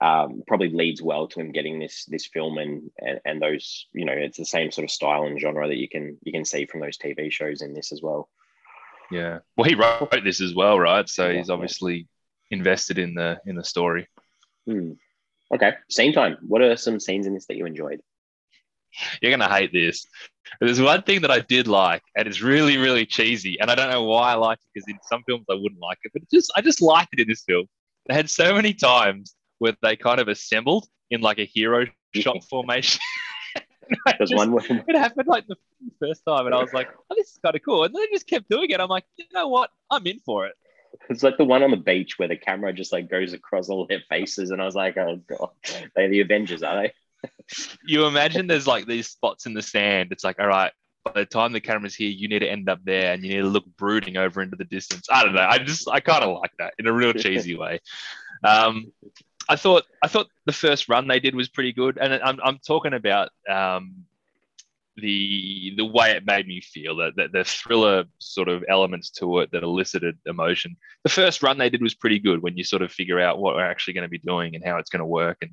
um, 0.00 0.42
probably 0.48 0.70
leads 0.70 1.00
well 1.00 1.28
to 1.28 1.40
him 1.40 1.52
getting 1.52 1.78
this 1.78 2.04
this 2.06 2.26
film 2.26 2.58
and, 2.58 2.90
and 2.98 3.18
and 3.24 3.40
those 3.40 3.86
you 3.94 4.04
know 4.04 4.12
it's 4.12 4.36
the 4.36 4.44
same 4.44 4.70
sort 4.70 4.84
of 4.84 4.90
style 4.90 5.22
and 5.22 5.40
genre 5.40 5.66
that 5.68 5.78
you 5.78 5.88
can 5.88 6.18
you 6.22 6.32
can 6.32 6.44
see 6.44 6.66
from 6.66 6.80
those 6.80 6.98
TV 6.98 7.30
shows 7.32 7.62
in 7.62 7.72
this 7.72 7.92
as 7.92 8.02
well. 8.02 8.28
Yeah. 9.10 9.38
Well, 9.56 9.68
he 9.68 9.74
wrote 9.74 10.10
this 10.24 10.40
as 10.40 10.54
well, 10.54 10.78
right? 10.78 11.08
So 11.08 11.32
he's 11.32 11.50
obviously 11.50 12.08
invested 12.50 12.98
in 12.98 13.14
the 13.14 13.40
in 13.46 13.56
the 13.56 13.64
story. 13.64 14.08
Hmm. 14.66 14.92
Okay, 15.54 15.74
scene 15.88 16.12
time. 16.12 16.38
What 16.46 16.62
are 16.62 16.76
some 16.76 16.98
scenes 16.98 17.26
in 17.26 17.34
this 17.34 17.46
that 17.46 17.56
you 17.56 17.66
enjoyed? 17.66 18.00
You're 19.20 19.30
gonna 19.30 19.52
hate 19.52 19.72
this. 19.72 20.06
There's 20.60 20.80
one 20.80 21.02
thing 21.02 21.20
that 21.20 21.30
I 21.30 21.40
did 21.40 21.68
like, 21.68 22.02
and 22.16 22.26
it's 22.26 22.40
really, 22.40 22.78
really 22.78 23.06
cheesy, 23.06 23.58
and 23.60 23.70
I 23.70 23.74
don't 23.74 23.90
know 23.90 24.04
why 24.04 24.32
I 24.32 24.34
like 24.34 24.58
it 24.58 24.70
because 24.74 24.88
in 24.88 24.98
some 25.02 25.22
films 25.26 25.44
I 25.50 25.54
wouldn't 25.54 25.80
like 25.80 25.98
it, 26.02 26.12
but 26.12 26.22
it 26.22 26.30
just 26.32 26.52
I 26.56 26.62
just 26.62 26.82
liked 26.82 27.12
it 27.12 27.20
in 27.20 27.28
this 27.28 27.42
film. 27.42 27.66
They 28.08 28.14
had 28.14 28.30
so 28.30 28.54
many 28.54 28.74
times 28.74 29.34
where 29.58 29.74
they 29.82 29.96
kind 29.96 30.20
of 30.20 30.28
assembled 30.28 30.86
in 31.10 31.20
like 31.20 31.38
a 31.38 31.44
hero 31.44 31.86
shot 32.14 32.42
formation. 32.48 33.00
And 33.88 33.98
I 34.06 34.14
There's 34.18 34.30
just- 34.30 34.50
one 34.50 34.84
it 34.88 34.96
happened 34.96 35.28
like 35.28 35.46
the 35.46 35.56
first 36.00 36.22
time, 36.26 36.46
and 36.46 36.54
I 36.54 36.60
was 36.60 36.72
like, 36.72 36.88
"Oh, 37.10 37.14
this 37.16 37.32
is 37.32 37.38
kind 37.42 37.54
of 37.54 37.62
cool." 37.62 37.84
And 37.84 37.94
then 37.94 38.02
they 38.02 38.14
just 38.14 38.26
kept 38.26 38.48
doing 38.48 38.70
it. 38.70 38.80
I'm 38.80 38.88
like, 38.88 39.04
"You 39.16 39.24
know 39.32 39.48
what? 39.48 39.70
I'm 39.90 40.06
in 40.06 40.20
for 40.20 40.46
it." 40.46 40.54
it's 41.08 41.22
like 41.22 41.36
the 41.36 41.44
one 41.44 41.62
on 41.62 41.70
the 41.70 41.76
beach 41.76 42.18
where 42.18 42.28
the 42.28 42.36
camera 42.36 42.72
just 42.72 42.92
like 42.92 43.10
goes 43.10 43.32
across 43.32 43.68
all 43.68 43.86
their 43.86 44.02
faces, 44.08 44.50
and 44.50 44.60
I 44.60 44.64
was 44.64 44.74
like, 44.74 44.96
oh 44.96 45.20
god, 45.26 45.50
they're 45.94 46.08
the 46.08 46.20
Avengers, 46.20 46.62
are 46.62 46.82
they? 46.82 46.92
you 47.86 48.06
imagine 48.06 48.46
there's 48.46 48.66
like 48.66 48.86
these 48.86 49.08
spots 49.08 49.46
in 49.46 49.54
the 49.54 49.62
sand. 49.62 50.10
It's 50.12 50.24
like, 50.24 50.38
all 50.38 50.46
right, 50.46 50.72
by 51.04 51.12
the 51.14 51.26
time 51.26 51.52
the 51.52 51.60
camera's 51.60 51.94
here, 51.94 52.10
you 52.10 52.28
need 52.28 52.40
to 52.40 52.50
end 52.50 52.68
up 52.68 52.80
there 52.84 53.12
and 53.12 53.22
you 53.22 53.30
need 53.30 53.42
to 53.42 53.48
look 53.48 53.64
brooding 53.76 54.16
over 54.16 54.42
into 54.42 54.56
the 54.56 54.64
distance. 54.64 55.06
I 55.10 55.24
don't 55.24 55.34
know. 55.34 55.46
I 55.48 55.58
just, 55.58 55.88
I 55.88 56.00
kind 56.00 56.24
of 56.24 56.38
like 56.40 56.52
that 56.58 56.74
in 56.78 56.86
a 56.86 56.92
real 56.92 57.12
cheesy 57.12 57.56
way. 57.56 57.80
Um, 58.44 58.92
I 59.48 59.56
thought, 59.56 59.84
I 60.02 60.08
thought 60.08 60.28
the 60.44 60.52
first 60.52 60.88
run 60.88 61.06
they 61.06 61.20
did 61.20 61.34
was 61.34 61.48
pretty 61.48 61.72
good. 61.72 61.98
And 61.98 62.14
I'm, 62.14 62.38
I'm 62.42 62.58
talking 62.58 62.94
about 62.94 63.30
um, 63.48 64.04
the, 64.96 65.74
the 65.76 65.84
way 65.84 66.12
it 66.12 66.26
made 66.26 66.46
me 66.46 66.60
feel, 66.60 66.96
that 66.96 67.16
the, 67.16 67.28
the 67.28 67.44
thriller 67.44 68.04
sort 68.18 68.48
of 68.48 68.64
elements 68.68 69.10
to 69.10 69.40
it 69.40 69.52
that 69.52 69.62
elicited 69.62 70.18
emotion. 70.26 70.76
The 71.04 71.10
first 71.10 71.42
run 71.42 71.58
they 71.58 71.70
did 71.70 71.82
was 71.82 71.94
pretty 71.94 72.18
good 72.18 72.42
when 72.42 72.56
you 72.56 72.64
sort 72.64 72.82
of 72.82 72.90
figure 72.90 73.20
out 73.20 73.38
what 73.38 73.54
we're 73.54 73.70
actually 73.70 73.94
going 73.94 74.02
to 74.02 74.08
be 74.08 74.18
doing 74.18 74.54
and 74.54 74.64
how 74.64 74.78
it's 74.78 74.90
going 74.90 75.00
to 75.00 75.06
work. 75.06 75.38
And 75.42 75.52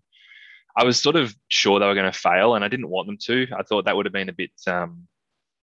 I 0.75 0.83
was 0.85 0.99
sort 0.99 1.15
of 1.15 1.35
sure 1.49 1.79
they 1.79 1.85
were 1.85 1.93
going 1.93 2.11
to 2.11 2.17
fail, 2.17 2.55
and 2.55 2.65
I 2.65 2.67
didn't 2.67 2.89
want 2.89 3.07
them 3.07 3.17
to. 3.25 3.47
I 3.55 3.61
thought 3.61 3.85
that 3.85 3.95
would 3.95 4.07
have 4.07 4.13
been 4.13 4.29
a 4.29 4.33
bit, 4.33 4.51
um, 4.65 5.07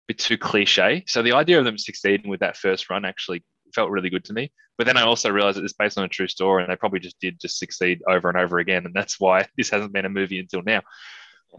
bit 0.07 0.19
too 0.19 0.37
cliche. 0.37 1.05
So 1.07 1.23
the 1.23 1.33
idea 1.33 1.59
of 1.59 1.65
them 1.65 1.79
succeeding 1.79 2.29
with 2.29 2.41
that 2.41 2.59
first 2.59 2.91
run 2.91 3.07
actually 3.07 3.43
felt 3.75 3.91
really 3.91 4.11
good 4.11 4.25
to 4.25 4.33
me. 4.33 4.53
But 4.77 4.87
then 4.87 4.97
I 4.97 5.03
also 5.03 5.31
realized 5.31 5.59
that 5.59 5.65
it's 5.65 5.73
based 5.73 5.99
on 5.99 6.05
a 6.05 6.09
true 6.09 6.29
story, 6.29 6.63
and 6.63 6.71
they 6.71 6.77
probably 6.77 7.01
just 7.01 7.19
did 7.21 7.41
just 7.41 7.59
succeed 7.59 8.03
over 8.09 8.29
and 8.29 8.39
over 8.39 8.59
again, 8.59 8.87
and 8.87 8.95
that's 8.95 9.19
why 9.19 9.47
this 9.57 9.71
hasn't 9.71 9.93
been 9.93 10.05
a 10.05 10.11
movie 10.11 10.39
until 10.39 10.63
now. 10.63 10.83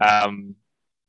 Um, 0.00 0.54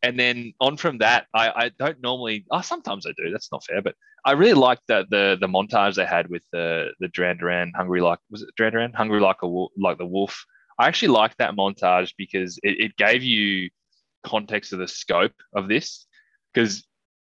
and 0.03 0.19
then 0.19 0.53
on 0.59 0.77
from 0.77 0.97
that, 0.99 1.27
I, 1.33 1.49
I 1.49 1.71
don't 1.77 2.01
normally. 2.01 2.45
Oh, 2.51 2.61
sometimes 2.61 3.05
I 3.05 3.11
do. 3.17 3.31
That's 3.31 3.51
not 3.51 3.63
fair, 3.63 3.81
but 3.81 3.95
I 4.25 4.31
really 4.33 4.53
liked 4.53 4.83
that 4.87 5.09
the 5.09 5.37
the 5.39 5.47
montage 5.47 5.95
they 5.95 6.05
had 6.05 6.27
with 6.27 6.43
the 6.51 6.91
the 6.99 7.07
Duran 7.09 7.37
Duran 7.37 7.71
hungry 7.75 8.01
like 8.01 8.19
was 8.29 8.41
it 8.41 8.49
Duran 8.57 8.73
Duran 8.73 8.93
hungry 8.93 9.19
like 9.19 9.41
a 9.43 9.47
like 9.77 9.97
the 9.97 10.05
wolf. 10.05 10.45
I 10.79 10.87
actually 10.87 11.09
liked 11.09 11.37
that 11.37 11.55
montage 11.55 12.13
because 12.17 12.59
it, 12.63 12.79
it 12.79 12.97
gave 12.97 13.21
you 13.23 13.69
context 14.23 14.73
of 14.73 14.79
the 14.79 14.87
scope 14.87 15.35
of 15.53 15.67
this. 15.67 16.07
Because 16.53 16.83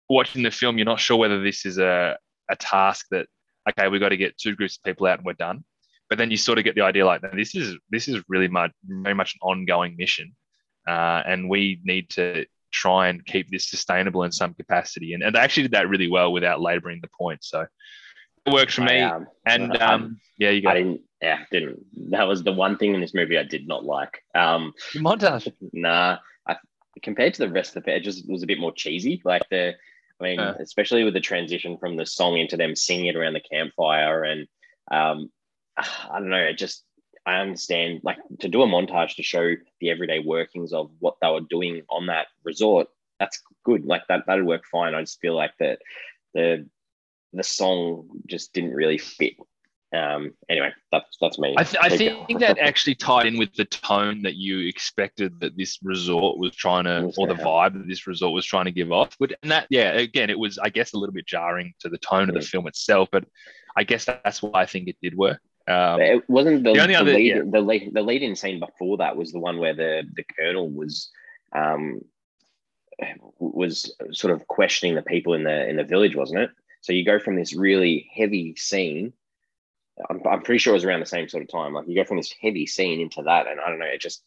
watching 0.08 0.42
the 0.42 0.50
film, 0.50 0.78
you're 0.78 0.84
not 0.84 1.00
sure 1.00 1.18
whether 1.18 1.42
this 1.42 1.66
is 1.66 1.78
a 1.78 2.16
a 2.50 2.56
task 2.56 3.06
that 3.10 3.26
okay, 3.68 3.88
we've 3.88 4.00
got 4.00 4.10
to 4.10 4.16
get 4.16 4.38
two 4.38 4.54
groups 4.54 4.76
of 4.76 4.84
people 4.84 5.06
out 5.06 5.18
and 5.18 5.26
we're 5.26 5.34
done. 5.34 5.64
But 6.08 6.18
then 6.18 6.30
you 6.30 6.36
sort 6.36 6.58
of 6.58 6.64
get 6.64 6.74
the 6.74 6.82
idea 6.82 7.06
like, 7.06 7.22
this 7.34 7.54
is 7.54 7.76
this 7.90 8.06
is 8.08 8.22
really 8.28 8.48
much 8.48 8.72
very 8.84 9.14
much 9.14 9.34
an 9.34 9.40
ongoing 9.42 9.96
mission, 9.96 10.34
uh, 10.86 11.22
and 11.26 11.48
we 11.48 11.80
need 11.84 12.10
to 12.10 12.44
try 12.70 13.08
and 13.08 13.24
keep 13.24 13.50
this 13.50 13.68
sustainable 13.68 14.22
in 14.24 14.32
some 14.32 14.54
capacity. 14.54 15.14
And, 15.14 15.22
and 15.22 15.34
they 15.34 15.38
actually 15.40 15.64
did 15.64 15.72
that 15.72 15.88
really 15.88 16.08
well 16.10 16.32
without 16.32 16.60
laboring 16.60 17.00
the 17.00 17.08
point. 17.08 17.44
So 17.44 17.66
it 18.46 18.52
works 18.52 18.74
for 18.74 18.82
me. 18.82 19.00
I, 19.00 19.10
um, 19.10 19.26
and 19.46 19.76
I- 19.76 19.92
um, 19.94 20.20
yeah, 20.38 20.50
you 20.50 20.68
I 20.68 20.72
go. 20.72 20.74
didn't. 20.74 21.00
Yeah, 21.20 21.38
didn't. 21.52 22.10
That 22.10 22.24
was 22.26 22.42
the 22.42 22.52
one 22.52 22.76
thing 22.76 22.94
in 22.94 23.00
this 23.00 23.14
movie 23.14 23.38
I 23.38 23.44
did 23.44 23.68
not 23.68 23.84
like. 23.84 24.22
Um, 24.34 24.72
montage. 24.96 25.52
nah, 25.72 26.18
I, 26.48 26.56
compared 27.02 27.34
to 27.34 27.46
the 27.46 27.52
rest 27.52 27.76
of 27.76 27.86
it, 27.86 27.94
it 27.94 28.02
just 28.02 28.28
was 28.28 28.42
a 28.42 28.46
bit 28.46 28.58
more 28.58 28.72
cheesy. 28.72 29.22
Like 29.24 29.42
the, 29.48 29.74
I 30.22 30.28
mean, 30.28 30.40
Uh. 30.40 30.56
especially 30.60 31.04
with 31.04 31.14
the 31.14 31.20
transition 31.20 31.78
from 31.78 31.96
the 31.96 32.06
song 32.06 32.38
into 32.38 32.56
them 32.56 32.76
singing 32.76 33.06
it 33.06 33.16
around 33.16 33.32
the 33.34 33.40
campfire, 33.40 34.22
and 34.24 34.46
um, 34.90 35.30
I 35.76 36.18
don't 36.18 36.28
know. 36.28 36.36
It 36.36 36.58
just, 36.58 36.84
I 37.26 37.40
understand. 37.40 38.00
Like 38.04 38.18
to 38.40 38.48
do 38.48 38.62
a 38.62 38.66
montage 38.66 39.16
to 39.16 39.22
show 39.22 39.54
the 39.80 39.90
everyday 39.90 40.20
workings 40.20 40.72
of 40.72 40.90
what 41.00 41.16
they 41.20 41.28
were 41.28 41.40
doing 41.40 41.82
on 41.88 42.06
that 42.06 42.28
resort. 42.44 42.88
That's 43.18 43.42
good. 43.64 43.84
Like 43.84 44.06
that, 44.08 44.24
that'd 44.26 44.44
work 44.44 44.64
fine. 44.70 44.94
I 44.94 45.00
just 45.00 45.20
feel 45.20 45.34
like 45.34 45.52
that 45.58 45.80
the 46.34 46.68
the 47.32 47.42
song 47.42 48.08
just 48.26 48.52
didn't 48.52 48.74
really 48.74 48.98
fit. 48.98 49.34
Um, 49.94 50.32
anyway, 50.48 50.70
that's 50.90 51.16
that's 51.20 51.38
me. 51.38 51.54
I, 51.56 51.64
th- 51.64 51.82
I 51.84 51.94
think 51.94 52.38
that 52.40 52.58
actually 52.58 52.94
tied 52.94 53.26
in 53.26 53.38
with 53.38 53.52
the 53.54 53.66
tone 53.66 54.22
that 54.22 54.36
you 54.36 54.60
expected 54.66 55.38
that 55.40 55.56
this 55.58 55.78
resort 55.82 56.38
was 56.38 56.54
trying 56.56 56.84
to, 56.84 57.02
Was 57.06 57.18
or 57.18 57.26
the 57.26 57.34
vibe 57.34 57.74
that 57.74 57.86
this 57.86 58.06
resort 58.06 58.32
was 58.32 58.46
trying 58.46 58.64
to 58.64 58.72
give 58.72 58.90
off. 58.90 59.16
But 59.18 59.32
and 59.42 59.50
that, 59.52 59.66
yeah, 59.68 59.92
again, 59.92 60.30
it 60.30 60.38
was, 60.38 60.58
I 60.58 60.70
guess, 60.70 60.94
a 60.94 60.96
little 60.98 61.12
bit 61.12 61.26
jarring 61.26 61.74
to 61.80 61.90
the 61.90 61.98
tone 61.98 62.28
of 62.30 62.34
the 62.34 62.40
Mm. 62.40 62.48
film 62.48 62.66
itself. 62.68 63.10
But 63.12 63.24
I 63.76 63.84
guess 63.84 64.06
that's 64.06 64.42
why 64.42 64.62
I 64.62 64.66
think 64.66 64.88
it 64.88 64.96
did 65.02 65.14
work. 65.14 65.40
Um, 65.68 66.00
it 66.00 66.28
wasn't 66.28 66.64
the, 66.64 66.72
the 66.72 66.80
only 66.80 66.94
the 66.94 67.00
other- 67.00 67.12
lead, 67.14 67.36
yeah. 67.36 67.42
the 67.44 67.60
lead 67.60 67.90
the 67.92 68.02
lead 68.02 68.22
in 68.22 68.34
scene 68.34 68.60
before 68.60 68.96
that 68.96 69.16
was 69.16 69.30
the 69.30 69.40
one 69.40 69.58
where 69.58 69.74
the 69.74 70.04
the 70.14 70.24
colonel 70.36 70.70
was 70.70 71.10
um 71.54 72.00
was 73.38 73.94
sort 74.12 74.32
of 74.32 74.46
questioning 74.48 74.94
the 74.94 75.02
people 75.02 75.34
in 75.34 75.44
the 75.44 75.68
in 75.68 75.76
the 75.76 75.84
village 75.84 76.14
wasn't 76.14 76.38
it 76.40 76.50
so 76.80 76.92
you 76.92 77.04
go 77.04 77.18
from 77.18 77.36
this 77.36 77.54
really 77.54 78.08
heavy 78.14 78.54
scene 78.56 79.12
I'm, 80.08 80.20
I'm 80.26 80.42
pretty 80.42 80.58
sure 80.58 80.72
it 80.72 80.74
was 80.74 80.84
around 80.84 81.00
the 81.00 81.06
same 81.06 81.28
sort 81.28 81.42
of 81.42 81.50
time 81.50 81.74
like 81.74 81.86
you 81.86 81.96
go 81.96 82.04
from 82.04 82.16
this 82.16 82.34
heavy 82.40 82.66
scene 82.66 83.00
into 83.00 83.22
that 83.22 83.46
and 83.46 83.60
I 83.60 83.68
don't 83.68 83.78
know 83.78 83.86
it 83.86 84.00
just 84.00 84.22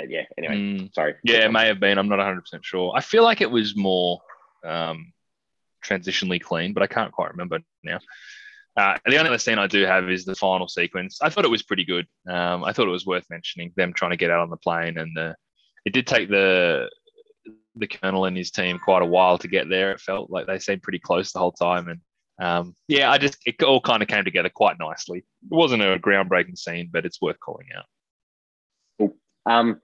uh, 0.00 0.04
yeah 0.08 0.22
anyway 0.36 0.56
mm, 0.56 0.94
sorry 0.94 1.14
yeah, 1.22 1.44
it 1.44 1.52
may 1.52 1.66
have 1.66 1.80
been. 1.80 1.98
I'm 1.98 2.08
not 2.08 2.18
100 2.18 2.40
percent 2.40 2.64
sure. 2.64 2.92
I 2.94 3.00
feel 3.00 3.22
like 3.22 3.40
it 3.40 3.50
was 3.50 3.76
more 3.76 4.20
um, 4.64 5.12
transitionally 5.84 6.40
clean, 6.40 6.72
but 6.72 6.82
I 6.82 6.86
can't 6.86 7.12
quite 7.12 7.30
remember 7.30 7.58
now. 7.82 7.98
Uh, 8.76 8.96
the 9.04 9.18
only 9.18 9.28
other 9.28 9.38
scene 9.38 9.58
I 9.58 9.66
do 9.66 9.84
have 9.84 10.08
is 10.08 10.24
the 10.24 10.34
final 10.34 10.66
sequence. 10.66 11.18
I 11.20 11.28
thought 11.28 11.44
it 11.44 11.50
was 11.50 11.62
pretty 11.62 11.84
good. 11.84 12.06
Um, 12.26 12.64
I 12.64 12.72
thought 12.72 12.88
it 12.88 12.92
was 12.92 13.04
worth 13.04 13.26
mentioning 13.28 13.70
them 13.76 13.92
trying 13.92 14.12
to 14.12 14.16
get 14.16 14.30
out 14.30 14.40
on 14.40 14.48
the 14.48 14.56
plane, 14.56 14.96
and 14.96 15.14
the, 15.14 15.34
it 15.84 15.92
did 15.92 16.06
take 16.06 16.28
the 16.28 16.88
the 17.76 17.86
colonel 17.86 18.26
and 18.26 18.36
his 18.36 18.50
team 18.50 18.78
quite 18.78 19.02
a 19.02 19.06
while 19.06 19.38
to 19.38 19.48
get 19.48 19.68
there. 19.68 19.92
It 19.92 20.00
felt 20.00 20.30
like 20.30 20.46
they 20.46 20.58
seemed 20.58 20.82
pretty 20.82 20.98
close 20.98 21.32
the 21.32 21.38
whole 21.38 21.52
time, 21.52 21.88
and 21.88 22.00
um, 22.42 22.74
yeah, 22.88 23.08
I 23.08 23.18
just 23.18 23.38
it 23.46 23.62
all 23.62 23.80
kind 23.80 24.02
of 24.02 24.08
came 24.08 24.24
together 24.24 24.48
quite 24.48 24.76
nicely. 24.78 25.18
It 25.18 25.24
wasn't 25.54 25.82
a 25.82 25.96
groundbreaking 25.98 26.58
scene, 26.58 26.90
but 26.92 27.06
it's 27.06 27.22
worth 27.22 27.38
calling 27.38 27.68
out. 27.76 29.12
Um, 29.46 29.80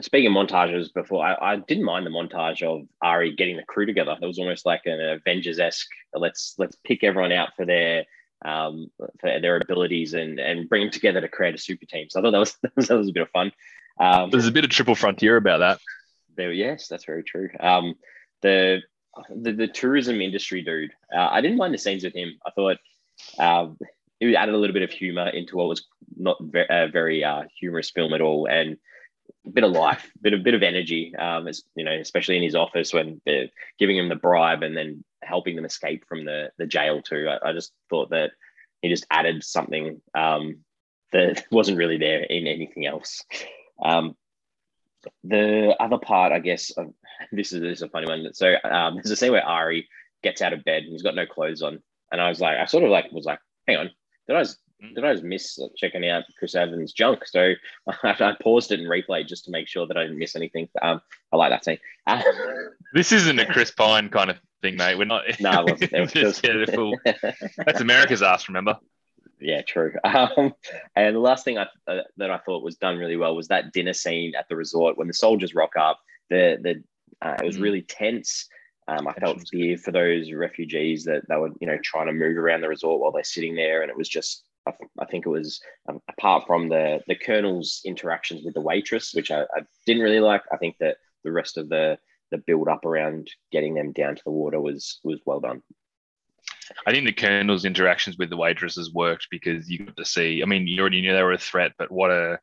speaking 0.00 0.34
of 0.34 0.48
montages 0.48 0.92
before, 0.92 1.24
I, 1.24 1.52
I, 1.52 1.56
didn't 1.56 1.84
mind 1.84 2.06
the 2.06 2.10
montage 2.10 2.62
of 2.62 2.86
Ari 3.02 3.36
getting 3.36 3.56
the 3.58 3.62
crew 3.62 3.84
together. 3.84 4.16
It 4.20 4.26
was 4.26 4.38
almost 4.38 4.64
like 4.64 4.82
an 4.86 5.00
Avengers 5.00 5.58
esque. 5.58 5.88
Let's 6.14 6.54
let's 6.56 6.76
pick 6.84 7.04
everyone 7.04 7.32
out 7.32 7.50
for 7.56 7.66
their 7.66 8.06
um, 8.42 8.90
for 9.20 9.38
their 9.40 9.56
abilities 9.56 10.14
and 10.14 10.40
and 10.40 10.66
bring 10.66 10.84
them 10.84 10.90
together 10.90 11.20
to 11.20 11.28
create 11.28 11.54
a 11.54 11.58
super 11.58 11.84
team. 11.84 12.06
So 12.08 12.20
I 12.20 12.22
thought 12.22 12.30
that 12.30 12.38
was 12.38 12.56
that 12.62 12.72
was, 12.74 12.88
that 12.88 12.96
was 12.96 13.08
a 13.08 13.12
bit 13.12 13.22
of 13.22 13.30
fun. 13.30 13.52
Um, 14.00 14.30
There's 14.30 14.46
a 14.46 14.52
bit 14.52 14.64
of 14.64 14.70
triple 14.70 14.94
frontier 14.94 15.36
about 15.36 15.58
that. 15.58 15.78
There, 16.36 16.52
yes, 16.52 16.88
that's 16.88 17.04
very 17.04 17.22
true. 17.22 17.50
Um, 17.60 17.96
the, 18.40 18.80
the 19.34 19.52
the 19.52 19.66
tourism 19.66 20.20
industry 20.20 20.62
dude, 20.62 20.92
uh, 21.14 21.28
I 21.30 21.40
didn't 21.40 21.58
mind 21.58 21.74
the 21.74 21.78
scenes 21.78 22.04
with 22.04 22.14
him. 22.14 22.38
I 22.46 22.50
thought 22.50 22.78
um, 23.38 23.78
it 24.20 24.34
added 24.34 24.54
a 24.54 24.58
little 24.58 24.74
bit 24.74 24.82
of 24.82 24.90
humor 24.90 25.28
into 25.28 25.56
what 25.56 25.68
was 25.68 25.86
not 26.16 26.36
very, 26.40 26.66
a 26.70 26.88
very 26.88 27.24
uh, 27.24 27.44
humorous 27.58 27.90
film 27.90 28.12
at 28.12 28.20
all, 28.20 28.46
and 28.46 28.76
a 29.46 29.50
bit 29.50 29.64
of 29.64 29.72
life, 29.72 30.10
bit 30.20 30.42
bit 30.44 30.54
of 30.54 30.62
energy. 30.62 31.14
Um, 31.16 31.48
as, 31.48 31.62
you 31.74 31.84
know, 31.84 31.92
especially 31.92 32.36
in 32.36 32.42
his 32.42 32.54
office 32.54 32.92
when 32.92 33.20
they're 33.24 33.48
giving 33.78 33.96
him 33.96 34.08
the 34.08 34.16
bribe 34.16 34.62
and 34.62 34.76
then 34.76 35.04
helping 35.22 35.56
them 35.56 35.64
escape 35.64 36.04
from 36.08 36.24
the 36.24 36.50
the 36.58 36.66
jail 36.66 37.02
too. 37.02 37.28
I, 37.28 37.50
I 37.50 37.52
just 37.52 37.72
thought 37.88 38.10
that 38.10 38.32
he 38.82 38.88
just 38.88 39.06
added 39.10 39.44
something 39.44 40.00
um, 40.14 40.58
that 41.12 41.44
wasn't 41.50 41.78
really 41.78 41.98
there 41.98 42.22
in 42.22 42.46
anything 42.46 42.86
else. 42.86 43.24
Um, 43.82 44.16
the 45.24 45.74
other 45.80 45.98
part, 45.98 46.32
I 46.32 46.40
guess, 46.40 46.70
of, 46.70 46.92
this 47.32 47.52
is 47.52 47.60
this 47.60 47.78
is 47.78 47.82
a 47.82 47.88
funny 47.88 48.06
one. 48.06 48.32
So 48.34 48.54
um, 48.64 48.96
there's 48.96 49.10
a 49.10 49.16
scene 49.16 49.32
where 49.32 49.44
Ari 49.44 49.88
gets 50.22 50.42
out 50.42 50.52
of 50.52 50.64
bed 50.64 50.82
and 50.82 50.92
he's 50.92 51.02
got 51.02 51.14
no 51.14 51.26
clothes 51.26 51.62
on, 51.62 51.82
and 52.12 52.20
I 52.20 52.28
was 52.28 52.40
like, 52.40 52.58
I 52.58 52.64
sort 52.66 52.84
of 52.84 52.90
like 52.90 53.10
was 53.12 53.24
like, 53.24 53.40
hang 53.66 53.78
on, 53.78 53.90
did 54.26 54.36
I 54.36 54.42
just, 54.42 54.58
mm. 54.82 54.94
did 54.94 55.04
I 55.04 55.12
just 55.12 55.24
miss 55.24 55.58
checking 55.76 56.08
out 56.08 56.24
Chris 56.38 56.54
Evans' 56.54 56.92
junk? 56.92 57.26
So 57.26 57.54
I, 58.04 58.36
paused 58.40 58.72
it 58.72 58.80
and 58.80 58.88
replayed 58.88 59.28
just 59.28 59.44
to 59.46 59.50
make 59.50 59.68
sure 59.68 59.86
that 59.86 59.96
I 59.96 60.02
didn't 60.02 60.18
miss 60.18 60.36
anything. 60.36 60.68
Um, 60.80 61.00
I 61.32 61.36
like 61.36 61.50
that 61.50 61.64
scene. 61.64 61.78
this 62.94 63.12
isn't 63.12 63.38
a 63.38 63.46
Chris 63.46 63.70
Pine 63.70 64.08
kind 64.08 64.30
of 64.30 64.36
thing, 64.62 64.76
mate. 64.76 64.96
We're 64.96 65.04
not. 65.04 65.24
No, 65.40 65.50
nah, 65.50 65.64
it 65.66 65.92
was, 66.00 66.12
just, 66.12 66.46
yeah, 66.46 66.64
full. 66.66 66.96
That's 67.04 67.80
America's 67.80 68.22
ass. 68.22 68.48
Remember? 68.48 68.78
Yeah, 69.40 69.62
true. 69.62 69.94
Um, 70.04 70.54
and 70.94 71.16
the 71.16 71.20
last 71.20 71.44
thing 71.44 71.58
I, 71.58 71.66
uh, 71.86 72.02
that 72.18 72.30
I 72.30 72.38
thought 72.38 72.62
was 72.62 72.76
done 72.76 72.98
really 72.98 73.16
well 73.16 73.34
was 73.34 73.48
that 73.48 73.72
dinner 73.72 73.94
scene 73.94 74.34
at 74.34 74.48
the 74.48 74.56
resort 74.56 74.98
when 74.98 75.08
the 75.08 75.14
soldiers 75.14 75.54
rock 75.54 75.72
up. 75.78 75.98
The 76.28 76.58
the 76.62 76.84
uh, 77.22 77.36
it 77.42 77.46
was 77.46 77.58
mm. 77.58 77.62
really 77.62 77.82
tense. 77.82 78.48
Um, 78.88 79.06
I 79.06 79.12
felt 79.14 79.46
fear 79.48 79.78
for 79.78 79.92
those 79.92 80.32
refugees 80.32 81.04
that 81.04 81.22
they 81.28 81.36
were, 81.36 81.50
you 81.60 81.66
know, 81.66 81.78
trying 81.82 82.06
to 82.06 82.12
move 82.12 82.36
around 82.36 82.60
the 82.60 82.68
resort 82.68 83.00
while 83.00 83.12
they're 83.12 83.22
sitting 83.22 83.54
there, 83.54 83.82
and 83.82 83.90
it 83.90 83.96
was 83.96 84.08
just. 84.08 84.44
I, 84.66 84.72
I 84.98 85.06
think 85.06 85.24
it 85.24 85.30
was 85.30 85.58
um, 85.88 86.00
apart 86.08 86.46
from 86.46 86.68
the 86.68 87.00
the 87.06 87.14
colonel's 87.14 87.80
interactions 87.86 88.44
with 88.44 88.54
the 88.54 88.60
waitress, 88.60 89.14
which 89.14 89.30
I, 89.30 89.42
I 89.42 89.62
didn't 89.86 90.02
really 90.02 90.20
like. 90.20 90.42
I 90.52 90.58
think 90.58 90.76
that 90.80 90.98
the 91.24 91.32
rest 91.32 91.56
of 91.56 91.68
the 91.68 91.98
the 92.30 92.38
build 92.38 92.68
up 92.68 92.84
around 92.84 93.30
getting 93.52 93.74
them 93.74 93.92
down 93.92 94.16
to 94.16 94.22
the 94.24 94.30
water 94.30 94.60
was 94.60 95.00
was 95.04 95.20
well 95.24 95.40
done. 95.40 95.62
I 96.86 96.92
think 96.92 97.04
the 97.04 97.12
Colonel's 97.12 97.64
interactions 97.64 98.16
with 98.16 98.30
the 98.30 98.36
waitresses 98.36 98.92
worked 98.92 99.28
because 99.30 99.68
you 99.68 99.86
got 99.86 99.96
to 99.96 100.04
see. 100.04 100.42
I 100.42 100.46
mean, 100.46 100.66
you 100.66 100.80
already 100.80 101.00
knew 101.00 101.12
they 101.12 101.22
were 101.22 101.32
a 101.32 101.38
threat, 101.38 101.72
but 101.78 101.90
what 101.90 102.10
a 102.10 102.38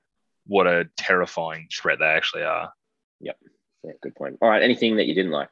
what 0.46 0.68
a 0.68 0.90
terrifying 0.98 1.68
threat 1.74 2.00
they 2.00 2.06
actually 2.06 2.44
are. 2.44 2.72
Yep. 3.20 3.38
Yeah, 3.84 3.94
good 4.02 4.16
point. 4.16 4.38
All 4.42 4.50
right. 4.50 4.63
Anything 4.63 4.98
that 4.98 5.06
you 5.06 5.13
didn't 5.13 5.32
like? 5.32 5.50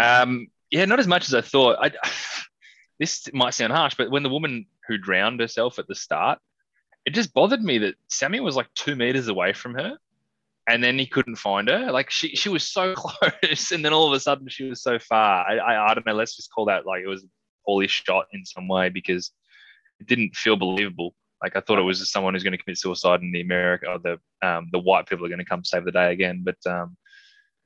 Um, 0.00 0.48
yeah, 0.70 0.84
not 0.86 1.00
as 1.00 1.06
much 1.06 1.26
as 1.26 1.34
I 1.34 1.40
thought. 1.40 1.78
I, 1.80 1.92
this 2.98 3.28
might 3.32 3.54
sound 3.54 3.72
harsh, 3.72 3.94
but 3.96 4.10
when 4.10 4.22
the 4.22 4.28
woman 4.28 4.66
who 4.88 4.98
drowned 4.98 5.40
herself 5.40 5.78
at 5.78 5.86
the 5.86 5.94
start, 5.94 6.38
it 7.04 7.14
just 7.14 7.34
bothered 7.34 7.62
me 7.62 7.78
that 7.78 7.94
Sammy 8.08 8.40
was 8.40 8.56
like 8.56 8.72
two 8.74 8.96
meters 8.96 9.28
away 9.28 9.52
from 9.52 9.74
her 9.74 9.98
and 10.66 10.82
then 10.82 10.98
he 10.98 11.06
couldn't 11.06 11.36
find 11.36 11.68
her. 11.68 11.92
Like 11.92 12.10
she, 12.10 12.34
she 12.36 12.48
was 12.48 12.64
so 12.64 12.94
close, 12.96 13.70
and 13.72 13.84
then 13.84 13.92
all 13.92 14.06
of 14.06 14.12
a 14.12 14.20
sudden 14.20 14.48
she 14.48 14.64
was 14.64 14.82
so 14.82 14.98
far. 14.98 15.46
I, 15.46 15.58
I, 15.58 15.90
I 15.90 15.94
don't 15.94 16.06
know. 16.06 16.14
Let's 16.14 16.36
just 16.36 16.52
call 16.52 16.66
that 16.66 16.86
like 16.86 17.02
it 17.02 17.08
was 17.08 17.24
poorly 17.66 17.88
shot 17.88 18.26
in 18.32 18.44
some 18.44 18.68
way 18.68 18.88
because 18.88 19.30
it 20.00 20.06
didn't 20.06 20.34
feel 20.34 20.56
believable. 20.56 21.14
Like 21.44 21.56
I 21.56 21.60
thought 21.60 21.78
it 21.78 21.82
was 21.82 21.98
just 21.98 22.10
someone 22.10 22.32
who's 22.32 22.42
going 22.42 22.56
to 22.56 22.62
commit 22.62 22.78
suicide 22.78 23.20
in 23.20 23.30
the 23.30 23.42
America 23.42 23.86
or 23.86 23.98
the 23.98 24.18
um, 24.40 24.70
the 24.72 24.78
white 24.78 25.06
people 25.06 25.26
are 25.26 25.28
going 25.28 25.40
to 25.40 25.44
come 25.44 25.62
save 25.62 25.84
the 25.84 25.92
day 25.92 26.10
again. 26.10 26.40
But 26.42 26.56
um, 26.66 26.96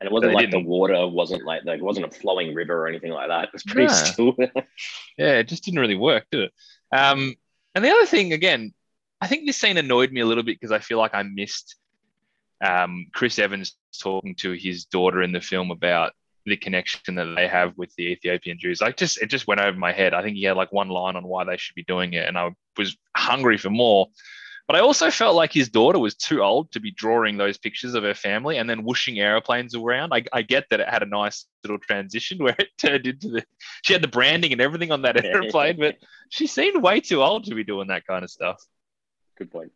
and 0.00 0.08
it 0.08 0.12
wasn't 0.12 0.34
like 0.34 0.50
didn't. 0.50 0.64
the 0.64 0.68
water 0.68 1.06
wasn't 1.06 1.44
like 1.44 1.64
like 1.64 1.78
it 1.78 1.84
wasn't 1.84 2.06
a 2.06 2.10
flowing 2.10 2.56
river 2.56 2.74
or 2.74 2.88
anything 2.88 3.12
like 3.12 3.28
that. 3.28 3.44
It 3.44 3.52
was 3.52 3.62
pretty 3.62 3.82
yeah. 3.82 3.92
still. 3.92 4.34
yeah, 5.16 5.34
it 5.38 5.46
just 5.46 5.62
didn't 5.62 5.78
really 5.78 5.94
work, 5.94 6.26
did 6.32 6.42
it? 6.42 6.52
Um, 6.90 7.36
and 7.76 7.84
the 7.84 7.90
other 7.90 8.06
thing, 8.06 8.32
again, 8.32 8.74
I 9.20 9.28
think 9.28 9.46
this 9.46 9.56
scene 9.56 9.76
annoyed 9.76 10.10
me 10.10 10.22
a 10.22 10.26
little 10.26 10.42
bit 10.42 10.58
because 10.60 10.72
I 10.72 10.80
feel 10.80 10.98
like 10.98 11.14
I 11.14 11.22
missed 11.22 11.76
um, 12.60 13.06
Chris 13.14 13.38
Evans 13.38 13.76
talking 14.02 14.34
to 14.40 14.54
his 14.54 14.86
daughter 14.86 15.22
in 15.22 15.30
the 15.30 15.40
film 15.40 15.70
about 15.70 16.14
the 16.46 16.56
connection 16.56 17.14
that 17.16 17.34
they 17.36 17.48
have 17.48 17.76
with 17.76 17.94
the 17.96 18.04
Ethiopian 18.04 18.58
Jews. 18.58 18.80
Like 18.80 18.96
just 18.96 19.20
it 19.20 19.26
just 19.26 19.46
went 19.46 19.60
over 19.60 19.78
my 19.78 19.92
head. 19.92 20.14
I 20.14 20.22
think 20.22 20.36
he 20.36 20.44
had 20.44 20.56
like 20.56 20.72
one 20.72 20.88
line 20.88 21.16
on 21.16 21.26
why 21.26 21.44
they 21.44 21.56
should 21.56 21.74
be 21.74 21.84
doing 21.84 22.14
it, 22.14 22.26
and 22.26 22.38
I 22.38 22.50
was 22.76 22.96
hungry 23.16 23.58
for 23.58 23.70
more. 23.70 24.08
But 24.66 24.76
I 24.76 24.80
also 24.80 25.10
felt 25.10 25.34
like 25.34 25.50
his 25.50 25.70
daughter 25.70 25.98
was 25.98 26.14
too 26.14 26.42
old 26.42 26.70
to 26.72 26.80
be 26.80 26.90
drawing 26.90 27.38
those 27.38 27.56
pictures 27.56 27.94
of 27.94 28.02
her 28.02 28.12
family 28.12 28.58
and 28.58 28.68
then 28.68 28.84
whooshing 28.84 29.18
airplanes 29.18 29.74
around. 29.74 30.12
I, 30.12 30.24
I 30.30 30.42
get 30.42 30.66
that 30.68 30.80
it 30.80 30.88
had 30.90 31.02
a 31.02 31.06
nice 31.06 31.46
little 31.64 31.78
transition 31.78 32.36
where 32.38 32.54
it 32.58 32.68
turned 32.76 33.06
into 33.06 33.30
the 33.30 33.44
she 33.82 33.94
had 33.94 34.02
the 34.02 34.08
branding 34.08 34.52
and 34.52 34.60
everything 34.60 34.92
on 34.92 35.02
that 35.02 35.24
airplane, 35.24 35.78
but 35.78 35.96
she 36.28 36.46
seemed 36.46 36.82
way 36.82 37.00
too 37.00 37.22
old 37.22 37.44
to 37.44 37.54
be 37.54 37.64
doing 37.64 37.88
that 37.88 38.06
kind 38.06 38.22
of 38.22 38.30
stuff. 38.30 38.62
Good 39.38 39.50
point 39.50 39.72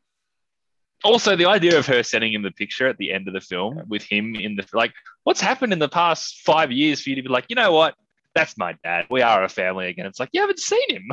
also 1.04 1.36
the 1.36 1.46
idea 1.46 1.78
of 1.78 1.86
her 1.86 2.02
sending 2.02 2.32
him 2.32 2.42
the 2.42 2.50
picture 2.50 2.86
at 2.86 2.98
the 2.98 3.12
end 3.12 3.28
of 3.28 3.34
the 3.34 3.40
film 3.40 3.82
with 3.88 4.02
him 4.02 4.34
in 4.34 4.56
the 4.56 4.64
like 4.72 4.92
what's 5.24 5.40
happened 5.40 5.72
in 5.72 5.78
the 5.78 5.88
past 5.88 6.40
five 6.44 6.70
years 6.70 7.02
for 7.02 7.10
you 7.10 7.16
to 7.16 7.22
be 7.22 7.28
like 7.28 7.46
you 7.48 7.56
know 7.56 7.72
what? 7.72 7.94
That's 8.34 8.56
my 8.56 8.74
dad. 8.82 9.06
We 9.10 9.20
are 9.20 9.44
a 9.44 9.48
family 9.48 9.88
again. 9.88 10.06
It's 10.06 10.18
like 10.18 10.30
you 10.32 10.40
haven't 10.40 10.60
seen 10.60 10.88
him. 10.88 11.08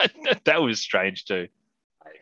That 0.44 0.62
was 0.62 0.80
strange 0.80 1.24
too. 1.24 1.48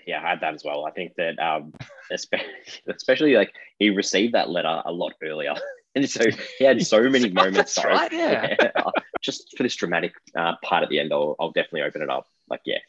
Yeah 0.06 0.24
i 0.24 0.30
had 0.30 0.40
that 0.40 0.54
as 0.54 0.64
well. 0.64 0.86
I 0.86 0.92
think 0.92 1.12
that 1.16 1.38
um 1.38 1.74
especially, 2.10 2.48
especially 2.88 3.36
like 3.36 3.52
he 3.78 3.90
received 3.90 4.34
that 4.34 4.48
letter 4.48 4.82
a 4.84 4.92
lot 4.92 5.14
earlier. 5.22 5.54
And 5.94 6.06
so 6.10 6.24
he 6.58 6.64
had 6.66 6.86
so 6.86 7.08
many 7.08 7.30
moments 7.30 7.72
sorry. 7.72 7.94
right, 7.94 8.12
yeah. 8.12 8.54
yeah. 8.62 8.82
just 9.22 9.56
for 9.56 9.62
this 9.62 9.74
dramatic 9.74 10.12
uh, 10.36 10.52
part 10.62 10.82
at 10.82 10.90
the 10.90 11.00
end 11.00 11.10
I'll, 11.10 11.36
I'll 11.40 11.52
definitely 11.52 11.82
open 11.82 12.02
it 12.02 12.10
up. 12.10 12.28
Like 12.50 12.60
yeah 12.66 12.80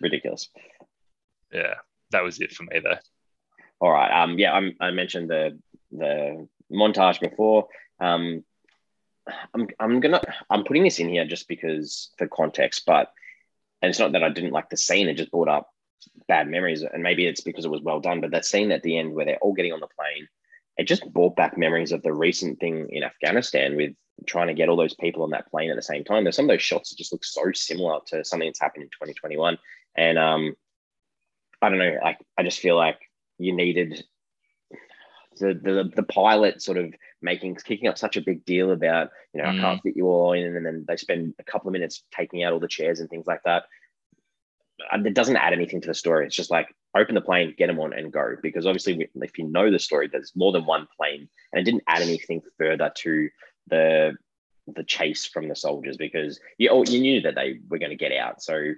ridiculous. 0.00 0.48
Yeah 1.52 1.74
that 2.10 2.22
was 2.22 2.40
it 2.40 2.52
for 2.52 2.64
me 2.64 2.80
though. 2.82 2.96
All 3.80 3.90
right. 3.90 4.22
Um, 4.22 4.38
yeah, 4.38 4.52
I'm, 4.52 4.76
i 4.80 4.90
mentioned 4.90 5.30
the 5.30 5.58
the 5.90 6.46
montage 6.70 7.20
before. 7.20 7.68
Um, 7.98 8.44
I'm 9.54 9.68
I'm 9.78 10.00
gonna 10.00 10.20
I'm 10.48 10.64
putting 10.64 10.84
this 10.84 10.98
in 10.98 11.08
here 11.08 11.24
just 11.24 11.48
because 11.48 12.10
for 12.18 12.28
context, 12.28 12.84
but 12.86 13.12
and 13.82 13.90
it's 13.90 13.98
not 13.98 14.12
that 14.12 14.22
I 14.22 14.28
didn't 14.28 14.52
like 14.52 14.70
the 14.70 14.76
scene; 14.76 15.08
it 15.08 15.14
just 15.14 15.30
brought 15.30 15.48
up 15.48 15.70
bad 16.28 16.48
memories, 16.48 16.82
and 16.82 17.02
maybe 17.02 17.26
it's 17.26 17.40
because 17.40 17.64
it 17.64 17.70
was 17.70 17.82
well 17.82 18.00
done. 18.00 18.20
But 18.20 18.32
that 18.32 18.44
scene 18.44 18.70
at 18.72 18.82
the 18.82 18.98
end 18.98 19.14
where 19.14 19.24
they're 19.24 19.38
all 19.38 19.54
getting 19.54 19.72
on 19.72 19.80
the 19.80 19.88
plane, 19.98 20.28
it 20.76 20.84
just 20.84 21.10
brought 21.12 21.36
back 21.36 21.56
memories 21.56 21.92
of 21.92 22.02
the 22.02 22.12
recent 22.12 22.60
thing 22.60 22.88
in 22.90 23.02
Afghanistan 23.02 23.76
with 23.76 23.94
trying 24.26 24.48
to 24.48 24.54
get 24.54 24.68
all 24.68 24.76
those 24.76 24.94
people 24.94 25.22
on 25.22 25.30
that 25.30 25.50
plane 25.50 25.70
at 25.70 25.76
the 25.76 25.82
same 25.82 26.04
time. 26.04 26.24
There's 26.24 26.36
some 26.36 26.44
of 26.44 26.50
those 26.50 26.62
shots 26.62 26.90
that 26.90 26.98
just 26.98 27.12
look 27.12 27.24
so 27.24 27.50
similar 27.54 28.00
to 28.08 28.24
something 28.24 28.48
that's 28.48 28.60
happened 28.60 28.84
in 28.84 28.88
2021, 28.90 29.58
and 29.96 30.18
um, 30.18 30.54
I 31.62 31.70
don't 31.70 31.78
know. 31.78 31.98
Like 32.02 32.18
I 32.36 32.42
just 32.42 32.60
feel 32.60 32.76
like 32.76 32.98
you 33.40 33.54
needed 33.54 34.04
the 35.38 35.54
the, 35.54 35.90
the 35.96 36.02
pilot 36.02 36.62
sort 36.62 36.78
of 36.78 36.94
making 37.22 37.56
kicking 37.56 37.88
up 37.88 37.98
such 37.98 38.16
a 38.16 38.22
big 38.22 38.44
deal 38.44 38.70
about 38.70 39.10
you 39.32 39.42
know 39.42 39.48
mm. 39.48 39.58
I 39.58 39.60
can't 39.60 39.80
mm. 39.80 39.82
fit 39.82 39.96
you 39.96 40.06
all 40.06 40.32
in, 40.32 40.56
and 40.56 40.64
then 40.64 40.84
they 40.86 40.96
spend 40.96 41.34
a 41.38 41.44
couple 41.44 41.68
of 41.68 41.72
minutes 41.72 42.04
taking 42.14 42.42
out 42.42 42.52
all 42.52 42.60
the 42.60 42.68
chairs 42.68 43.00
and 43.00 43.08
things 43.08 43.26
like 43.26 43.42
that. 43.44 43.64
And 44.92 45.06
it 45.06 45.14
doesn't 45.14 45.36
add 45.36 45.52
anything 45.52 45.82
to 45.82 45.88
the 45.88 45.94
story. 45.94 46.26
It's 46.26 46.36
just 46.36 46.50
like 46.50 46.74
open 46.96 47.14
the 47.14 47.20
plane, 47.20 47.54
get 47.56 47.66
them 47.66 47.78
on, 47.80 47.92
and 47.92 48.12
go. 48.12 48.36
Because 48.42 48.66
obviously, 48.66 49.08
if 49.14 49.38
you 49.38 49.46
know 49.46 49.70
the 49.70 49.78
story, 49.78 50.08
there's 50.08 50.32
more 50.34 50.52
than 50.52 50.64
one 50.64 50.88
plane, 50.96 51.28
and 51.52 51.60
it 51.60 51.64
didn't 51.64 51.84
add 51.86 52.02
anything 52.02 52.40
further 52.58 52.90
to 52.96 53.28
the 53.68 54.16
the 54.74 54.84
chase 54.84 55.26
from 55.26 55.48
the 55.48 55.56
soldiers 55.56 55.96
because 55.96 56.38
you 56.58 56.70
oh, 56.70 56.84
you 56.84 57.00
knew 57.00 57.20
that 57.22 57.34
they 57.34 57.60
were 57.68 57.78
going 57.78 57.90
to 57.90 57.96
get 57.96 58.12
out. 58.12 58.42
So 58.42 58.72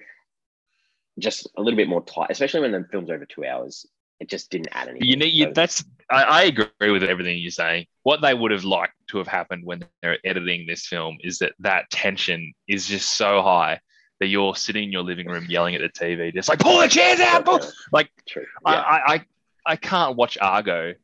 just 1.18 1.48
a 1.56 1.62
little 1.62 1.76
bit 1.76 1.88
more 1.88 2.04
tight, 2.04 2.30
especially 2.30 2.60
when 2.60 2.72
the 2.72 2.86
film's 2.90 3.10
over 3.10 3.26
two 3.26 3.44
hours. 3.44 3.86
It 4.22 4.28
just 4.28 4.50
didn't 4.52 4.68
add 4.70 4.88
anything. 4.88 5.08
You 5.08 5.16
need 5.16 5.34
you, 5.34 5.52
that's 5.52 5.82
I, 6.08 6.22
I, 6.22 6.42
agree 6.42 6.92
with 6.92 7.02
everything 7.02 7.38
you're 7.38 7.50
saying. 7.50 7.86
What 8.04 8.22
they 8.22 8.34
would 8.34 8.52
have 8.52 8.62
liked 8.62 8.94
to 9.08 9.18
have 9.18 9.26
happened 9.26 9.64
when 9.64 9.84
they're 10.00 10.18
editing 10.24 10.64
this 10.64 10.86
film 10.86 11.18
is 11.24 11.38
that 11.38 11.54
that 11.58 11.90
tension 11.90 12.54
is 12.68 12.86
just 12.86 13.16
so 13.16 13.42
high 13.42 13.80
that 14.20 14.28
you're 14.28 14.54
sitting 14.54 14.84
in 14.84 14.92
your 14.92 15.02
living 15.02 15.26
room 15.26 15.46
yelling 15.48 15.74
at 15.74 15.80
the 15.80 15.88
TV, 15.88 16.32
just 16.32 16.48
like 16.48 16.60
pull 16.60 16.78
the 16.78 16.86
chairs 16.86 17.18
out, 17.18 17.44
pull! 17.44 17.58
like 17.90 18.12
True. 18.28 18.46
Yeah. 18.64 18.74
I, 18.74 19.14
I 19.14 19.24
I 19.66 19.76
can't 19.76 20.16
watch 20.16 20.38
Argo 20.40 20.94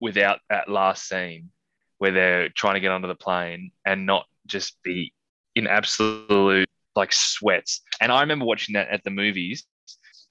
without 0.00 0.40
that 0.50 0.68
last 0.68 1.08
scene 1.08 1.50
where 1.98 2.10
they're 2.10 2.48
trying 2.48 2.74
to 2.74 2.80
get 2.80 2.90
onto 2.90 3.06
the 3.06 3.14
plane 3.14 3.70
and 3.86 4.04
not 4.04 4.26
just 4.46 4.82
be 4.82 5.12
in 5.54 5.68
absolute 5.68 6.68
like 6.96 7.12
sweats. 7.12 7.82
And 8.00 8.10
I 8.10 8.22
remember 8.22 8.46
watching 8.46 8.72
that 8.72 8.88
at 8.88 9.04
the 9.04 9.10
movies, 9.10 9.64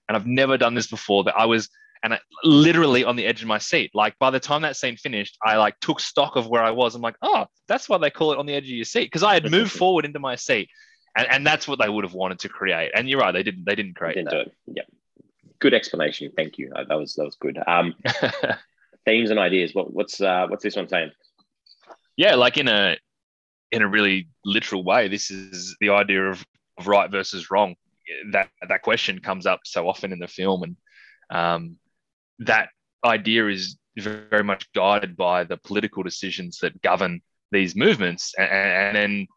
and 0.07 0.15
I've 0.15 0.27
never 0.27 0.57
done 0.57 0.73
this 0.73 0.87
before. 0.87 1.23
That 1.25 1.35
I 1.37 1.45
was 1.45 1.69
and 2.03 2.13
I, 2.13 2.19
literally 2.43 3.05
on 3.05 3.15
the 3.15 3.25
edge 3.25 3.41
of 3.41 3.47
my 3.47 3.57
seat. 3.57 3.91
Like 3.93 4.19
by 4.19 4.29
the 4.29 4.39
time 4.39 4.61
that 4.63 4.75
scene 4.75 4.97
finished, 4.97 5.37
I 5.43 5.57
like 5.57 5.79
took 5.79 5.99
stock 5.99 6.35
of 6.35 6.47
where 6.47 6.61
I 6.61 6.71
was. 6.71 6.95
I'm 6.95 7.01
like, 7.01 7.15
oh, 7.21 7.45
that's 7.67 7.87
why 7.87 7.97
they 7.97 8.09
call 8.09 8.33
it 8.33 8.39
on 8.39 8.45
the 8.45 8.53
edge 8.53 8.65
of 8.65 8.69
your 8.69 8.85
seat 8.85 9.05
because 9.05 9.23
I 9.23 9.33
had 9.33 9.49
moved 9.49 9.71
forward 9.79 10.05
into 10.05 10.19
my 10.19 10.35
seat, 10.35 10.69
and, 11.17 11.27
and 11.31 11.47
that's 11.47 11.67
what 11.67 11.79
they 11.79 11.89
would 11.89 12.03
have 12.03 12.13
wanted 12.13 12.39
to 12.39 12.49
create. 12.49 12.91
And 12.93 13.09
you're 13.09 13.19
right, 13.19 13.31
they 13.31 13.43
didn't. 13.43 13.65
They 13.65 13.75
didn't 13.75 13.95
create. 13.95 14.15
Didn't 14.15 14.29
that. 14.29 14.31
do 14.35 14.39
it. 14.41 14.53
Yeah, 14.67 14.83
good 15.59 15.73
explanation. 15.73 16.31
Thank 16.35 16.57
you. 16.57 16.71
That 16.75 16.95
was 16.95 17.15
that 17.15 17.23
was 17.23 17.35
good. 17.35 17.57
Um, 17.65 17.95
themes 19.05 19.29
and 19.29 19.39
ideas. 19.39 19.73
What, 19.73 19.93
what's 19.93 20.19
uh, 20.19 20.47
what's 20.49 20.63
this 20.63 20.75
one 20.75 20.89
saying? 20.89 21.11
Yeah, 22.17 22.35
like 22.35 22.57
in 22.57 22.67
a 22.67 22.97
in 23.71 23.81
a 23.81 23.87
really 23.87 24.27
literal 24.45 24.83
way, 24.83 25.07
this 25.07 25.31
is 25.31 25.75
the 25.79 25.89
idea 25.89 26.29
of, 26.29 26.45
of 26.77 26.87
right 26.87 27.09
versus 27.09 27.49
wrong. 27.49 27.75
That 28.31 28.49
that 28.67 28.81
question 28.81 29.19
comes 29.19 29.45
up 29.45 29.61
so 29.63 29.87
often 29.87 30.11
in 30.11 30.19
the 30.19 30.27
film, 30.27 30.63
and 30.63 30.77
um, 31.29 31.77
that 32.39 32.69
idea 33.03 33.47
is 33.47 33.77
very 33.97 34.43
much 34.43 34.71
guided 34.73 35.15
by 35.15 35.43
the 35.43 35.57
political 35.57 36.03
decisions 36.03 36.59
that 36.59 36.81
govern 36.81 37.21
these 37.51 37.75
movements, 37.75 38.33
and, 38.37 38.49
and 38.49 38.95
then 38.95 39.27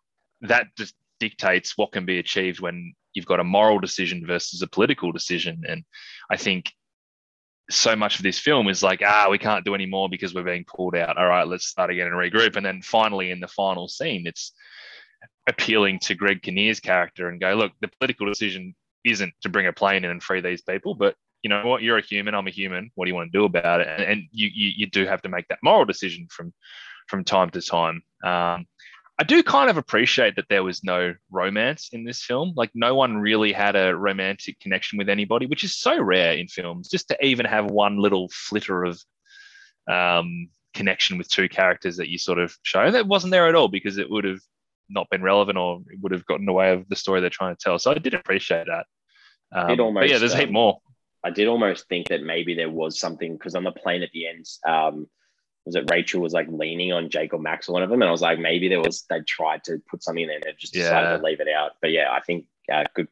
that 0.43 0.69
just 0.77 0.95
dictates 1.21 1.77
what 1.77 1.93
can 1.93 2.05
be 2.05 2.19
achieved 2.19 2.61
when 2.61 2.95
you've 3.15 3.27
got 3.27 3.41
a 3.41 3.45
moral 3.45 3.79
decision 3.79 4.27
versus 4.27 4.63
a 4.63 4.67
political 4.67 5.13
decision. 5.13 5.63
And 5.67 5.85
I 6.31 6.37
think 6.37 6.71
so 7.71 7.97
much 7.97 8.17
of 8.17 8.23
this 8.23 8.39
film 8.39 8.69
is 8.69 8.83
like, 8.83 9.03
ah, 9.05 9.29
we 9.31 9.39
can't 9.39 9.65
do 9.65 9.75
any 9.75 9.87
more 9.87 10.09
because 10.09 10.35
we're 10.35 10.45
being 10.45 10.65
pulled 10.65 10.95
out. 10.95 11.17
All 11.17 11.27
right, 11.27 11.47
let's 11.47 11.67
start 11.67 11.91
again 11.91 12.07
and 12.07 12.15
regroup. 12.15 12.57
And 12.57 12.65
then 12.65 12.83
finally, 12.83 13.31
in 13.31 13.41
the 13.41 13.49
final 13.49 13.89
scene, 13.89 14.27
it's 14.27 14.53
appealing 15.47 15.99
to 16.01 16.15
Greg 16.15 16.43
Kinnear's 16.43 16.81
character 16.81 17.29
and 17.29 17.41
go, 17.41 17.55
look, 17.55 17.73
the 17.81 17.89
political 17.89 18.27
decision 18.27 18.75
isn't 19.05 19.33
to 19.43 19.49
bring 19.49 19.67
a 19.67 19.73
plane 19.73 20.05
in 20.05 20.11
and 20.11 20.23
free 20.23 20.41
these 20.41 20.63
people, 20.63 20.95
but 20.95 21.15
you 21.43 21.51
know 21.51 21.65
what? 21.67 21.83
You're 21.83 21.99
a 21.99 22.03
human. 22.03 22.35
I'm 22.35 22.49
a 22.49 22.51
human. 22.51 22.91
What 22.95 23.05
do 23.05 23.11
you 23.11 23.15
want 23.15 23.31
to 23.31 23.39
do 23.39 23.45
about 23.45 23.81
it? 23.81 23.87
And, 23.89 24.03
and 24.03 24.23
you, 24.33 24.51
you, 24.53 24.73
you 24.79 24.87
do 24.87 25.07
have 25.07 25.23
to 25.23 25.29
make 25.29 25.47
that 25.49 25.61
moral 25.63 25.85
decision 25.85 26.27
from 26.31 26.53
from 27.07 27.23
time 27.23 27.51
to 27.51 27.63
time. 27.63 28.03
Um, 28.25 28.67
I 29.19 29.25
do 29.25 29.43
kind 29.45 29.71
of 29.71 29.77
appreciate 29.77 30.35
that 30.37 30.47
there 30.51 30.65
was 30.65 30.83
no 30.83 31.15
romance 31.31 31.91
in 31.93 32.05
this 32.05 32.23
film. 32.23 32.53
Like 32.57 32.71
no 32.75 32.95
one 32.97 33.17
really 33.17 33.53
had 33.53 33.77
a 33.77 33.97
romantic 33.97 34.59
connection 34.59 34.99
with 34.99 35.09
anybody, 35.09 35.47
which 35.47 35.63
is 35.63 35.77
so 35.77 35.99
rare 36.01 36.33
in 36.33 36.49
films. 36.49 36.89
Just 36.89 37.09
to 37.09 37.25
even 37.25 37.47
have 37.47 37.67
one 37.67 37.97
little 37.99 38.29
flitter 38.33 38.85
of 38.85 39.01
um, 39.89 40.49
connection 40.75 41.17
with 41.17 41.29
two 41.29 41.49
characters 41.49 41.97
that 41.97 42.09
you 42.09 42.19
sort 42.19 42.39
of 42.39 42.55
show 42.63 42.91
that 42.91 43.07
wasn't 43.07 43.31
there 43.31 43.47
at 43.47 43.55
all 43.55 43.69
because 43.69 43.99
it 43.99 44.11
would 44.11 44.25
have 44.25 44.41
not 44.89 45.09
been 45.11 45.23
relevant 45.23 45.59
or 45.59 45.83
would 46.01 46.13
have 46.13 46.27
gotten 46.27 46.43
in 46.43 46.47
the 46.47 46.53
way 46.53 46.73
of 46.73 46.89
the 46.89 46.97
story 46.97 47.21
they're 47.21 47.31
trying 47.31 47.55
to 47.55 47.61
tell. 47.63 47.79
So 47.79 47.91
I 47.91 47.95
did 47.95 48.15
appreciate 48.15 48.67
that. 48.67 48.87
Um, 49.53 49.71
it 49.71 49.81
almost, 49.81 50.11
yeah, 50.11 50.19
there's 50.19 50.35
a 50.35 50.39
heap 50.39 50.49
um, 50.49 50.55
more. 50.55 50.79
I 51.25 51.31
did 51.31 51.49
almost 51.49 51.89
think 51.89 52.09
that 52.09 52.23
maybe 52.23 52.55
there 52.55 52.71
was 52.71 52.99
something 52.99 53.33
because 53.33 53.55
on 53.55 53.65
the 53.65 53.73
plane 53.73 54.03
at 54.03 54.11
the 54.13 54.29
end, 54.29 54.47
um, 54.67 55.09
was 55.65 55.75
it 55.75 55.91
Rachel 55.91 56.21
was 56.21 56.33
like 56.33 56.47
leaning 56.49 56.93
on 56.93 57.11
Jacob 57.11 57.41
Max 57.41 57.69
or 57.69 57.73
one 57.73 57.83
of 57.83 57.91
them, 57.91 58.01
and 58.01 58.09
I 58.09 58.13
was 58.13 58.21
like, 58.21 58.39
maybe 58.39 58.69
there 58.69 58.81
was 58.81 59.05
they 59.11 59.21
tried 59.23 59.65
to 59.65 59.83
put 59.91 60.03
something 60.03 60.23
in 60.23 60.29
there, 60.29 60.39
and 60.39 60.59
just 60.59 60.73
decided 60.73 61.11
yeah. 61.11 61.17
to 61.17 61.23
leave 61.23 61.41
it 61.41 61.49
out. 61.49 61.73
But 61.83 61.91
yeah, 61.91 62.13
I 62.13 62.21
think 62.21 62.47
uh, 62.73 62.85
good, 62.95 63.09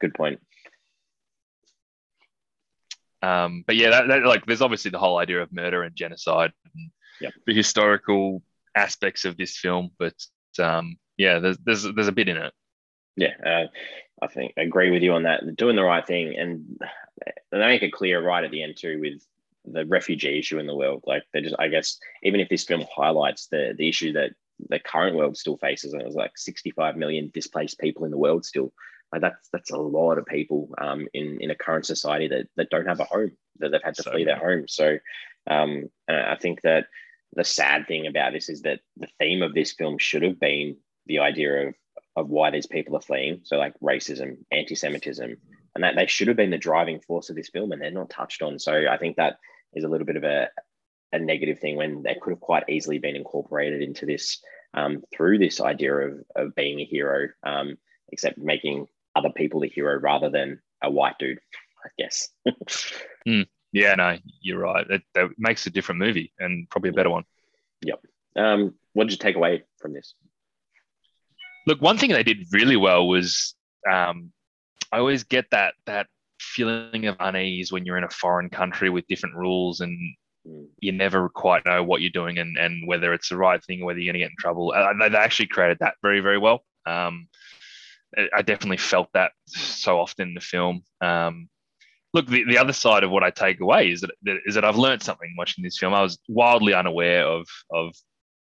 good 0.00 0.12
point. 0.14 0.40
Um, 3.22 3.64
but 3.66 3.76
yeah, 3.76 3.88
that, 3.90 4.08
that, 4.08 4.22
like 4.24 4.44
there's 4.44 4.60
obviously 4.60 4.90
the 4.90 4.98
whole 4.98 5.16
idea 5.16 5.40
of 5.40 5.50
murder 5.50 5.82
and 5.82 5.96
genocide, 5.96 6.52
and 6.74 6.90
yep. 7.22 7.32
the 7.46 7.54
historical 7.54 8.42
aspects 8.76 9.24
of 9.24 9.38
this 9.38 9.56
film. 9.56 9.90
But 9.98 10.14
um, 10.58 10.98
yeah, 11.16 11.38
there's 11.38 11.58
there's 11.58 11.82
there's 11.94 12.08
a 12.08 12.12
bit 12.12 12.28
in 12.28 12.36
it. 12.36 12.52
Yeah, 13.16 13.34
uh, 13.44 13.66
I 14.22 14.26
think 14.26 14.54
I 14.58 14.62
agree 14.62 14.90
with 14.90 15.02
you 15.02 15.12
on 15.12 15.24
that. 15.24 15.56
Doing 15.56 15.76
the 15.76 15.84
right 15.84 16.06
thing, 16.06 16.34
and 16.36 16.80
they 17.52 17.58
make 17.58 17.82
it 17.82 17.92
clear 17.92 18.22
right 18.22 18.44
at 18.44 18.50
the 18.50 18.62
end 18.62 18.76
too 18.76 19.00
with 19.00 19.24
the 19.64 19.86
refugee 19.86 20.38
issue 20.38 20.58
in 20.58 20.66
the 20.66 20.74
world. 20.74 21.04
Like 21.06 21.22
they 21.32 21.40
just, 21.40 21.54
I 21.58 21.68
guess, 21.68 21.98
even 22.22 22.40
if 22.40 22.48
this 22.48 22.64
film 22.64 22.84
highlights 22.94 23.46
the 23.46 23.74
the 23.76 23.88
issue 23.88 24.12
that 24.12 24.32
the 24.68 24.78
current 24.78 25.16
world 25.16 25.36
still 25.36 25.56
faces, 25.56 25.92
and 25.92 26.02
it 26.02 26.06
was 26.06 26.14
like 26.14 26.36
65 26.36 26.96
million 26.96 27.30
displaced 27.32 27.78
people 27.78 28.04
in 28.04 28.10
the 28.10 28.18
world 28.18 28.44
still. 28.44 28.72
Like 29.12 29.20
that's 29.20 29.48
that's 29.52 29.70
a 29.70 29.76
lot 29.76 30.18
of 30.18 30.26
people 30.26 30.70
um, 30.78 31.06
in 31.14 31.38
in 31.40 31.50
a 31.50 31.54
current 31.54 31.86
society 31.86 32.28
that 32.28 32.48
that 32.56 32.70
don't 32.70 32.86
have 32.86 33.00
a 33.00 33.04
home 33.04 33.32
that 33.60 33.70
they've 33.70 33.82
had 33.82 33.94
to 33.96 34.02
so, 34.02 34.10
flee 34.10 34.24
their 34.24 34.38
home. 34.38 34.66
So 34.66 34.98
um, 35.48 35.84
I 36.08 36.36
think 36.40 36.62
that 36.62 36.86
the 37.34 37.44
sad 37.44 37.86
thing 37.86 38.06
about 38.06 38.32
this 38.32 38.48
is 38.48 38.62
that 38.62 38.80
the 38.96 39.08
theme 39.18 39.42
of 39.42 39.54
this 39.54 39.72
film 39.72 39.98
should 39.98 40.22
have 40.22 40.40
been 40.40 40.76
the 41.06 41.20
idea 41.20 41.68
of 41.68 41.74
of 42.16 42.28
why 42.28 42.50
these 42.50 42.66
people 42.66 42.96
are 42.96 43.00
fleeing. 43.00 43.40
So 43.44 43.56
like 43.56 43.74
racism, 43.80 44.36
anti-Semitism, 44.52 45.36
and 45.74 45.84
that 45.84 45.96
they 45.96 46.06
should 46.06 46.28
have 46.28 46.36
been 46.36 46.50
the 46.50 46.58
driving 46.58 47.00
force 47.00 47.30
of 47.30 47.36
this 47.36 47.48
film, 47.48 47.72
and 47.72 47.82
they're 47.82 47.90
not 47.90 48.10
touched 48.10 48.42
on. 48.42 48.58
So 48.58 48.84
I 48.88 48.96
think 48.98 49.16
that 49.16 49.38
is 49.74 49.84
a 49.84 49.88
little 49.88 50.06
bit 50.06 50.16
of 50.16 50.24
a, 50.24 50.48
a 51.12 51.18
negative 51.18 51.58
thing 51.58 51.76
when 51.76 52.02
they 52.02 52.16
could 52.20 52.30
have 52.30 52.40
quite 52.40 52.68
easily 52.68 52.98
been 52.98 53.16
incorporated 53.16 53.82
into 53.82 54.06
this 54.06 54.40
um, 54.74 55.02
through 55.14 55.38
this 55.38 55.60
idea 55.60 55.94
of, 55.94 56.24
of 56.36 56.54
being 56.54 56.80
a 56.80 56.84
hero, 56.84 57.28
um, 57.42 57.76
except 58.10 58.38
making 58.38 58.86
other 59.16 59.30
people 59.30 59.60
the 59.60 59.68
hero 59.68 59.98
rather 59.98 60.30
than 60.30 60.60
a 60.82 60.90
white 60.90 61.18
dude, 61.18 61.38
I 61.84 61.88
guess. 61.98 62.28
mm, 63.26 63.46
yeah, 63.72 63.94
no, 63.94 64.18
you're 64.40 64.60
right. 64.60 64.86
It, 64.88 65.02
that 65.14 65.30
makes 65.38 65.66
a 65.66 65.70
different 65.70 66.00
movie 66.00 66.32
and 66.38 66.68
probably 66.70 66.90
a 66.90 66.94
better 66.94 67.10
one. 67.10 67.24
Yep. 67.84 68.00
Um, 68.36 68.74
what 68.92 69.04
did 69.04 69.12
you 69.12 69.18
take 69.18 69.36
away 69.36 69.64
from 69.78 69.92
this? 69.92 70.14
Look, 71.66 71.80
one 71.80 71.98
thing 71.98 72.10
they 72.10 72.22
did 72.22 72.46
really 72.52 72.76
well 72.76 73.08
was 73.08 73.54
um, 73.90 74.32
I 74.92 74.98
always 74.98 75.24
get 75.24 75.46
that 75.50 75.74
that 75.86 76.06
feeling 76.40 77.06
of 77.06 77.16
unease 77.20 77.72
when 77.72 77.84
you're 77.84 77.98
in 77.98 78.04
a 78.04 78.10
foreign 78.10 78.50
country 78.50 78.90
with 78.90 79.06
different 79.06 79.34
rules 79.34 79.80
and 79.80 79.98
mm. 80.46 80.66
you 80.78 80.92
never 80.92 81.28
quite 81.28 81.64
know 81.64 81.82
what 81.82 82.00
you're 82.00 82.10
doing 82.10 82.38
and, 82.38 82.56
and 82.56 82.86
whether 82.86 83.12
it's 83.12 83.28
the 83.28 83.36
right 83.36 83.62
thing 83.64 83.82
or 83.82 83.86
whether 83.86 83.98
you're 83.98 84.12
going 84.12 84.20
to 84.20 84.26
get 84.26 84.30
in 84.30 84.36
trouble. 84.38 84.72
Uh, 84.76 84.92
they 85.08 85.16
actually 85.16 85.46
created 85.46 85.78
that 85.80 85.94
very, 86.02 86.20
very 86.20 86.38
well. 86.38 86.62
Um, 86.86 87.28
I 88.32 88.42
definitely 88.42 88.76
felt 88.76 89.08
that 89.14 89.32
so 89.46 89.98
often 89.98 90.28
in 90.28 90.34
the 90.34 90.40
film. 90.40 90.82
Um, 91.00 91.48
look, 92.12 92.28
the, 92.28 92.44
the 92.44 92.58
other 92.58 92.72
side 92.72 93.02
of 93.02 93.10
what 93.10 93.24
I 93.24 93.30
take 93.30 93.60
away 93.60 93.90
is 93.90 94.02
that, 94.02 94.10
is 94.46 94.54
that 94.54 94.64
I've 94.64 94.76
learned 94.76 95.02
something 95.02 95.34
watching 95.36 95.64
this 95.64 95.78
film. 95.78 95.94
I 95.94 96.02
was 96.02 96.18
wildly 96.28 96.74
unaware 96.74 97.26
of, 97.26 97.48
of 97.72 97.94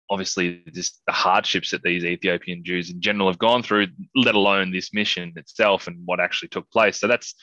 obviously 0.09 0.63
just 0.73 1.01
the 1.05 1.13
hardships 1.13 1.71
that 1.71 1.83
these 1.83 2.05
Ethiopian 2.05 2.63
Jews 2.63 2.89
in 2.89 3.01
general 3.01 3.27
have 3.27 3.39
gone 3.39 3.63
through, 3.63 3.87
let 4.15 4.35
alone 4.35 4.71
this 4.71 4.93
mission 4.93 5.33
itself 5.35 5.87
and 5.87 6.01
what 6.05 6.19
actually 6.19 6.49
took 6.49 6.69
place. 6.71 6.99
So 6.99 7.07
that's 7.07 7.35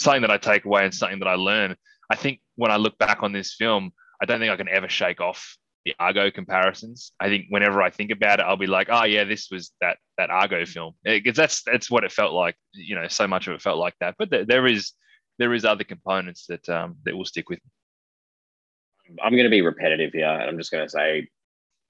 something 0.00 0.22
that 0.22 0.30
I 0.30 0.38
take 0.38 0.64
away 0.64 0.84
and 0.84 0.94
something 0.94 1.18
that 1.20 1.28
I 1.28 1.34
learn. 1.34 1.76
I 2.10 2.16
think 2.16 2.40
when 2.56 2.70
I 2.70 2.76
look 2.76 2.98
back 2.98 3.22
on 3.22 3.32
this 3.32 3.54
film, 3.54 3.92
I 4.20 4.26
don't 4.26 4.40
think 4.40 4.52
I 4.52 4.56
can 4.56 4.68
ever 4.68 4.88
shake 4.88 5.20
off 5.20 5.56
the 5.84 5.94
Argo 5.98 6.30
comparisons. 6.30 7.12
I 7.20 7.28
think 7.28 7.46
whenever 7.48 7.82
I 7.82 7.90
think 7.90 8.10
about 8.10 8.40
it, 8.40 8.46
I'll 8.46 8.56
be 8.56 8.66
like, 8.66 8.88
oh 8.90 9.04
yeah, 9.04 9.24
this 9.24 9.48
was 9.50 9.72
that 9.80 9.96
that 10.18 10.30
Argo 10.30 10.66
film 10.66 10.94
because 11.04 11.36
that's 11.36 11.62
that's 11.62 11.90
what 11.90 12.04
it 12.04 12.12
felt 12.12 12.34
like. 12.34 12.56
You 12.74 12.96
know, 12.96 13.08
so 13.08 13.26
much 13.26 13.48
of 13.48 13.54
it 13.54 13.62
felt 13.62 13.78
like 13.78 13.94
that. 14.00 14.16
But 14.18 14.30
there, 14.30 14.44
there 14.44 14.66
is 14.66 14.92
there 15.38 15.54
is 15.54 15.64
other 15.64 15.84
components 15.84 16.44
that 16.48 16.68
um, 16.68 16.96
that 17.04 17.16
will 17.16 17.24
stick 17.24 17.48
with 17.48 17.60
me. 17.64 19.16
I'm 19.22 19.32
going 19.32 19.44
to 19.44 19.50
be 19.50 19.62
repetitive 19.62 20.12
here. 20.12 20.26
And 20.26 20.48
I'm 20.48 20.58
just 20.58 20.70
going 20.70 20.84
to 20.84 20.90
say 20.90 21.28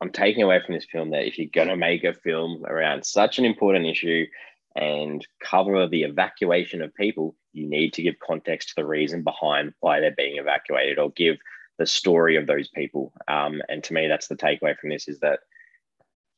I'm 0.01 0.13
taking 0.13 0.43
away 0.43 0.61
from 0.65 0.75
this 0.75 0.87
film 0.91 1.11
that 1.11 1.27
if 1.27 1.39
you're 1.39 1.49
going 1.53 1.69
to 1.69 1.77
make 1.77 2.05
a 2.05 2.15
film 2.15 2.65
around 2.67 3.05
such 3.05 3.39
an 3.39 3.45
important 3.45 3.87
issue 3.87 4.27
and 4.75 5.27
cover 5.43 5.87
the 5.87 6.05
evacuation 6.05 6.81
of 6.81 6.95
people, 6.95 7.35
you 7.53 7.69
need 7.69 7.93
to 7.95 8.03
give 8.03 8.19
context 8.19 8.69
to 8.69 8.75
the 8.77 8.87
reason 8.87 9.23
behind 9.23 9.75
why 9.81 10.01
they're 10.01 10.15
being 10.17 10.39
evacuated 10.39 10.99
or 10.99 11.11
give 11.11 11.37
the 11.79 11.87
story 11.87 12.37
of 12.37 12.47
those 12.47 12.69
people. 12.69 13.13
Um, 13.29 13.61
and 13.69 13.83
to 13.85 13.93
me, 13.93 14.07
that's 14.07 14.29
the 14.29 14.37
takeaway 14.37 14.79
from 14.79 14.91
this 14.91 15.09
is 15.09 15.21
that 15.21 15.41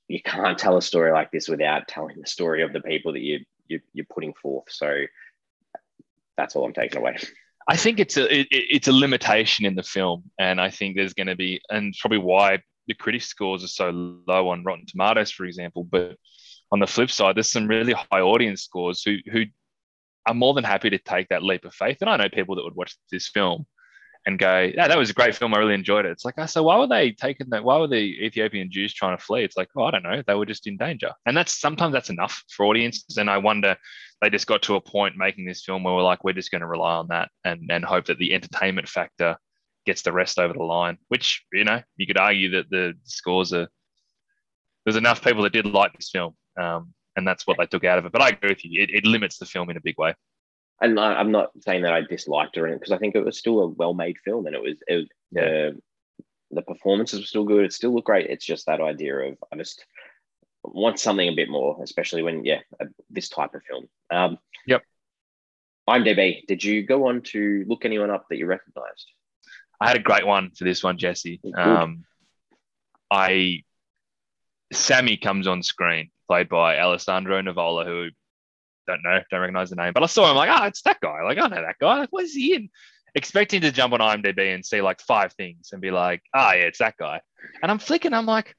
you 0.08 0.20
can't 0.22 0.58
tell 0.58 0.76
a 0.76 0.82
story 0.82 1.12
like 1.12 1.30
this 1.30 1.48
without 1.48 1.88
telling 1.88 2.20
the 2.20 2.26
story 2.26 2.62
of 2.62 2.72
the 2.72 2.80
people 2.80 3.12
that 3.12 3.22
you, 3.22 3.40
you 3.68 3.80
you're 3.92 4.06
putting 4.12 4.34
forth. 4.34 4.64
So 4.70 5.02
that's 6.36 6.56
all 6.56 6.64
I'm 6.64 6.72
taking 6.72 6.98
away. 6.98 7.16
I 7.68 7.76
think 7.76 8.00
it's 8.00 8.16
a 8.16 8.40
it, 8.40 8.48
it's 8.50 8.88
a 8.88 8.92
limitation 8.92 9.64
in 9.64 9.74
the 9.74 9.82
film, 9.82 10.30
and 10.38 10.60
I 10.60 10.70
think 10.70 10.96
there's 10.96 11.14
going 11.14 11.28
to 11.28 11.36
be, 11.36 11.60
and 11.70 11.94
probably 12.00 12.18
why 12.18 12.62
the 12.86 12.94
critic 12.94 13.22
scores 13.22 13.64
are 13.64 13.68
so 13.68 13.90
low 14.26 14.48
on 14.48 14.64
Rotten 14.64 14.86
Tomatoes, 14.86 15.30
for 15.30 15.44
example. 15.44 15.84
But 15.84 16.16
on 16.70 16.80
the 16.80 16.86
flip 16.86 17.10
side, 17.10 17.36
there's 17.36 17.50
some 17.50 17.68
really 17.68 17.92
high 17.92 18.20
audience 18.20 18.62
scores 18.62 19.02
who 19.02 19.16
who 19.30 19.44
are 20.26 20.34
more 20.34 20.54
than 20.54 20.64
happy 20.64 20.90
to 20.90 20.98
take 20.98 21.28
that 21.28 21.42
leap 21.42 21.64
of 21.64 21.74
faith. 21.74 21.98
And 22.00 22.08
I 22.08 22.16
know 22.16 22.28
people 22.28 22.56
that 22.56 22.64
would 22.64 22.76
watch 22.76 22.96
this 23.10 23.28
film 23.28 23.66
and 24.24 24.38
go, 24.38 24.70
"Yeah, 24.74 24.88
that 24.88 24.98
was 24.98 25.10
a 25.10 25.14
great 25.14 25.34
film. 25.34 25.52
I 25.54 25.58
really 25.58 25.74
enjoyed 25.74 26.06
it." 26.06 26.10
It's 26.12 26.24
like, 26.24 26.38
I 26.38 26.46
so 26.46 26.62
why 26.62 26.78
were 26.78 26.86
they 26.86 27.12
taking 27.12 27.48
that? 27.50 27.64
Why 27.64 27.78
were 27.78 27.88
the 27.88 28.24
Ethiopian 28.24 28.70
Jews 28.70 28.94
trying 28.94 29.16
to 29.16 29.22
flee? 29.22 29.44
It's 29.44 29.56
like, 29.56 29.68
oh, 29.76 29.84
I 29.84 29.90
don't 29.90 30.04
know. 30.04 30.22
They 30.26 30.34
were 30.34 30.46
just 30.46 30.66
in 30.66 30.76
danger, 30.76 31.12
and 31.26 31.36
that's 31.36 31.60
sometimes 31.60 31.92
that's 31.92 32.10
enough 32.10 32.42
for 32.48 32.66
audiences. 32.66 33.16
And 33.16 33.28
I 33.28 33.38
wonder 33.38 33.76
they 34.20 34.30
just 34.30 34.46
got 34.46 34.62
to 34.62 34.76
a 34.76 34.80
point 34.80 35.16
making 35.16 35.44
this 35.44 35.64
film 35.64 35.82
where 35.82 35.94
we're 35.94 36.02
like, 36.02 36.22
we're 36.24 36.32
just 36.32 36.52
going 36.52 36.60
to 36.60 36.66
rely 36.66 36.94
on 36.94 37.08
that 37.08 37.30
and 37.44 37.70
and 37.70 37.84
hope 37.84 38.06
that 38.06 38.18
the 38.18 38.34
entertainment 38.34 38.88
factor 38.88 39.36
gets 39.86 40.02
the 40.02 40.12
rest 40.12 40.38
over 40.38 40.54
the 40.54 40.62
line. 40.62 40.98
Which 41.08 41.44
you 41.52 41.64
know, 41.64 41.82
you 41.96 42.06
could 42.06 42.18
argue 42.18 42.50
that 42.52 42.70
the 42.70 42.94
scores 43.04 43.52
are 43.52 43.68
there's 44.84 44.96
enough 44.96 45.22
people 45.24 45.42
that 45.44 45.52
did 45.52 45.66
like 45.66 45.92
this 45.94 46.10
film, 46.10 46.34
um, 46.60 46.92
and 47.16 47.26
that's 47.26 47.46
what 47.46 47.56
they 47.58 47.66
took 47.66 47.84
out 47.84 47.98
of 47.98 48.06
it. 48.06 48.12
But 48.12 48.22
I 48.22 48.28
agree 48.30 48.50
with 48.50 48.64
you; 48.64 48.82
it, 48.82 48.90
it 48.90 49.04
limits 49.06 49.38
the 49.38 49.46
film 49.46 49.70
in 49.70 49.76
a 49.76 49.80
big 49.82 49.98
way. 49.98 50.14
and 50.80 50.98
I, 50.98 51.14
I'm 51.14 51.30
not 51.30 51.50
saying 51.60 51.82
that 51.82 51.92
I 51.92 52.00
disliked 52.02 52.56
it 52.56 52.72
because 52.78 52.92
I 52.92 52.98
think 52.98 53.14
it 53.14 53.24
was 53.24 53.38
still 53.38 53.60
a 53.60 53.68
well-made 53.68 54.18
film, 54.24 54.46
and 54.46 54.54
it 54.56 54.62
was 54.62 54.82
it 54.86 55.08
Yeah. 55.30 55.42
uh, 55.42 55.72
the 56.50 56.62
performances 56.62 57.20
were 57.20 57.26
still 57.26 57.44
good. 57.44 57.64
It 57.64 57.72
still 57.72 57.94
looked 57.94 58.06
great. 58.06 58.28
It's 58.28 58.44
just 58.44 58.66
that 58.66 58.80
idea 58.80 59.16
of 59.16 59.36
I 59.52 59.56
just 59.56 59.84
want 60.64 60.98
something 60.98 61.28
a 61.28 61.34
bit 61.34 61.48
more, 61.48 61.78
especially 61.82 62.22
when 62.22 62.44
yeah, 62.44 62.60
uh, 62.80 62.86
this 63.10 63.28
type 63.28 63.54
of 63.54 63.62
film. 63.62 63.88
Um, 64.10 64.38
Yep. 64.66 64.82
IMDb. 65.88 66.46
Did 66.46 66.62
you 66.62 66.82
go 66.86 67.08
on 67.08 67.22
to 67.32 67.64
look 67.66 67.84
anyone 67.84 68.10
up 68.10 68.26
that 68.30 68.36
you 68.36 68.46
recognised? 68.46 69.10
I 69.82 69.88
had 69.88 69.96
a 69.96 70.02
great 70.02 70.26
one 70.26 70.50
for 70.56 70.64
this 70.64 70.82
one, 70.82 70.98
Jesse. 70.98 71.40
Um, 71.56 72.04
I 73.10 73.62
Sammy 74.72 75.16
comes 75.16 75.46
on 75.46 75.62
screen, 75.62 76.10
played 76.28 76.48
by 76.48 76.78
Alessandro 76.78 77.40
Nivola, 77.42 77.84
who 77.84 78.08
don't 78.86 79.02
know, 79.02 79.20
don't 79.30 79.40
recognize 79.40 79.70
the 79.70 79.76
name, 79.76 79.92
but 79.92 80.02
I 80.02 80.06
saw 80.06 80.30
him 80.30 80.36
like, 80.36 80.50
ah, 80.50 80.66
it's 80.66 80.82
that 80.82 81.00
guy. 81.00 81.22
Like, 81.22 81.38
I 81.38 81.48
know 81.48 81.62
that 81.62 81.78
guy. 81.80 81.98
Like, 81.98 82.12
what 82.12 82.24
is 82.24 82.34
he 82.34 82.54
in? 82.54 82.70
Expecting 83.14 83.60
to 83.60 83.70
jump 83.70 83.92
on 83.92 84.00
IMDb 84.00 84.54
and 84.54 84.64
see 84.64 84.80
like 84.80 85.00
five 85.00 85.34
things 85.34 85.70
and 85.72 85.82
be 85.82 85.90
like, 85.90 86.22
ah, 86.34 86.52
yeah, 86.54 86.62
it's 86.62 86.78
that 86.78 86.96
guy. 86.96 87.20
And 87.62 87.70
I'm 87.70 87.78
flicking, 87.78 88.14
I'm 88.14 88.26
like, 88.26 88.56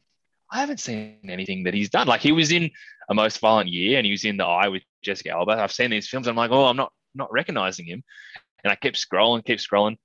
I 0.52 0.60
haven't 0.60 0.80
seen 0.80 1.18
anything 1.28 1.64
that 1.64 1.74
he's 1.74 1.90
done. 1.90 2.08
Like, 2.08 2.22
he 2.22 2.32
was 2.32 2.52
in 2.52 2.70
A 3.10 3.14
Most 3.16 3.40
Violent 3.40 3.70
Year 3.70 3.98
and 3.98 4.06
he 4.06 4.12
was 4.12 4.24
in 4.24 4.38
The 4.38 4.46
Eye 4.46 4.68
with 4.68 4.84
Jessica 5.02 5.32
Alba. 5.32 5.54
I've 5.54 5.72
seen 5.72 5.90
these 5.90 6.08
films. 6.08 6.28
I'm 6.28 6.36
like, 6.36 6.52
oh, 6.52 6.66
I'm 6.66 6.78
not 6.78 6.92
not 7.16 7.32
recognizing 7.32 7.86
him. 7.86 8.04
And 8.64 8.72
I 8.72 8.76
kept 8.76 8.96
scrolling, 8.96 9.44
keep 9.46 9.60
scrolling. 9.60 9.98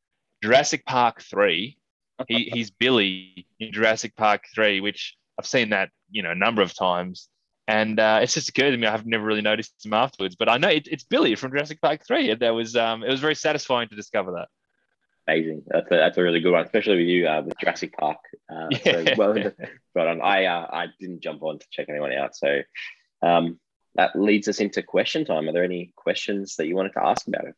Jurassic 0.42 0.84
Park 0.86 1.22
3 1.22 1.78
he, 2.26 2.50
he's 2.52 2.70
Billy 2.70 3.46
in 3.60 3.72
Jurassic 3.72 4.16
Park 4.16 4.44
3, 4.54 4.80
which 4.80 5.16
I've 5.38 5.46
seen 5.46 5.70
that, 5.70 5.90
you 6.10 6.22
know, 6.22 6.30
a 6.30 6.36
number 6.36 6.62
of 6.62 6.74
times. 6.74 7.28
And 7.66 8.00
uh, 8.00 8.20
it's 8.22 8.32
just 8.32 8.48
occurred 8.48 8.70
to 8.70 8.78
me, 8.78 8.86
I've 8.86 9.06
never 9.06 9.24
really 9.24 9.42
noticed 9.42 9.84
him 9.84 9.92
afterwards, 9.92 10.36
but 10.36 10.48
I 10.48 10.56
know 10.56 10.68
it, 10.68 10.88
it's 10.90 11.04
Billy 11.04 11.34
from 11.34 11.50
Jurassic 11.50 11.82
Park 11.82 12.06
3. 12.06 12.30
And 12.30 12.40
that 12.40 12.54
was, 12.54 12.74
um, 12.74 13.04
it 13.04 13.10
was 13.10 13.20
very 13.20 13.34
satisfying 13.34 13.88
to 13.90 13.96
discover 13.96 14.32
that. 14.32 14.48
Amazing. 15.30 15.64
That's 15.66 15.86
a, 15.90 15.96
that's 15.96 16.16
a 16.16 16.22
really 16.22 16.40
good 16.40 16.52
one, 16.52 16.64
especially 16.64 16.96
with 16.96 17.08
you 17.08 17.28
uh, 17.28 17.42
with 17.42 17.58
Jurassic 17.58 17.94
Park. 17.94 18.16
Uh, 18.50 18.68
so 18.82 19.04
well, 19.18 19.34
right 19.94 20.08
on. 20.08 20.22
I 20.22 20.46
uh, 20.46 20.66
I 20.72 20.86
didn't 20.98 21.20
jump 21.20 21.42
on 21.42 21.58
to 21.58 21.66
check 21.70 21.90
anyone 21.90 22.14
out, 22.14 22.34
so 22.34 22.62
um, 23.20 23.60
that 23.96 24.18
leads 24.18 24.48
us 24.48 24.60
into 24.60 24.82
question 24.82 25.26
time. 25.26 25.46
Are 25.46 25.52
there 25.52 25.64
any 25.64 25.92
questions 25.96 26.56
that 26.56 26.66
you 26.66 26.74
wanted 26.74 26.94
to 26.94 27.04
ask 27.04 27.28
about 27.28 27.44
it? 27.44 27.54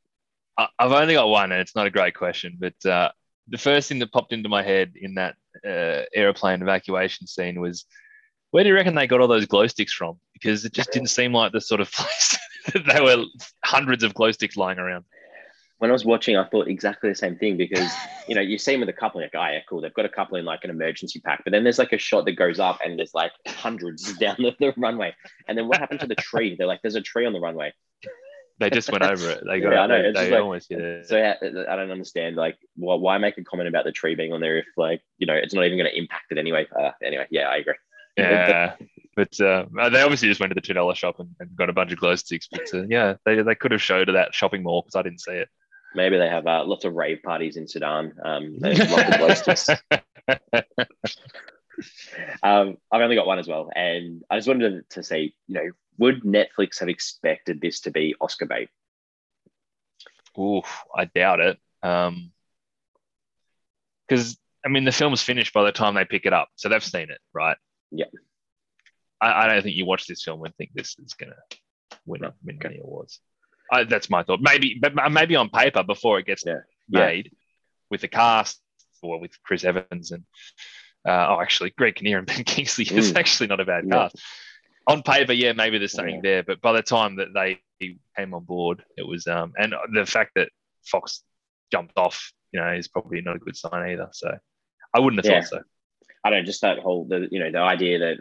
I've 0.56 0.92
only 0.92 1.14
got 1.14 1.28
one, 1.28 1.52
and 1.52 1.60
it's 1.60 1.74
not 1.74 1.86
a 1.86 1.90
great 1.90 2.14
question, 2.14 2.58
but 2.58 2.86
uh, 2.88 3.10
the 3.48 3.58
first 3.58 3.88
thing 3.88 3.98
that 3.98 4.12
popped 4.12 4.32
into 4.32 4.48
my 4.48 4.62
head 4.62 4.92
in 4.96 5.14
that 5.14 5.36
uh, 5.66 6.04
airplane 6.14 6.62
evacuation 6.62 7.26
scene 7.26 7.60
was, 7.60 7.84
where 8.50 8.64
do 8.64 8.68
you 8.68 8.74
reckon 8.74 8.94
they 8.94 9.06
got 9.06 9.20
all 9.20 9.28
those 9.28 9.46
glow 9.46 9.66
sticks 9.66 9.92
from? 9.92 10.18
Because 10.32 10.64
it 10.64 10.72
just 10.72 10.92
didn't 10.92 11.08
seem 11.08 11.32
like 11.32 11.52
the 11.52 11.60
sort 11.60 11.80
of 11.80 11.90
place 11.92 12.38
that 12.72 12.84
there 12.86 13.02
were 13.02 13.24
hundreds 13.64 14.02
of 14.02 14.14
glow 14.14 14.32
sticks 14.32 14.56
lying 14.56 14.78
around. 14.78 15.04
When 15.78 15.90
I 15.90 15.94
was 15.94 16.04
watching, 16.04 16.36
I 16.36 16.44
thought 16.46 16.68
exactly 16.68 17.08
the 17.08 17.16
same 17.16 17.36
thing 17.36 17.56
because 17.56 17.90
you 18.28 18.34
know 18.34 18.42
you 18.42 18.58
see 18.58 18.72
them 18.72 18.80
with 18.80 18.90
a 18.90 18.92
couple, 18.92 19.22
like, 19.22 19.30
oh 19.34 19.40
yeah, 19.40 19.60
cool. 19.66 19.80
They've 19.80 19.94
got 19.94 20.04
a 20.04 20.10
couple 20.10 20.36
in 20.36 20.44
like 20.44 20.62
an 20.62 20.68
emergency 20.68 21.20
pack, 21.20 21.40
but 21.42 21.52
then 21.52 21.64
there's 21.64 21.78
like 21.78 21.94
a 21.94 21.98
shot 21.98 22.26
that 22.26 22.32
goes 22.32 22.60
up 22.60 22.80
and 22.84 22.98
there's 22.98 23.14
like 23.14 23.32
hundreds 23.46 24.12
down 24.18 24.36
the, 24.38 24.54
the 24.60 24.74
runway. 24.76 25.14
And 25.48 25.56
then 25.56 25.68
what 25.68 25.78
happened 25.78 26.00
to 26.00 26.06
the 26.06 26.16
tree? 26.16 26.54
They're 26.54 26.66
like, 26.66 26.82
there's 26.82 26.96
a 26.96 27.00
tree 27.00 27.24
on 27.24 27.32
the 27.32 27.40
runway. 27.40 27.72
They 28.60 28.68
just 28.70 28.92
went 28.92 29.02
over 29.02 29.30
it. 29.30 29.42
They 29.44 29.58
got 29.62 29.72
Yeah, 29.72 29.80
I 29.80 29.86
know. 29.86 30.02
they, 30.02 30.12
they 30.12 30.30
like- 30.30 30.42
almost 30.42 30.68
hit 30.68 30.80
it. 30.80 31.08
So 31.08 31.16
yeah, 31.16 31.34
I 31.42 31.76
don't 31.76 31.90
understand. 31.90 32.36
Like, 32.36 32.58
why, 32.76 32.94
why 32.94 33.18
make 33.18 33.38
a 33.38 33.42
comment 33.42 33.68
about 33.68 33.84
the 33.84 33.92
tree 33.92 34.14
being 34.14 34.32
on 34.32 34.40
there 34.40 34.58
if 34.58 34.66
like 34.76 35.00
you 35.18 35.26
know 35.26 35.34
it's 35.34 35.54
not 35.54 35.64
even 35.64 35.78
going 35.78 35.90
to 35.90 35.98
impact 35.98 36.26
it 36.30 36.38
anyway? 36.38 36.66
Uh, 36.78 36.90
anyway, 37.02 37.26
yeah, 37.30 37.48
I 37.48 37.56
agree. 37.56 37.74
Yeah, 38.16 38.74
but 39.16 39.40
uh, 39.40 39.64
they 39.90 40.02
obviously 40.02 40.28
just 40.28 40.40
went 40.40 40.50
to 40.50 40.54
the 40.54 40.60
two 40.60 40.74
dollar 40.74 40.94
shop 40.94 41.20
and, 41.20 41.30
and 41.40 41.56
got 41.56 41.70
a 41.70 41.72
bunch 41.72 41.90
of 41.90 41.98
glow 41.98 42.14
sticks. 42.16 42.48
But 42.52 42.68
uh, 42.74 42.84
yeah, 42.88 43.14
they, 43.24 43.40
they 43.42 43.54
could 43.54 43.72
have 43.72 43.80
showed 43.82 44.08
at 44.10 44.12
that 44.12 44.34
shopping 44.34 44.62
mall 44.62 44.82
because 44.82 44.94
I 44.96 45.02
didn't 45.02 45.20
see 45.20 45.32
it. 45.32 45.48
Maybe 45.94 46.18
they 46.18 46.28
have 46.28 46.46
uh, 46.46 46.64
lots 46.66 46.84
of 46.84 46.92
rave 46.94 47.22
parties 47.24 47.56
in 47.56 47.66
Sudan. 47.66 48.12
Um, 48.22 48.56
there's 48.58 48.78
lots 48.78 49.10
of 49.10 49.18
glow 49.18 49.34
sticks. 49.34 49.68
Um, 52.42 52.76
I've 52.92 53.00
only 53.00 53.16
got 53.16 53.26
one 53.26 53.38
as 53.38 53.48
well, 53.48 53.70
and 53.74 54.22
I 54.28 54.36
just 54.36 54.46
wanted 54.48 54.90
to, 54.90 54.96
to 54.96 55.02
say, 55.02 55.32
you 55.46 55.54
know, 55.54 55.70
would 56.00 56.22
Netflix 56.22 56.80
have 56.80 56.88
expected 56.88 57.60
this 57.60 57.80
to 57.82 57.90
be 57.90 58.14
Oscar 58.20 58.46
bait? 58.46 58.68
Oof, 60.38 60.84
I 60.96 61.04
doubt 61.04 61.40
it. 61.40 61.58
Um, 61.82 62.32
because 64.08 64.36
I 64.64 64.68
mean, 64.68 64.84
the 64.84 64.92
film's 64.92 65.22
finished 65.22 65.52
by 65.52 65.62
the 65.64 65.72
time 65.72 65.94
they 65.94 66.04
pick 66.04 66.26
it 66.26 66.32
up, 66.32 66.48
so 66.56 66.68
they've 66.68 66.84
seen 66.84 67.10
it, 67.10 67.18
right? 67.32 67.56
Yeah. 67.90 68.06
I, 69.20 69.44
I 69.44 69.46
don't 69.48 69.62
think 69.62 69.76
you 69.76 69.86
watch 69.86 70.06
this 70.06 70.22
film 70.24 70.44
and 70.44 70.54
think 70.56 70.70
this 70.74 70.96
is 71.04 71.12
gonna 71.14 71.36
win 72.06 72.22
No. 72.22 72.32
win 72.44 72.58
many 72.62 72.78
awards. 72.78 73.20
I, 73.72 73.84
that's 73.84 74.10
my 74.10 74.22
thought. 74.24 74.40
Maybe, 74.42 74.78
but 74.80 74.94
maybe 75.12 75.36
on 75.36 75.48
paper 75.48 75.82
before 75.84 76.18
it 76.18 76.26
gets 76.26 76.44
Yeah. 76.46 76.60
Yeah. 76.88 77.06
made 77.06 77.32
with 77.90 78.00
the 78.00 78.08
cast 78.08 78.60
or 79.02 79.20
with 79.20 79.32
Chris 79.42 79.64
Evans 79.64 80.10
and 80.12 80.24
uh, 81.08 81.28
oh, 81.30 81.40
actually, 81.40 81.70
Greg 81.70 81.94
Kinnear 81.94 82.18
and 82.18 82.26
Ben 82.26 82.44
Kingsley 82.44 82.84
is 82.84 83.12
Mm. 83.12 83.16
actually 83.16 83.46
not 83.46 83.60
a 83.60 83.64
bad 83.64 83.84
Yeah. 83.86 83.94
cast. 84.08 84.16
On 84.86 85.02
paper, 85.02 85.32
yeah, 85.32 85.52
maybe 85.52 85.78
there's 85.78 85.92
something 85.92 86.16
Yeah. 86.16 86.20
there, 86.22 86.42
but 86.42 86.60
by 86.60 86.72
the 86.72 86.82
time 86.82 87.16
that 87.16 87.32
they 87.34 87.60
came 88.16 88.34
on 88.34 88.44
board, 88.44 88.82
it 88.96 89.06
was 89.06 89.26
um, 89.26 89.52
and 89.58 89.74
the 89.94 90.06
fact 90.06 90.32
that 90.34 90.48
Fox 90.84 91.22
jumped 91.70 91.96
off, 91.96 92.32
you 92.52 92.60
know, 92.60 92.72
is 92.72 92.88
probably 92.88 93.20
not 93.20 93.36
a 93.36 93.40
good 93.40 93.56
sign 93.56 93.90
either. 93.90 94.08
So 94.12 94.36
I 94.94 94.98
wouldn't 95.00 95.24
have 95.24 95.32
Yeah. 95.32 95.40
thought 95.42 95.48
so. 95.60 95.62
I 96.24 96.30
don't 96.30 96.40
know, 96.40 96.44
just 96.44 96.62
that 96.62 96.78
whole 96.80 97.04
the 97.04 97.28
you 97.30 97.38
know 97.38 97.50
the 97.50 97.58
idea 97.60 97.98
that 97.98 98.18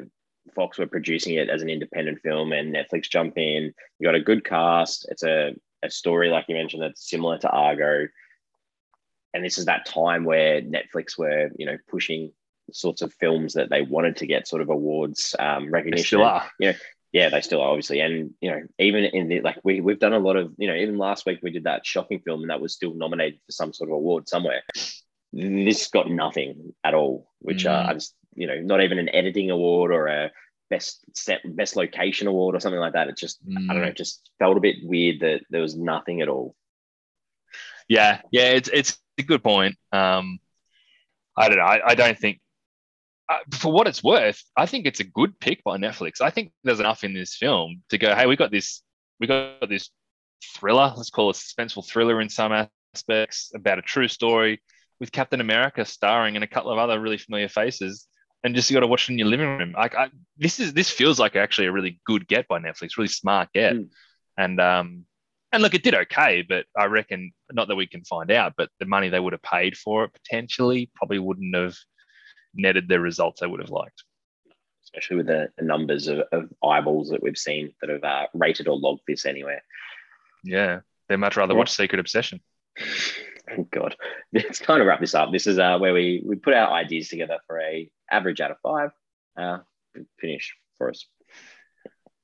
Fox 0.55 0.77
were 0.77 0.87
producing 0.87 1.35
it 1.35 1.49
as 1.49 1.61
an 1.61 1.69
independent 1.69 2.19
film 2.21 2.51
and 2.53 2.73
Netflix 2.73 3.09
jump 3.09 3.37
in. 3.37 3.73
You 3.99 4.05
got 4.05 4.15
a 4.15 4.21
good 4.21 4.45
cast. 4.45 5.07
It's 5.09 5.23
a 5.23 5.55
a 5.81 5.89
story 5.89 6.29
like 6.29 6.45
you 6.49 6.55
mentioned 6.55 6.83
that's 6.83 7.09
similar 7.09 7.37
to 7.39 7.49
Argo, 7.49 8.07
and 9.33 9.43
this 9.43 9.57
is 9.57 9.65
that 9.65 9.85
time 9.85 10.23
where 10.25 10.61
Netflix 10.61 11.17
were 11.17 11.49
you 11.57 11.65
know 11.65 11.77
pushing 11.89 12.31
sorts 12.73 13.01
of 13.01 13.13
films 13.13 13.53
that 13.53 13.69
they 13.69 13.81
wanted 13.81 14.17
to 14.17 14.27
get 14.27 14.47
sort 14.47 14.61
of 14.61 14.69
awards 14.69 15.35
um, 15.39 15.65
They 15.65 15.69
recognition. 15.71 16.05
still 16.05 16.23
are. 16.23 16.49
yeah, 17.11 17.29
they 17.29 17.41
still 17.41 17.61
are 17.61 17.69
obviously, 17.69 17.99
and 18.01 18.31
you 18.41 18.51
know, 18.51 18.61
even 18.77 19.03
in 19.05 19.27
the 19.27 19.41
like 19.41 19.57
we 19.63 19.81
we've 19.81 19.99
done 19.99 20.13
a 20.13 20.19
lot 20.19 20.35
of 20.35 20.53
you 20.57 20.67
know, 20.67 20.75
even 20.75 20.97
last 20.97 21.25
week 21.25 21.39
we 21.41 21.51
did 21.51 21.63
that 21.65 21.85
shocking 21.85 22.19
film, 22.19 22.41
and 22.41 22.49
that 22.49 22.61
was 22.61 22.73
still 22.73 22.93
nominated 22.93 23.39
for 23.45 23.51
some 23.51 23.73
sort 23.73 23.89
of 23.89 23.95
award 23.95 24.27
somewhere. 24.29 24.61
This 25.31 25.87
got 25.89 26.09
nothing 26.09 26.73
at 26.83 26.93
all, 26.93 27.29
which 27.39 27.65
uh, 27.65 27.83
Mm. 27.83 27.89
I 27.89 27.93
just 27.93 28.15
you 28.35 28.47
know, 28.47 28.59
not 28.61 28.81
even 28.81 28.99
an 28.99 29.09
editing 29.09 29.49
award 29.49 29.91
or 29.91 30.07
a 30.07 30.31
best 30.69 31.03
set 31.17 31.41
best 31.55 31.75
location 31.75 32.27
award 32.27 32.55
or 32.55 32.59
something 32.59 32.79
like 32.79 32.93
that. 32.93 33.07
It 33.09 33.17
just 33.17 33.39
I 33.47 33.51
Mm. 33.59 33.67
don't 33.67 33.81
know, 33.81 33.91
just 33.91 34.29
felt 34.39 34.57
a 34.57 34.61
bit 34.61 34.77
weird 34.83 35.19
that 35.21 35.41
there 35.49 35.61
was 35.61 35.75
nothing 35.75 36.21
at 36.21 36.29
all. 36.29 36.55
Yeah, 37.87 38.21
yeah, 38.31 38.49
it's 38.51 38.69
it's 38.71 38.99
a 39.17 39.23
good 39.23 39.43
point. 39.43 39.75
Um, 39.91 40.39
I 41.35 41.47
don't 41.49 41.57
know. 41.57 41.63
I, 41.63 41.91
I 41.91 41.95
don't 41.95 42.17
think, 42.17 42.37
uh, 42.37 42.39
for 43.53 43.71
what 43.71 43.87
it's 43.87 44.03
worth, 44.03 44.43
I 44.57 44.65
think 44.65 44.85
it's 44.85 44.99
a 44.99 45.03
good 45.03 45.39
pick 45.39 45.63
by 45.63 45.77
Netflix. 45.77 46.21
I 46.21 46.29
think 46.29 46.51
there's 46.63 46.79
enough 46.79 47.03
in 47.03 47.13
this 47.13 47.35
film 47.35 47.83
to 47.89 47.97
go. 47.97 48.15
Hey, 48.15 48.25
we 48.25 48.35
got 48.35 48.51
this. 48.51 48.81
We 49.19 49.27
got 49.27 49.69
this 49.69 49.89
thriller. 50.55 50.93
Let's 50.95 51.09
call 51.09 51.29
it 51.29 51.37
a 51.37 51.39
suspenseful 51.39 51.87
thriller 51.87 52.21
in 52.21 52.29
some 52.29 52.51
aspects 52.95 53.51
about 53.53 53.79
a 53.79 53.83
true 53.83 54.07
story 54.07 54.61
with 54.99 55.11
Captain 55.11 55.41
America 55.41 55.85
starring 55.85 56.35
and 56.35 56.43
a 56.43 56.47
couple 56.47 56.71
of 56.71 56.77
other 56.77 56.99
really 56.99 57.17
familiar 57.17 57.49
faces. 57.49 58.07
And 58.43 58.55
just 58.55 58.69
you 58.69 58.73
got 58.73 58.81
to 58.81 58.87
watch 58.87 59.09
it 59.09 59.13
in 59.13 59.19
your 59.19 59.27
living 59.27 59.57
room. 59.57 59.73
Like 59.77 59.95
I, 59.95 60.09
this 60.37 60.59
is 60.59 60.73
this 60.73 60.89
feels 60.89 61.19
like 61.19 61.35
actually 61.35 61.67
a 61.67 61.71
really 61.71 61.99
good 62.05 62.27
get 62.27 62.47
by 62.47 62.59
Netflix. 62.59 62.97
Really 62.97 63.09
smart 63.09 63.49
get. 63.53 63.73
Mm. 63.73 63.89
And 64.37 64.61
um, 64.61 65.05
and 65.51 65.61
look, 65.61 65.73
it 65.73 65.83
did 65.83 65.95
okay, 65.95 66.43
but 66.47 66.65
I 66.77 66.85
reckon 66.85 67.31
not 67.51 67.67
that 67.67 67.75
we 67.75 67.87
can 67.87 68.03
find 68.05 68.31
out, 68.31 68.53
but 68.55 68.69
the 68.79 68.85
money 68.85 69.09
they 69.09 69.19
would 69.19 69.33
have 69.33 69.41
paid 69.41 69.75
for 69.75 70.05
it 70.05 70.13
potentially 70.13 70.89
probably 70.95 71.19
wouldn't 71.19 71.55
have 71.55 71.75
netted 72.61 72.87
the 72.87 72.99
results 72.99 73.39
they 73.41 73.47
would 73.47 73.59
have 73.61 73.69
liked. 73.69 74.03
Especially 74.83 75.17
with 75.17 75.27
the, 75.27 75.49
the 75.57 75.63
numbers 75.65 76.07
of, 76.07 76.19
of 76.31 76.49
eyeballs 76.63 77.09
that 77.09 77.21
we've 77.21 77.37
seen 77.37 77.73
that 77.81 77.89
have 77.89 78.03
uh, 78.03 78.25
rated 78.33 78.67
or 78.67 78.77
logged 78.77 79.01
this 79.07 79.25
anywhere. 79.25 79.61
Yeah, 80.43 80.79
they'd 81.07 81.17
much 81.17 81.37
rather 81.37 81.53
Yeah. 81.53 81.59
watch 81.59 81.71
Secret 81.71 81.99
Obsession. 81.99 82.41
Thank 83.47 83.69
God. 83.71 83.95
Let's 84.33 84.59
kind 84.59 84.81
of 84.81 84.87
wrap 84.87 84.99
this 84.99 85.13
up. 85.15 85.31
This 85.31 85.47
is 85.47 85.59
uh, 85.59 85.77
where 85.79 85.93
we 85.93 86.23
we 86.25 86.35
put 86.35 86.53
our 86.53 86.71
ideas 86.71 87.09
together 87.09 87.37
for 87.47 87.59
a 87.59 87.89
average 88.09 88.41
out 88.41 88.51
of 88.51 88.57
five. 88.63 88.91
Uh, 89.37 89.59
finish 90.19 90.55
for 90.77 90.89
us. 90.89 91.05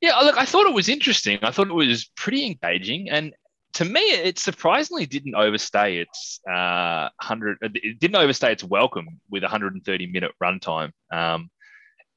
Yeah, 0.01 0.17
look, 0.19 0.37
I 0.37 0.45
thought 0.45 0.67
it 0.67 0.73
was 0.73 0.89
interesting. 0.89 1.39
I 1.41 1.51
thought 1.51 1.67
it 1.69 1.73
was 1.73 2.05
pretty 2.15 2.45
engaging, 2.45 3.09
and 3.09 3.33
to 3.75 3.85
me, 3.85 3.99
it 3.99 4.39
surprisingly 4.39 5.05
didn't 5.05 5.35
overstay 5.35 5.97
its 5.97 6.39
uh, 6.49 7.09
hundred. 7.19 7.57
It 7.61 7.99
didn't 7.99 8.15
overstay 8.15 8.53
its 8.53 8.63
welcome 8.63 9.19
with 9.29 9.43
130 9.43 10.07
minute 10.07 10.31
runtime. 10.41 10.91
Um, 11.11 11.49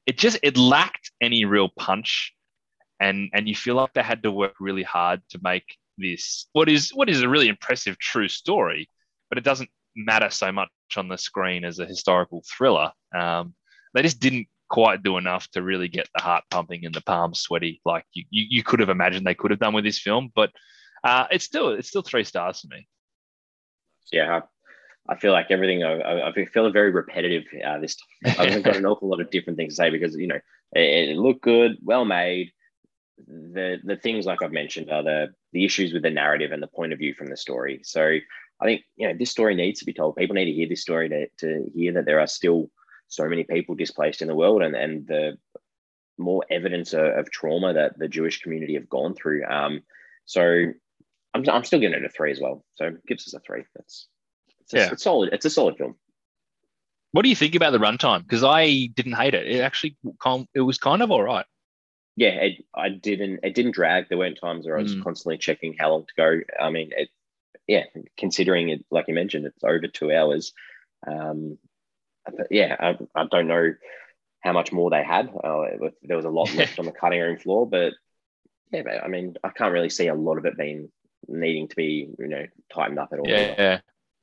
it 0.05 0.17
just 0.17 0.39
it 0.41 0.57
lacked 0.57 1.11
any 1.21 1.43
real 1.43 1.67
punch, 1.77 2.33
and 3.01 3.29
and 3.33 3.47
you 3.47 3.55
feel 3.55 3.75
like 3.75 3.93
they 3.93 4.01
had 4.01 4.23
to 4.23 4.31
work 4.31 4.53
really 4.61 4.83
hard 4.83 5.21
to 5.31 5.39
make 5.43 5.77
this 5.97 6.47
what 6.53 6.69
is 6.69 6.91
what 6.91 7.09
is 7.09 7.21
a 7.21 7.29
really 7.29 7.49
impressive 7.49 7.99
true 7.99 8.29
story, 8.29 8.89
but 9.27 9.37
it 9.37 9.43
doesn't 9.43 9.69
matter 9.97 10.29
so 10.29 10.53
much 10.53 10.69
on 10.95 11.09
the 11.09 11.17
screen 11.17 11.65
as 11.65 11.79
a 11.79 11.85
historical 11.85 12.41
thriller. 12.49 12.93
Um, 13.13 13.53
they 13.93 14.01
just 14.01 14.21
didn't 14.21 14.47
quite 14.69 15.03
do 15.03 15.17
enough 15.17 15.49
to 15.49 15.61
really 15.61 15.89
get 15.89 16.07
the 16.15 16.21
heart 16.21 16.45
pumping 16.49 16.85
and 16.85 16.95
the 16.95 17.01
palms 17.01 17.41
sweaty 17.41 17.81
like 17.85 18.05
you, 18.13 18.23
you, 18.29 18.45
you 18.49 18.63
could 18.63 18.79
have 18.79 18.89
imagined 18.89 19.25
they 19.25 19.33
could 19.33 19.51
have 19.51 19.59
done 19.59 19.73
with 19.73 19.83
this 19.83 19.99
film. 19.99 20.31
But 20.33 20.51
Uh, 21.03 21.25
it's 21.31 21.45
still 21.45 21.69
it's 21.69 21.87
still 21.87 22.01
three 22.01 22.23
stars 22.23 22.61
for 22.61 22.67
me. 22.67 22.87
Yeah, 24.11 24.41
I, 25.07 25.15
feel 25.15 25.31
like 25.31 25.51
everything. 25.51 25.83
I, 25.83 26.29
I 26.29 26.45
feel 26.45 26.71
very 26.71 26.91
repetitive 26.91 27.43
uh, 27.65 27.79
this 27.79 27.95
time. 28.25 28.35
I've 28.39 28.63
got 28.63 28.75
an 28.75 28.85
awful 28.85 29.07
lot 29.07 29.21
of 29.21 29.29
different 29.29 29.57
things 29.57 29.73
to 29.73 29.75
say 29.75 29.89
because 29.89 30.15
you 30.15 30.27
know 30.27 30.39
it, 30.73 31.09
it 31.09 31.17
looked 31.17 31.41
good, 31.41 31.77
well 31.83 32.05
made. 32.05 32.51
The 33.27 33.77
the 33.83 33.97
things 33.97 34.25
like 34.25 34.41
I've 34.41 34.51
mentioned 34.51 34.91
are 34.91 35.03
the 35.03 35.27
the 35.53 35.65
issues 35.65 35.93
with 35.93 36.03
the 36.03 36.09
narrative 36.09 36.51
and 36.51 36.63
the 36.63 36.67
point 36.67 36.93
of 36.93 36.99
view 36.99 37.13
from 37.13 37.27
the 37.27 37.37
story. 37.37 37.81
So 37.83 38.17
I 38.61 38.65
think 38.65 38.81
you 38.95 39.07
know 39.07 39.13
this 39.17 39.31
story 39.31 39.55
needs 39.55 39.79
to 39.79 39.85
be 39.85 39.93
told. 39.93 40.15
People 40.15 40.35
need 40.35 40.45
to 40.45 40.53
hear 40.53 40.67
this 40.67 40.81
story 40.81 41.09
to, 41.09 41.27
to 41.39 41.69
hear 41.73 41.93
that 41.93 42.05
there 42.05 42.19
are 42.19 42.27
still 42.27 42.69
so 43.07 43.27
many 43.27 43.43
people 43.43 43.75
displaced 43.75 44.21
in 44.21 44.27
the 44.27 44.35
world 44.35 44.61
and, 44.61 44.75
and 44.75 45.07
the 45.07 45.37
more 46.17 46.45
evidence 46.49 46.93
of, 46.93 47.05
of 47.05 47.31
trauma 47.31 47.73
that 47.73 47.97
the 47.97 48.07
Jewish 48.07 48.41
community 48.41 48.75
have 48.75 48.89
gone 48.89 49.15
through. 49.15 49.43
Um, 49.45 49.81
so 50.25 50.65
I'm, 51.39 51.55
I'm 51.55 51.63
still 51.63 51.79
giving 51.79 51.97
it 51.97 52.05
a 52.05 52.09
three 52.09 52.31
as 52.31 52.39
well. 52.39 52.63
So 52.75 52.85
it 52.85 53.05
gives 53.05 53.27
us 53.27 53.33
a 53.33 53.39
three. 53.39 53.63
That's 53.75 54.07
it's, 54.61 54.73
a, 54.73 54.77
yeah. 54.77 54.89
it's 54.91 55.03
solid. 55.03 55.29
It's 55.33 55.45
a 55.45 55.49
solid 55.49 55.77
film. 55.77 55.95
What 57.11 57.23
do 57.23 57.29
you 57.29 57.35
think 57.35 57.55
about 57.55 57.71
the 57.71 57.79
runtime? 57.79 58.21
Because 58.21 58.43
I 58.43 58.87
didn't 58.93 59.13
hate 59.13 59.33
it. 59.33 59.47
It 59.47 59.61
actually 59.61 59.97
it 60.53 60.61
was 60.61 60.77
kind 60.77 61.01
of 61.01 61.11
all 61.11 61.23
right. 61.23 61.45
Yeah, 62.15 62.29
it, 62.29 62.65
I 62.75 62.89
didn't. 62.89 63.39
It 63.43 63.55
didn't 63.55 63.71
drag. 63.71 64.09
There 64.09 64.17
weren't 64.17 64.39
times 64.39 64.65
where 64.65 64.77
I 64.77 64.83
was 64.83 64.95
mm. 64.95 65.03
constantly 65.03 65.37
checking 65.37 65.75
how 65.79 65.91
long 65.91 66.05
to 66.05 66.13
go. 66.15 66.39
I 66.59 66.69
mean, 66.69 66.91
it. 66.95 67.09
Yeah, 67.65 67.83
considering 68.17 68.69
it, 68.69 68.85
like 68.89 69.07
you 69.07 69.13
mentioned, 69.13 69.45
it's 69.45 69.63
over 69.63 69.87
two 69.87 70.11
hours. 70.11 70.53
Um, 71.05 71.59
yeah, 72.49 72.75
I, 72.79 72.97
I 73.15 73.25
don't 73.25 73.47
know 73.47 73.73
how 74.41 74.53
much 74.53 74.71
more 74.71 74.89
they 74.89 75.03
had. 75.03 75.29
Uh, 75.29 75.89
there 76.01 76.17
was 76.17 76.25
a 76.25 76.29
lot 76.29 76.53
left 76.55 76.79
on 76.79 76.85
the 76.85 76.91
cutting 76.91 77.21
room 77.21 77.37
floor, 77.37 77.67
but 77.67 77.93
yeah, 78.71 78.83
I 79.03 79.07
mean, 79.07 79.35
I 79.43 79.49
can't 79.49 79.73
really 79.73 79.89
see 79.89 80.07
a 80.07 80.15
lot 80.15 80.37
of 80.37 80.45
it 80.45 80.57
being 80.57 80.91
needing 81.29 81.67
to 81.67 81.75
be, 81.75 82.09
you 82.17 82.27
know, 82.27 82.45
tightened 82.73 82.99
up 82.99 83.09
at 83.13 83.19
all. 83.19 83.27
Yeah, 83.27 83.55
yeah, 83.57 83.79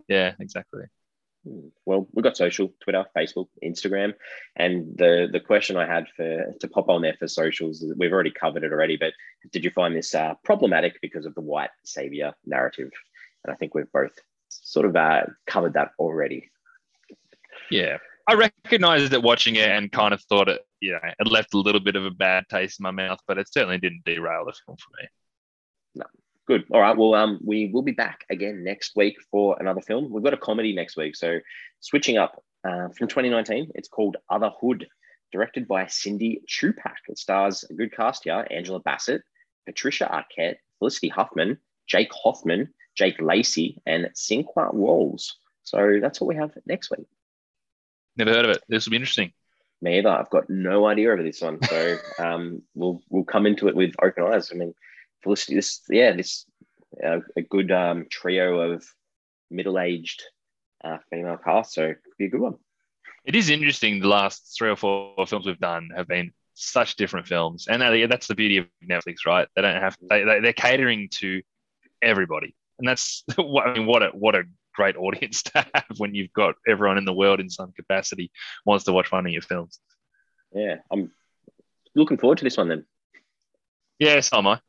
yeah, 0.09 0.33
exactly. 0.39 0.85
Well, 1.85 2.09
we've 2.13 2.25
got 2.25 2.37
social, 2.37 2.73
Twitter, 2.83 3.05
Facebook, 3.17 3.47
Instagram, 3.65 4.15
and 4.57 4.97
the 4.99 5.29
the 5.31 5.39
question 5.39 5.77
I 5.77 5.87
had 5.87 6.07
for 6.17 6.55
to 6.61 6.69
pop 6.69 6.89
on 6.89 7.03
there 7.03 7.17
for 7.19 7.29
socials, 7.29 7.85
we've 7.97 8.13
already 8.13 8.33
covered 8.33 8.65
it 8.65 8.73
already. 8.73 8.97
But 8.97 9.13
did 9.53 9.65
you 9.65 9.71
find 9.71 9.95
this 9.95 10.15
uh, 10.15 10.35
problematic 10.45 11.01
because 11.01 11.25
of 11.25 11.35
the 11.35 11.41
white 11.41 11.71
savior 11.85 12.33
narrative? 12.45 12.91
And 13.45 13.53
I 13.53 13.57
think 13.57 13.75
we've 13.75 13.91
both 13.93 14.19
sort 14.49 14.87
of 14.87 14.97
uh, 14.97 15.27
covered 15.47 15.75
that 15.75 15.93
already. 16.01 16.51
Yeah, 17.71 17.99
I 18.27 18.35
recognized 18.35 19.13
it 19.13 19.23
watching 19.23 19.57
it 19.57 19.69
and 19.69 19.91
kind 19.91 20.13
of 20.13 20.21
thought 20.23 20.49
it, 20.49 20.61
you 20.81 20.93
know, 20.93 21.01
it 21.19 21.29
left 21.29 21.55
a 21.55 21.59
little 21.59 21.81
bit 21.81 21.97
of 21.97 22.05
a 22.05 22.11
bad 22.11 22.45
taste 22.51 22.81
in 22.81 22.85
my 22.85 22.91
mouth, 22.91 23.21
but 23.29 23.39
it 23.39 23.53
certainly 23.53 23.79
didn't 23.79 24.05
derail 24.05 24.45
the 24.45 24.53
film 24.65 24.77
for 24.77 25.03
me. 25.03 25.09
No, 25.95 26.05
good. 26.47 26.65
All 26.71 26.81
right. 26.81 26.97
Well, 26.97 27.15
um, 27.15 27.41
we 27.45 27.71
will 27.73 27.83
be 27.83 27.93
back 27.93 28.25
again 28.31 28.65
next 28.65 28.97
week 28.97 29.17
for 29.31 29.57
another 29.61 29.81
film. 29.81 30.11
We've 30.11 30.25
got 30.25 30.35
a 30.35 30.39
comedy 30.39 30.75
next 30.75 30.97
week, 30.97 31.17
so 31.17 31.39
switching 31.81 32.17
up 32.17 32.43
uh, 32.65 32.89
from 32.97 33.09
2019. 33.09 33.73
It's 33.75 33.89
called 33.89 34.17
Otherhood, 34.31 34.87
directed 35.33 35.69
by 35.69 35.87
Cindy 35.87 36.43
Chupack. 36.49 36.97
It 37.09 37.19
stars 37.19 37.65
a 37.69 37.75
good 37.75 37.95
cast 37.95 38.25
here: 38.25 38.47
Angela 38.51 38.81
Bassett, 38.81 39.23
Patricia 39.67 40.07
Arquette, 40.07 40.57
Felicity 40.79 41.09
Huffman, 41.09 41.59
Jake 41.87 42.11
Hoffman, 42.13 42.73
Jake 42.97 43.21
Lacy, 43.21 43.81
and 43.87 44.11
Sinqua 44.15 44.73
Walls. 44.73 45.37
So 45.65 45.99
that's 46.01 46.21
what 46.21 46.29
we 46.29 46.37
have 46.37 46.53
next 46.67 46.91
week. 46.91 47.07
Never 48.17 48.33
heard 48.33 48.45
of 48.45 48.53
it. 48.53 48.63
This 48.69 48.87
will 48.87 48.93
be 48.93 48.97
interesting. 48.97 49.33
Me 49.83 49.99
either. 49.99 50.09
I've 50.09 50.31
got 50.31 50.49
no 50.49 50.87
idea 50.87 51.13
over 51.13 51.23
this 51.23 51.43
one. 51.43 51.63
So 51.63 51.99
um, 52.19 52.63
we'll 52.75 53.03
we'll 53.11 53.25
come 53.25 53.47
into 53.47 53.69
it 53.69 53.77
with 53.77 53.95
open 54.03 54.25
eyes. 54.25 54.51
I 54.53 54.57
mean, 54.57 54.75
Felicity, 55.27 55.57
this 55.57 55.83
yeah, 55.91 56.13
this 56.13 56.47
uh, 57.05 57.19
a 57.37 57.43
good 57.43 57.73
um, 57.73 58.07
trio 58.09 58.61
of 58.61 58.85
middle 59.51 59.81
aged 59.81 60.23
uh, 60.85 60.99
female 61.11 61.37
cast. 61.37 61.75
So 61.75 61.83
it 61.83 61.99
could 62.05 62.17
be 62.17 62.27
a 62.27 62.31
good 62.31 62.41
one. 62.41 62.55
It 63.25 63.35
is 63.35 63.51
interesting. 63.51 63.99
The 63.99 64.07
last 64.07 64.55
three 64.57 64.71
or 64.71 64.77
four 64.77 65.27
films 65.27 65.47
we've 65.47 65.59
done 65.59 65.91
have 65.97 66.07
been 66.07 66.31
such 66.55 66.95
different 66.95 67.27
films, 67.27 67.67
and 67.69 67.83
that's 68.09 68.29
the 68.29 68.37
beauty 68.37 68.59
of 68.59 68.67
Netflix, 68.89 69.27
right? 69.27 69.49
They 69.57 69.63
don't 69.63 69.83
have 69.83 69.97
they, 70.09 70.23
they're 70.23 70.53
catering 70.53 71.09
to 71.15 71.43
everybody, 72.03 72.55
and 72.79 72.87
that's 72.87 73.25
what 73.37 73.67
I 73.67 73.75
mean. 73.75 73.87
What 73.87 74.05
a 74.05 74.09
what 74.11 74.37
a 74.37 74.45
great 74.77 74.97
audience 75.07 75.43
to 75.43 75.67
have 75.75 75.99
when 75.99 76.15
you've 76.15 76.33
got 76.33 76.55
everyone 76.69 76.99
in 76.99 77.05
the 77.05 77.13
world 77.13 77.41
in 77.41 77.51
some 77.51 77.73
capacity 77.73 78.31
wants 78.65 78.85
to 78.85 78.93
watch 78.93 79.11
one 79.11 79.27
of 79.27 79.33
your 79.33 79.43
films. 79.43 79.81
Yeah, 80.55 80.77
I'm 80.93 81.11
looking 81.97 82.19
forward 82.19 82.39
to 82.39 82.45
this 82.45 82.57
one 82.57 82.69
then. 82.69 82.85
Yeah, 83.99 84.21
so 84.21 84.39
am 84.39 84.47
I. 84.47 84.61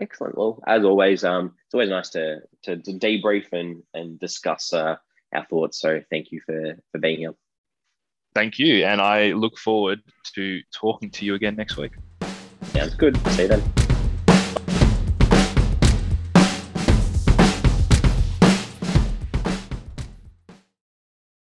Excellent. 0.00 0.36
Well, 0.36 0.62
as 0.66 0.84
always, 0.84 1.24
um, 1.24 1.54
it's 1.64 1.74
always 1.74 1.90
nice 1.90 2.10
to 2.10 2.40
to, 2.62 2.76
to 2.76 2.92
debrief 2.92 3.52
and 3.52 3.82
and 3.94 4.18
discuss 4.18 4.72
uh, 4.72 4.96
our 5.32 5.46
thoughts. 5.46 5.80
So 5.80 6.00
thank 6.10 6.32
you 6.32 6.40
for 6.44 6.76
for 6.90 6.98
being 6.98 7.18
here. 7.18 7.34
Thank 8.34 8.58
you, 8.58 8.84
and 8.84 9.00
I 9.00 9.32
look 9.32 9.58
forward 9.58 10.00
to 10.34 10.60
talking 10.72 11.10
to 11.12 11.24
you 11.24 11.34
again 11.34 11.54
next 11.54 11.76
week. 11.76 11.92
Sounds 12.72 12.94
good. 12.94 13.16
See 13.32 13.42
you 13.42 13.48
then. 13.48 13.73